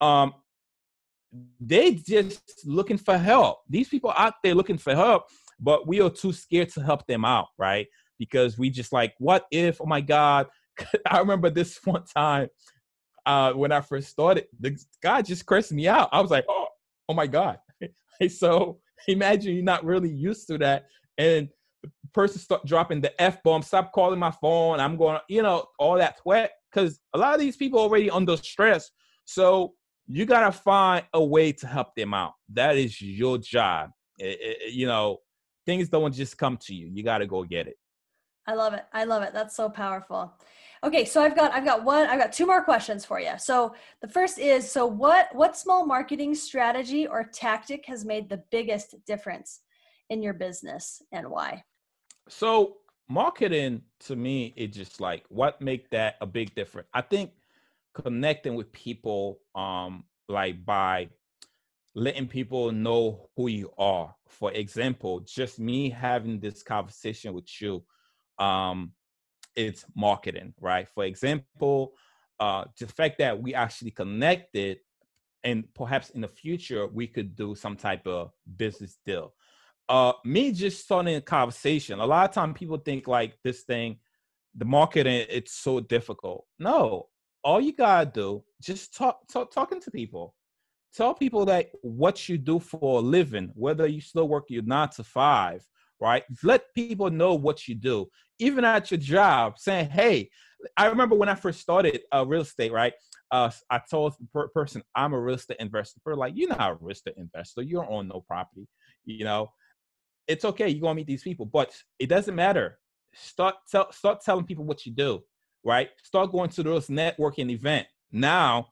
um, 0.00 0.34
they 1.60 1.92
just 1.94 2.62
looking 2.64 2.98
for 2.98 3.18
help. 3.18 3.58
These 3.68 3.88
people 3.88 4.12
out 4.16 4.34
there 4.42 4.54
looking 4.54 4.78
for 4.78 4.94
help, 4.94 5.24
but 5.58 5.86
we 5.86 6.00
are 6.00 6.10
too 6.10 6.32
scared 6.32 6.68
to 6.70 6.82
help 6.82 7.06
them 7.06 7.24
out, 7.24 7.48
right? 7.58 7.86
Because 8.18 8.58
we 8.58 8.70
just 8.70 8.92
like, 8.92 9.14
what 9.18 9.46
if? 9.50 9.80
Oh 9.80 9.86
my 9.86 10.00
God! 10.00 10.46
I 11.10 11.18
remember 11.18 11.50
this 11.50 11.78
one 11.84 12.04
time 12.04 12.48
uh, 13.26 13.52
when 13.52 13.72
I 13.72 13.80
first 13.80 14.08
started. 14.08 14.46
The 14.60 14.78
guy 15.02 15.22
just 15.22 15.46
cursed 15.46 15.72
me 15.72 15.88
out. 15.88 16.08
I 16.12 16.20
was 16.20 16.30
like, 16.30 16.44
oh, 16.48 16.68
oh 17.08 17.14
my 17.14 17.26
God! 17.26 17.58
so 18.28 18.78
imagine 19.08 19.54
you're 19.54 19.64
not 19.64 19.84
really 19.84 20.10
used 20.10 20.46
to 20.48 20.58
that, 20.58 20.86
and 21.18 21.48
the 21.82 21.90
person 22.12 22.38
start 22.38 22.64
dropping 22.64 23.00
the 23.00 23.20
f 23.20 23.42
bomb. 23.42 23.62
Stop 23.62 23.92
calling 23.92 24.18
my 24.18 24.30
phone. 24.30 24.80
I'm 24.80 24.96
going, 24.96 25.18
you 25.28 25.42
know, 25.42 25.66
all 25.78 25.96
that 25.98 26.18
sweat 26.20 26.52
because 26.72 27.00
a 27.14 27.18
lot 27.18 27.34
of 27.34 27.40
these 27.40 27.56
people 27.56 27.78
already 27.78 28.10
under 28.10 28.36
stress. 28.36 28.90
So 29.26 29.74
you 30.06 30.26
got 30.26 30.40
to 30.40 30.52
find 30.52 31.04
a 31.12 31.22
way 31.22 31.52
to 31.52 31.66
help 31.66 31.94
them 31.94 32.14
out. 32.14 32.34
That 32.52 32.76
is 32.76 33.00
your 33.00 33.38
job. 33.38 33.90
It, 34.18 34.38
it, 34.40 34.72
you 34.72 34.86
know, 34.86 35.18
things 35.66 35.88
don't 35.88 36.12
just 36.12 36.36
come 36.38 36.56
to 36.58 36.74
you. 36.74 36.90
You 36.92 37.02
got 37.02 37.18
to 37.18 37.26
go 37.26 37.42
get 37.42 37.66
it. 37.66 37.76
I 38.46 38.54
love 38.54 38.74
it. 38.74 38.84
I 38.92 39.04
love 39.04 39.22
it. 39.22 39.32
That's 39.32 39.56
so 39.56 39.70
powerful. 39.70 40.34
Okay, 40.82 41.06
so 41.06 41.22
I've 41.22 41.34
got 41.34 41.54
I've 41.54 41.64
got 41.64 41.82
one 41.82 42.06
I've 42.06 42.20
got 42.20 42.32
two 42.32 42.46
more 42.46 42.62
questions 42.62 43.06
for 43.06 43.18
you. 43.18 43.32
So 43.38 43.74
the 44.02 44.08
first 44.08 44.38
is 44.38 44.70
so 44.70 44.84
what 44.84 45.34
what 45.34 45.56
small 45.56 45.86
marketing 45.86 46.34
strategy 46.34 47.06
or 47.06 47.24
tactic 47.24 47.86
has 47.86 48.04
made 48.04 48.28
the 48.28 48.42
biggest 48.50 48.94
difference 49.06 49.60
in 50.10 50.22
your 50.22 50.34
business 50.34 51.00
and 51.10 51.30
why? 51.30 51.64
So 52.28 52.76
marketing 53.08 53.80
to 54.00 54.14
me 54.14 54.52
it 54.56 54.68
just 54.68 55.00
like 55.00 55.24
what 55.28 55.58
make 55.62 55.88
that 55.90 56.16
a 56.20 56.26
big 56.26 56.54
difference. 56.54 56.88
I 56.92 57.00
think 57.00 57.30
connecting 57.94 58.54
with 58.54 58.72
people 58.72 59.40
um 59.54 60.04
like 60.28 60.64
by 60.64 61.08
letting 61.94 62.26
people 62.26 62.72
know 62.72 63.28
who 63.36 63.46
you 63.46 63.70
are. 63.78 64.14
For 64.28 64.50
example 64.52 65.20
just 65.20 65.58
me 65.60 65.90
having 65.90 66.40
this 66.40 66.62
conversation 66.62 67.32
with 67.32 67.48
you 67.60 67.84
um 68.38 68.92
it's 69.56 69.84
marketing 69.94 70.54
right? 70.60 70.88
For 70.94 71.04
example 71.04 71.94
uh 72.40 72.64
the 72.78 72.88
fact 72.88 73.18
that 73.18 73.40
we 73.40 73.54
actually 73.54 73.92
connected 73.92 74.78
and 75.44 75.64
perhaps 75.74 76.10
in 76.10 76.20
the 76.20 76.28
future 76.28 76.86
we 76.86 77.06
could 77.06 77.36
do 77.36 77.54
some 77.54 77.76
type 77.76 78.06
of 78.06 78.32
business 78.56 78.98
deal. 79.06 79.34
Uh 79.88 80.14
me 80.24 80.50
just 80.50 80.82
starting 80.84 81.14
a 81.14 81.20
conversation 81.20 82.00
a 82.00 82.06
lot 82.06 82.28
of 82.28 82.34
time 82.34 82.54
people 82.54 82.78
think 82.78 83.06
like 83.06 83.38
this 83.44 83.62
thing 83.62 83.98
the 84.56 84.64
marketing 84.64 85.26
it's 85.28 85.52
so 85.52 85.78
difficult. 85.80 86.46
No 86.58 87.08
all 87.44 87.60
you 87.60 87.72
gotta 87.72 88.10
do 88.10 88.42
just 88.60 88.94
talk, 88.94 89.20
talk 89.28 89.52
talking 89.52 89.80
to 89.80 89.90
people. 89.90 90.34
Tell 90.94 91.12
people 91.12 91.44
that 91.46 91.70
what 91.82 92.28
you 92.28 92.38
do 92.38 92.58
for 92.58 92.98
a 92.98 93.02
living 93.02 93.50
whether 93.54 93.86
you 93.86 94.00
still 94.00 94.28
work 94.28 94.44
your 94.48 94.62
nine 94.62 94.88
to 94.90 95.04
five 95.04 95.62
right? 96.00 96.24
Let 96.42 96.74
people 96.74 97.08
know 97.08 97.34
what 97.34 97.68
you 97.68 97.74
do. 97.74 98.08
Even 98.40 98.64
at 98.64 98.90
your 98.90 98.98
job 98.98 99.58
saying 99.58 99.90
hey 99.90 100.30
i 100.78 100.86
remember 100.86 101.14
when 101.14 101.28
i 101.28 101.34
first 101.34 101.60
started 101.60 102.00
uh, 102.12 102.24
real 102.26 102.40
estate 102.40 102.72
right? 102.72 102.94
Uh, 103.30 103.50
i 103.70 103.80
told 103.90 104.14
the 104.18 104.26
per- 104.32 104.48
person 104.48 104.82
i'm 104.94 105.12
a 105.12 105.20
real 105.20 105.36
estate 105.36 105.58
investor. 105.60 106.00
They're 106.04 106.16
like 106.16 106.32
you're 106.36 106.48
not 106.48 106.72
a 106.72 106.78
real 106.80 106.90
estate 106.90 107.14
investor. 107.16 107.62
You 107.62 107.76
don't 107.76 107.90
own 107.90 108.08
no 108.08 108.20
property 108.20 108.66
you 109.04 109.24
know? 109.24 109.50
It's 110.26 110.44
okay. 110.44 110.68
You're 110.68 110.80
gonna 110.80 110.94
meet 110.94 111.06
these 111.06 111.22
people. 111.22 111.46
But 111.46 111.74
it 111.98 112.06
doesn't 112.08 112.34
matter. 112.34 112.78
Start 113.14 113.56
tell, 113.70 113.92
start 113.92 114.22
telling 114.22 114.46
people 114.46 114.64
what 114.64 114.86
you 114.86 114.92
do 114.92 115.22
right? 115.64 115.90
Start 116.02 116.32
going 116.32 116.50
to 116.50 116.62
those 116.62 116.88
networking 116.88 117.50
event. 117.50 117.86
Now 118.12 118.68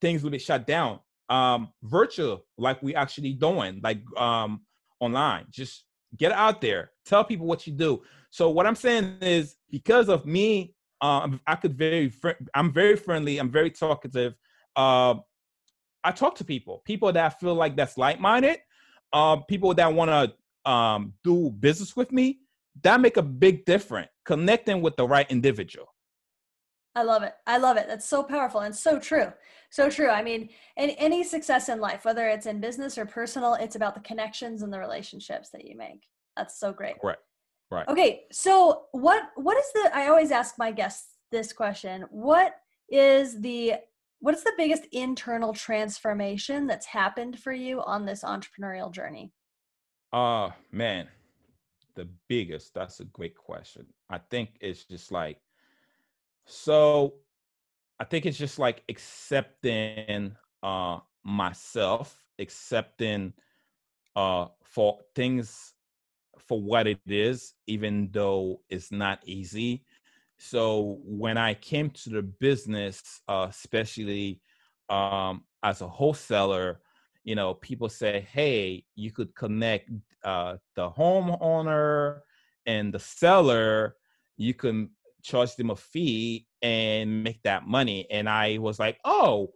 things 0.00 0.22
will 0.22 0.30
be 0.30 0.38
shut 0.38 0.66
down. 0.66 1.00
Um, 1.28 1.72
virtual, 1.82 2.44
like 2.58 2.82
we 2.82 2.94
actually 2.94 3.32
doing, 3.34 3.80
like 3.82 4.00
um 4.18 4.62
online. 5.00 5.46
Just 5.50 5.84
get 6.16 6.32
out 6.32 6.60
there, 6.60 6.90
tell 7.06 7.24
people 7.24 7.46
what 7.46 7.66
you 7.66 7.72
do. 7.72 8.02
So 8.30 8.50
what 8.50 8.66
I'm 8.66 8.74
saying 8.74 9.18
is 9.20 9.56
because 9.70 10.08
of 10.08 10.26
me, 10.26 10.74
um, 11.00 11.40
I 11.46 11.54
could 11.56 11.76
very, 11.76 12.08
fr- 12.10 12.30
I'm 12.54 12.72
very 12.72 12.96
friendly, 12.96 13.38
I'm 13.38 13.50
very 13.50 13.70
talkative. 13.70 14.34
Uh, 14.76 15.16
I 16.04 16.12
talk 16.12 16.36
to 16.36 16.44
people, 16.44 16.82
people 16.84 17.12
that 17.12 17.24
I 17.24 17.28
feel 17.30 17.54
like 17.54 17.76
that's 17.76 17.96
like-minded, 17.98 18.58
uh, 19.12 19.36
people 19.36 19.74
that 19.74 19.92
want 19.92 20.10
to 20.10 20.70
um, 20.70 21.14
do 21.22 21.50
business 21.50 21.96
with 21.96 22.12
me. 22.12 22.38
That 22.82 23.00
make 23.00 23.18
a 23.18 23.22
big 23.22 23.66
difference. 23.66 24.08
Connecting 24.24 24.80
with 24.80 24.96
the 24.96 25.06
right 25.06 25.30
individual. 25.30 25.91
I 26.94 27.02
love 27.02 27.22
it. 27.22 27.32
I 27.46 27.58
love 27.58 27.76
it. 27.76 27.86
That's 27.88 28.08
so 28.08 28.22
powerful 28.22 28.60
and 28.60 28.74
so 28.74 28.98
true. 28.98 29.32
So 29.70 29.88
true. 29.88 30.10
I 30.10 30.22
mean, 30.22 30.50
in 30.76 30.90
any 30.90 31.24
success 31.24 31.68
in 31.68 31.80
life, 31.80 32.04
whether 32.04 32.28
it's 32.28 32.46
in 32.46 32.60
business 32.60 32.98
or 32.98 33.06
personal, 33.06 33.54
it's 33.54 33.76
about 33.76 33.94
the 33.94 34.00
connections 34.00 34.62
and 34.62 34.72
the 34.72 34.78
relationships 34.78 35.48
that 35.50 35.64
you 35.64 35.76
make. 35.76 36.06
That's 36.36 36.58
so 36.60 36.72
great. 36.72 36.96
Right. 37.02 37.16
Right. 37.70 37.88
Okay. 37.88 38.24
So 38.30 38.84
what 38.92 39.30
what 39.36 39.56
is 39.56 39.64
the 39.72 39.90
I 39.94 40.08
always 40.08 40.30
ask 40.30 40.58
my 40.58 40.72
guests 40.72 41.16
this 41.30 41.54
question. 41.54 42.04
What 42.10 42.56
is 42.90 43.40
the 43.40 43.74
what 44.20 44.34
is 44.34 44.44
the 44.44 44.52
biggest 44.58 44.84
internal 44.92 45.54
transformation 45.54 46.66
that's 46.66 46.86
happened 46.86 47.38
for 47.38 47.52
you 47.52 47.82
on 47.82 48.04
this 48.04 48.22
entrepreneurial 48.22 48.92
journey? 48.92 49.32
Uh 50.12 50.50
man, 50.70 51.08
the 51.94 52.08
biggest, 52.28 52.74
that's 52.74 53.00
a 53.00 53.04
great 53.04 53.36
question. 53.36 53.86
I 54.10 54.18
think 54.30 54.50
it's 54.60 54.84
just 54.84 55.10
like 55.10 55.38
so 56.46 57.14
I 58.00 58.04
think 58.04 58.26
it's 58.26 58.38
just 58.38 58.58
like 58.58 58.82
accepting 58.88 60.36
uh 60.62 60.98
myself, 61.24 62.24
accepting 62.38 63.32
uh 64.16 64.48
for 64.64 64.98
things 65.14 65.74
for 66.38 66.60
what 66.62 66.86
it 66.86 67.00
is, 67.06 67.54
even 67.66 68.10
though 68.12 68.60
it's 68.70 68.92
not 68.92 69.20
easy. 69.26 69.84
So 70.38 71.00
when 71.04 71.38
I 71.38 71.54
came 71.54 71.90
to 71.90 72.10
the 72.10 72.22
business, 72.22 73.20
uh, 73.28 73.46
especially 73.50 74.40
um, 74.88 75.44
as 75.62 75.80
a 75.82 75.88
wholesaler, 75.88 76.80
you 77.24 77.34
know, 77.36 77.54
people 77.54 77.88
say, 77.88 78.20
"Hey, 78.32 78.84
you 78.96 79.12
could 79.12 79.34
connect 79.36 79.90
uh, 80.24 80.56
the 80.74 80.90
homeowner 80.90 82.20
and 82.66 82.92
the 82.92 82.98
seller. 82.98 83.96
You 84.36 84.54
can 84.54 84.90
charge 85.22 85.56
them 85.56 85.70
a 85.70 85.76
fee 85.76 86.46
and 86.62 87.22
make 87.22 87.42
that 87.42 87.66
money. 87.66 88.06
And 88.10 88.28
I 88.28 88.58
was 88.58 88.78
like, 88.78 88.98
oh, 89.04 89.50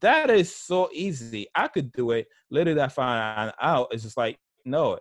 that 0.00 0.30
is 0.30 0.54
so 0.54 0.88
easy. 0.92 1.46
I 1.54 1.68
could 1.68 1.92
do 1.92 2.12
it. 2.12 2.28
That 2.50 2.78
I 2.78 2.88
found 2.88 3.52
out, 3.60 3.88
it's 3.90 4.02
just 4.02 4.16
like, 4.16 4.38
no, 4.64 4.98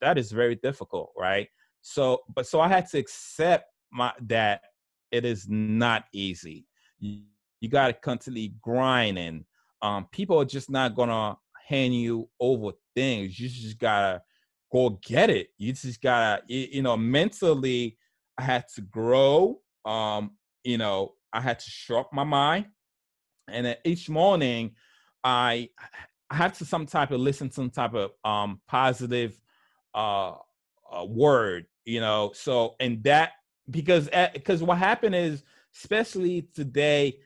that 0.00 0.18
is 0.18 0.32
very 0.32 0.56
difficult, 0.56 1.12
right? 1.18 1.48
So, 1.80 2.20
but 2.34 2.46
so 2.46 2.60
I 2.60 2.68
had 2.68 2.88
to 2.90 2.98
accept 2.98 3.66
my 3.90 4.12
that 4.22 4.62
it 5.10 5.24
is 5.24 5.46
not 5.48 6.04
easy. 6.12 6.66
You, 6.98 7.22
you 7.60 7.68
got 7.68 7.88
to 7.88 7.92
constantly 7.92 8.54
grind, 8.60 9.18
and 9.18 9.44
um, 9.82 10.06
people 10.12 10.40
are 10.40 10.44
just 10.44 10.70
not 10.70 10.94
gonna 10.94 11.36
hand 11.68 11.94
you 11.94 12.28
over 12.40 12.72
things. 12.94 13.38
You 13.38 13.48
just 13.48 13.78
gotta 13.78 14.22
go 14.72 14.98
get 15.04 15.30
it. 15.30 15.48
You 15.58 15.72
just 15.72 16.00
gotta, 16.00 16.42
you, 16.46 16.68
you 16.72 16.82
know, 16.82 16.96
mentally 16.96 17.96
I 18.42 18.44
had 18.44 18.64
to 18.74 18.80
grow. 18.80 19.60
Um, 19.84 20.32
you 20.64 20.76
know, 20.76 21.14
I 21.32 21.40
had 21.40 21.60
to 21.60 21.70
sharpen 21.70 22.16
my 22.16 22.24
mind. 22.24 22.66
And 23.48 23.66
then 23.66 23.76
each 23.84 24.08
morning, 24.08 24.72
I 25.22 25.68
I 26.28 26.34
had 26.34 26.54
to 26.54 26.64
some 26.64 26.86
type 26.86 27.12
of 27.12 27.20
listen 27.20 27.52
some 27.52 27.70
type 27.70 27.94
of 27.94 28.10
um 28.24 28.60
positive 28.66 29.38
uh, 29.94 30.34
uh 30.92 31.04
word, 31.04 31.66
you 31.84 32.00
know. 32.00 32.32
So 32.34 32.74
and 32.80 33.04
that 33.04 33.32
because 33.70 34.08
because 34.32 34.60
what 34.60 34.78
happened 34.78 35.14
is 35.14 35.44
especially 35.76 36.48
today, 36.52 37.18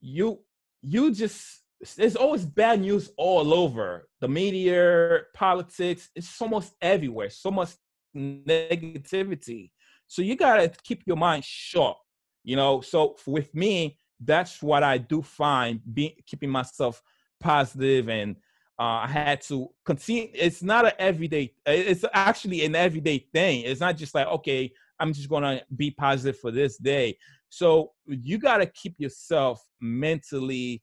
you 0.00 0.40
you 0.80 1.12
just 1.12 1.60
there's 1.96 2.16
always 2.16 2.46
bad 2.46 2.80
news 2.80 3.10
all 3.18 3.52
over 3.52 4.08
the 4.20 4.28
media, 4.28 5.20
politics. 5.34 6.08
It's 6.14 6.40
almost 6.40 6.72
everywhere. 6.80 7.28
So 7.28 7.50
much 7.50 7.72
negativity. 8.16 9.72
So 10.08 10.22
you 10.22 10.36
gotta 10.36 10.70
keep 10.82 11.02
your 11.06 11.16
mind 11.16 11.44
sharp, 11.44 11.98
you 12.44 12.56
know. 12.56 12.80
So 12.80 13.16
with 13.26 13.54
me, 13.54 13.98
that's 14.20 14.62
what 14.62 14.82
I 14.82 14.98
do 14.98 15.22
find, 15.22 15.80
being 15.94 16.14
keeping 16.26 16.50
myself 16.50 17.02
positive 17.40 18.08
and 18.08 18.36
uh, 18.80 19.04
I 19.04 19.08
had 19.08 19.40
to 19.42 19.68
continue. 19.84 20.28
It's 20.34 20.62
not 20.62 20.86
an 20.86 20.92
everyday. 20.98 21.52
It's 21.66 22.04
actually 22.12 22.64
an 22.64 22.74
everyday 22.76 23.18
thing. 23.32 23.62
It's 23.62 23.80
not 23.80 23.96
just 23.96 24.14
like 24.14 24.26
okay, 24.28 24.72
I'm 24.98 25.12
just 25.12 25.28
gonna 25.28 25.62
be 25.76 25.90
positive 25.90 26.38
for 26.38 26.50
this 26.50 26.78
day. 26.78 27.18
So 27.48 27.92
you 28.06 28.38
gotta 28.38 28.66
keep 28.66 28.94
yourself 28.98 29.64
mentally, 29.80 30.82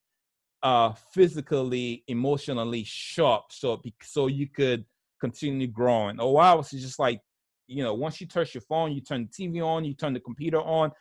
uh, 0.63 0.93
physically, 1.13 2.03
emotionally 2.07 2.83
sharp, 2.83 3.45
so 3.51 3.81
so 4.01 4.27
you 4.27 4.47
could 4.47 4.85
continue 5.21 5.67
growing. 5.67 6.17
Oh 6.19 6.31
wow, 6.31 6.59
it's 6.59 6.71
just 6.71 6.99
like 6.99 7.21
you 7.67 7.83
know, 7.83 7.93
once 7.93 8.21
you 8.21 8.27
touch 8.27 8.53
your 8.53 8.61
phone, 8.61 8.91
you 8.91 9.01
turn 9.01 9.29
the 9.29 9.47
TV 9.47 9.65
on, 9.65 9.85
you 9.85 9.93
turn 9.93 10.13
the 10.13 10.19
computer 10.19 10.61
on, 10.61 10.91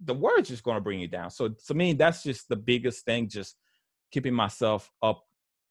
the 0.00 0.14
word's 0.14 0.48
just 0.48 0.62
going 0.62 0.76
to 0.76 0.80
bring 0.80 1.00
you 1.00 1.08
down. 1.08 1.30
So 1.30 1.48
to 1.66 1.74
me, 1.74 1.92
that's 1.92 2.22
just 2.22 2.48
the 2.48 2.56
biggest 2.56 3.04
thing, 3.04 3.28
just 3.28 3.56
keeping 4.10 4.34
myself 4.34 4.90
up, 5.02 5.22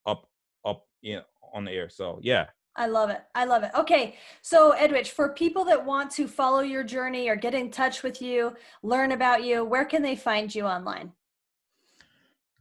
up, 0.06 0.28
up, 0.66 0.86
you 1.02 1.16
know, 1.16 1.24
on 1.54 1.66
the 1.66 1.72
air. 1.72 1.90
So 1.90 2.20
yeah. 2.22 2.48
I 2.76 2.88
love 2.88 3.12
it. 3.12 3.22
I 3.36 3.46
love 3.46 3.62
it. 3.64 3.70
Okay. 3.76 4.16
So, 4.42 4.72
Edwitch, 4.72 5.12
for 5.12 5.30
people 5.30 5.64
that 5.66 5.86
want 5.86 6.10
to 6.12 6.28
follow 6.28 6.62
your 6.62 6.84
journey 6.84 7.30
or 7.30 7.36
get 7.36 7.54
in 7.54 7.70
touch 7.70 8.02
with 8.02 8.20
you, 8.20 8.56
learn 8.82 9.12
about 9.12 9.44
you, 9.44 9.64
where 9.64 9.86
can 9.86 10.02
they 10.02 10.16
find 10.16 10.54
you 10.54 10.66
online? 10.66 11.12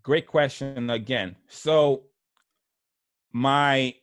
Great 0.03 0.27
question 0.27 0.91
again. 0.91 1.37
So, 1.49 2.03
my 3.33 3.95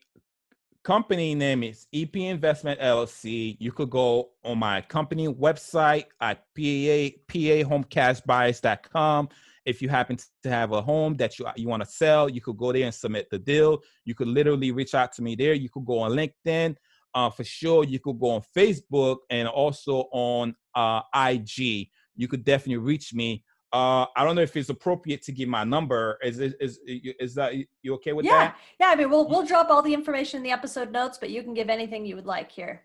company 0.89 1.35
name 1.35 1.61
is 1.61 1.85
EP 1.93 2.15
Investment 2.15 2.79
LLC. 2.79 3.55
You 3.59 3.71
could 3.71 3.91
go 3.91 4.31
on 4.43 4.57
my 4.57 4.81
company 4.81 5.27
website 5.27 6.05
at 6.19 6.39
PA, 6.55 7.11
PAHomecashbuyers.com. 7.31 9.29
If 9.67 9.83
you 9.83 9.89
happen 9.89 10.17
to 10.41 10.49
have 10.49 10.71
a 10.71 10.81
home 10.81 11.15
that 11.17 11.37
you, 11.37 11.45
you 11.55 11.67
want 11.67 11.83
to 11.83 11.89
sell, 11.89 12.27
you 12.27 12.41
could 12.41 12.57
go 12.57 12.73
there 12.73 12.85
and 12.85 12.95
submit 12.95 13.27
the 13.29 13.37
deal. 13.37 13.77
You 14.03 14.15
could 14.15 14.29
literally 14.29 14.71
reach 14.71 14.95
out 14.95 15.13
to 15.13 15.21
me 15.21 15.35
there. 15.35 15.53
You 15.53 15.69
could 15.69 15.85
go 15.85 15.99
on 15.99 16.13
LinkedIn. 16.13 16.75
Uh, 17.13 17.29
for 17.29 17.43
sure, 17.43 17.83
you 17.83 17.99
could 17.99 18.19
go 18.19 18.31
on 18.31 18.41
Facebook 18.57 19.17
and 19.29 19.47
also 19.47 20.05
on 20.11 20.55
uh, 20.73 21.01
IG. 21.15 21.89
You 22.15 22.27
could 22.27 22.43
definitely 22.43 22.77
reach 22.77 23.13
me 23.13 23.43
uh, 23.71 24.05
I 24.15 24.23
don't 24.23 24.35
know 24.35 24.41
if 24.41 24.55
it's 24.55 24.69
appropriate 24.69 25.21
to 25.23 25.31
give 25.31 25.47
my 25.47 25.63
number. 25.63 26.17
Is 26.23 26.39
is 26.39 26.55
is, 26.59 26.79
is 26.85 27.35
that 27.35 27.53
you 27.81 27.93
okay 27.95 28.13
with 28.13 28.25
yeah. 28.25 28.31
that? 28.31 28.57
Yeah, 28.79 28.87
yeah. 28.87 28.93
I 28.93 28.95
mean, 28.95 29.09
we'll 29.09 29.27
we'll 29.27 29.45
drop 29.45 29.69
all 29.69 29.81
the 29.81 29.93
information 29.93 30.37
in 30.37 30.43
the 30.43 30.51
episode 30.51 30.91
notes, 30.91 31.17
but 31.17 31.29
you 31.29 31.43
can 31.43 31.53
give 31.53 31.69
anything 31.69 32.05
you 32.05 32.15
would 32.15 32.25
like 32.25 32.51
here. 32.51 32.83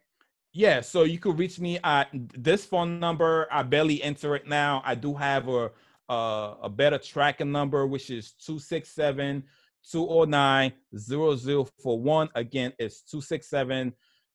Yeah, 0.53 0.82
so 0.82 1.03
you 1.03 1.18
could 1.18 1.39
reach 1.39 1.59
me 1.59 1.78
at 1.82 2.09
this 2.12 2.64
phone 2.64 3.01
number. 3.01 3.49
I 3.51 3.62
barely 3.62 4.03
enter 4.03 4.37
it 4.37 4.47
now. 4.47 4.82
I 4.85 4.95
do 4.95 5.14
have 5.14 5.49
a 5.49 5.70
a, 6.09 6.57
a 6.64 6.68
better 6.68 6.99
tracking 6.99 7.51
number, 7.51 7.87
which 7.87 8.11
is 8.11 8.32
267 8.32 9.43
209 9.91 10.72
0041. 10.97 12.28
Again, 12.35 12.72
it's 12.78 13.03
267 13.03 13.93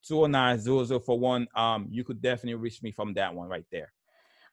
209 0.08 1.00
0041. 1.00 1.47
Um, 1.56 1.88
you 1.89 2.04
could 2.04 2.22
definitely 2.22 2.56
reach 2.56 2.82
me 2.82 2.91
from 2.91 3.14
that 3.14 3.34
one 3.34 3.47
right 3.47 3.66
there. 3.72 3.91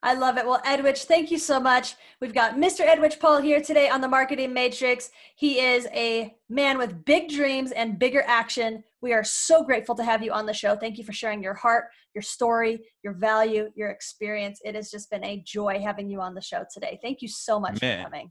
I 0.07 0.15
love 0.15 0.39
it. 0.39 0.47
Well, 0.47 0.63
Edwitch, 0.65 1.03
thank 1.03 1.33
you 1.33 1.39
so 1.39 1.59
much. 1.59 1.97
We've 2.21 2.33
got 2.33 2.55
Mr. 2.55 2.83
Edwitch 2.83 3.19
Paul 3.19 3.43
here 3.43 3.61
today 3.61 3.89
on 3.89 4.01
the 4.01 4.07
Marketing 4.07 4.53
Matrix. 4.55 5.11
He 5.35 5.59
is 5.59 5.89
a 5.93 6.33
man 6.49 6.79
with 6.79 7.05
big 7.05 7.29
dreams 7.29 7.73
and 7.73 7.99
bigger 7.99 8.23
action. 8.25 8.85
We 9.01 9.13
are 9.13 9.25
so 9.25 9.65
grateful 9.65 9.97
to 9.97 10.05
have 10.05 10.23
you 10.23 10.31
on 10.31 10.47
the 10.47 10.53
show. 10.53 10.77
Thank 10.77 10.97
you 10.97 11.03
for 11.03 11.13
sharing 11.13 11.43
your 11.43 11.55
heart, 11.55 11.87
your 12.15 12.23
story, 12.23 12.85
your 13.03 13.15
value, 13.15 13.69
your 13.75 13.91
experience. 13.91 14.61
It 14.65 14.77
has 14.77 14.93
just 14.93 15.11
been 15.11 15.25
a 15.25 15.43
joy 15.45 15.81
having 15.83 16.09
you 16.09 16.21
on 16.21 16.35
the 16.35 16.41
show 16.41 16.65
today. 16.73 17.01
Thank 17.03 17.21
you 17.21 17.27
so 17.27 17.59
much 17.59 17.83
Man, 17.83 17.99
for 17.99 18.05
coming. 18.05 18.31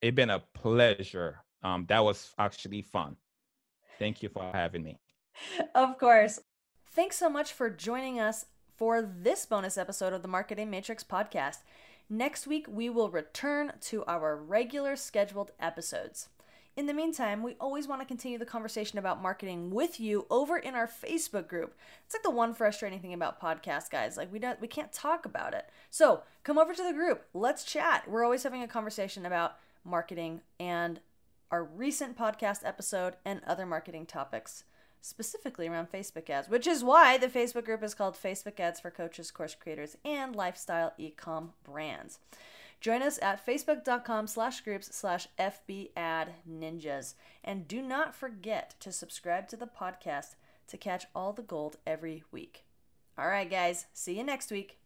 It's 0.00 0.14
been 0.14 0.30
a 0.30 0.44
pleasure. 0.54 1.42
Um, 1.64 1.84
that 1.88 2.04
was 2.04 2.32
actually 2.38 2.82
fun. 2.82 3.16
Thank 3.98 4.22
you 4.22 4.28
for 4.28 4.48
having 4.54 4.84
me. 4.84 5.00
Of 5.74 5.98
course. 5.98 6.38
Thanks 6.92 7.16
so 7.16 7.28
much 7.28 7.52
for 7.52 7.70
joining 7.70 8.20
us 8.20 8.46
for 8.78 9.02
this 9.02 9.44
bonus 9.44 9.76
episode 9.76 10.12
of 10.12 10.22
the 10.22 10.28
Marketing 10.28 10.70
Matrix 10.70 11.02
podcast. 11.02 11.58
Next 12.08 12.46
week, 12.46 12.66
we 12.68 12.88
will 12.88 13.10
return 13.10 13.72
to 13.82 14.04
our 14.06 14.36
regular 14.36 14.94
scheduled 14.94 15.50
episodes. 15.58 16.28
In 16.76 16.86
the 16.86 16.94
meantime, 16.94 17.42
we 17.42 17.56
always 17.60 17.88
want 17.88 18.02
to 18.02 18.06
continue 18.06 18.38
the 18.38 18.46
conversation 18.46 19.00
about 19.00 19.20
marketing 19.20 19.70
with 19.70 19.98
you 19.98 20.26
over 20.30 20.56
in 20.56 20.76
our 20.76 20.86
Facebook 20.86 21.48
group. 21.48 21.74
It's 22.06 22.14
like 22.14 22.22
the 22.22 22.30
one 22.30 22.54
frustrating 22.54 23.00
thing 23.00 23.12
about 23.12 23.42
podcasts, 23.42 23.90
guys. 23.90 24.16
Like 24.16 24.32
we 24.32 24.38
don't 24.38 24.60
we 24.60 24.68
can't 24.68 24.92
talk 24.92 25.26
about 25.26 25.54
it. 25.54 25.68
So, 25.90 26.22
come 26.44 26.56
over 26.56 26.72
to 26.72 26.82
the 26.84 26.92
group. 26.92 27.24
Let's 27.34 27.64
chat. 27.64 28.08
We're 28.08 28.22
always 28.22 28.44
having 28.44 28.62
a 28.62 28.68
conversation 28.68 29.26
about 29.26 29.56
marketing 29.84 30.42
and 30.60 31.00
our 31.50 31.64
recent 31.64 32.16
podcast 32.16 32.60
episode 32.64 33.16
and 33.24 33.40
other 33.44 33.66
marketing 33.66 34.06
topics 34.06 34.62
specifically 35.00 35.68
around 35.68 35.90
Facebook 35.92 36.28
ads, 36.30 36.48
which 36.48 36.66
is 36.66 36.84
why 36.84 37.18
the 37.18 37.28
Facebook 37.28 37.64
group 37.64 37.82
is 37.82 37.94
called 37.94 38.14
Facebook 38.14 38.60
Ads 38.60 38.80
for 38.80 38.90
Coaches, 38.90 39.30
Course 39.30 39.54
Creators, 39.54 39.96
and 40.04 40.34
Lifestyle 40.34 40.92
Ecom 40.98 41.50
Brands. 41.64 42.18
Join 42.80 43.02
us 43.02 43.18
at 43.22 43.44
facebook.com 43.44 44.26
slash 44.26 44.60
groups 44.60 44.94
slash 44.94 45.26
FB 45.38 45.90
ad 45.96 46.34
ninjas. 46.48 47.14
And 47.42 47.66
do 47.66 47.82
not 47.82 48.14
forget 48.14 48.74
to 48.80 48.92
subscribe 48.92 49.48
to 49.48 49.56
the 49.56 49.66
podcast 49.66 50.36
to 50.68 50.76
catch 50.76 51.06
all 51.14 51.32
the 51.32 51.42
gold 51.42 51.76
every 51.86 52.22
week. 52.30 52.64
All 53.18 53.28
right, 53.28 53.50
guys, 53.50 53.86
see 53.92 54.16
you 54.16 54.24
next 54.24 54.50
week. 54.50 54.78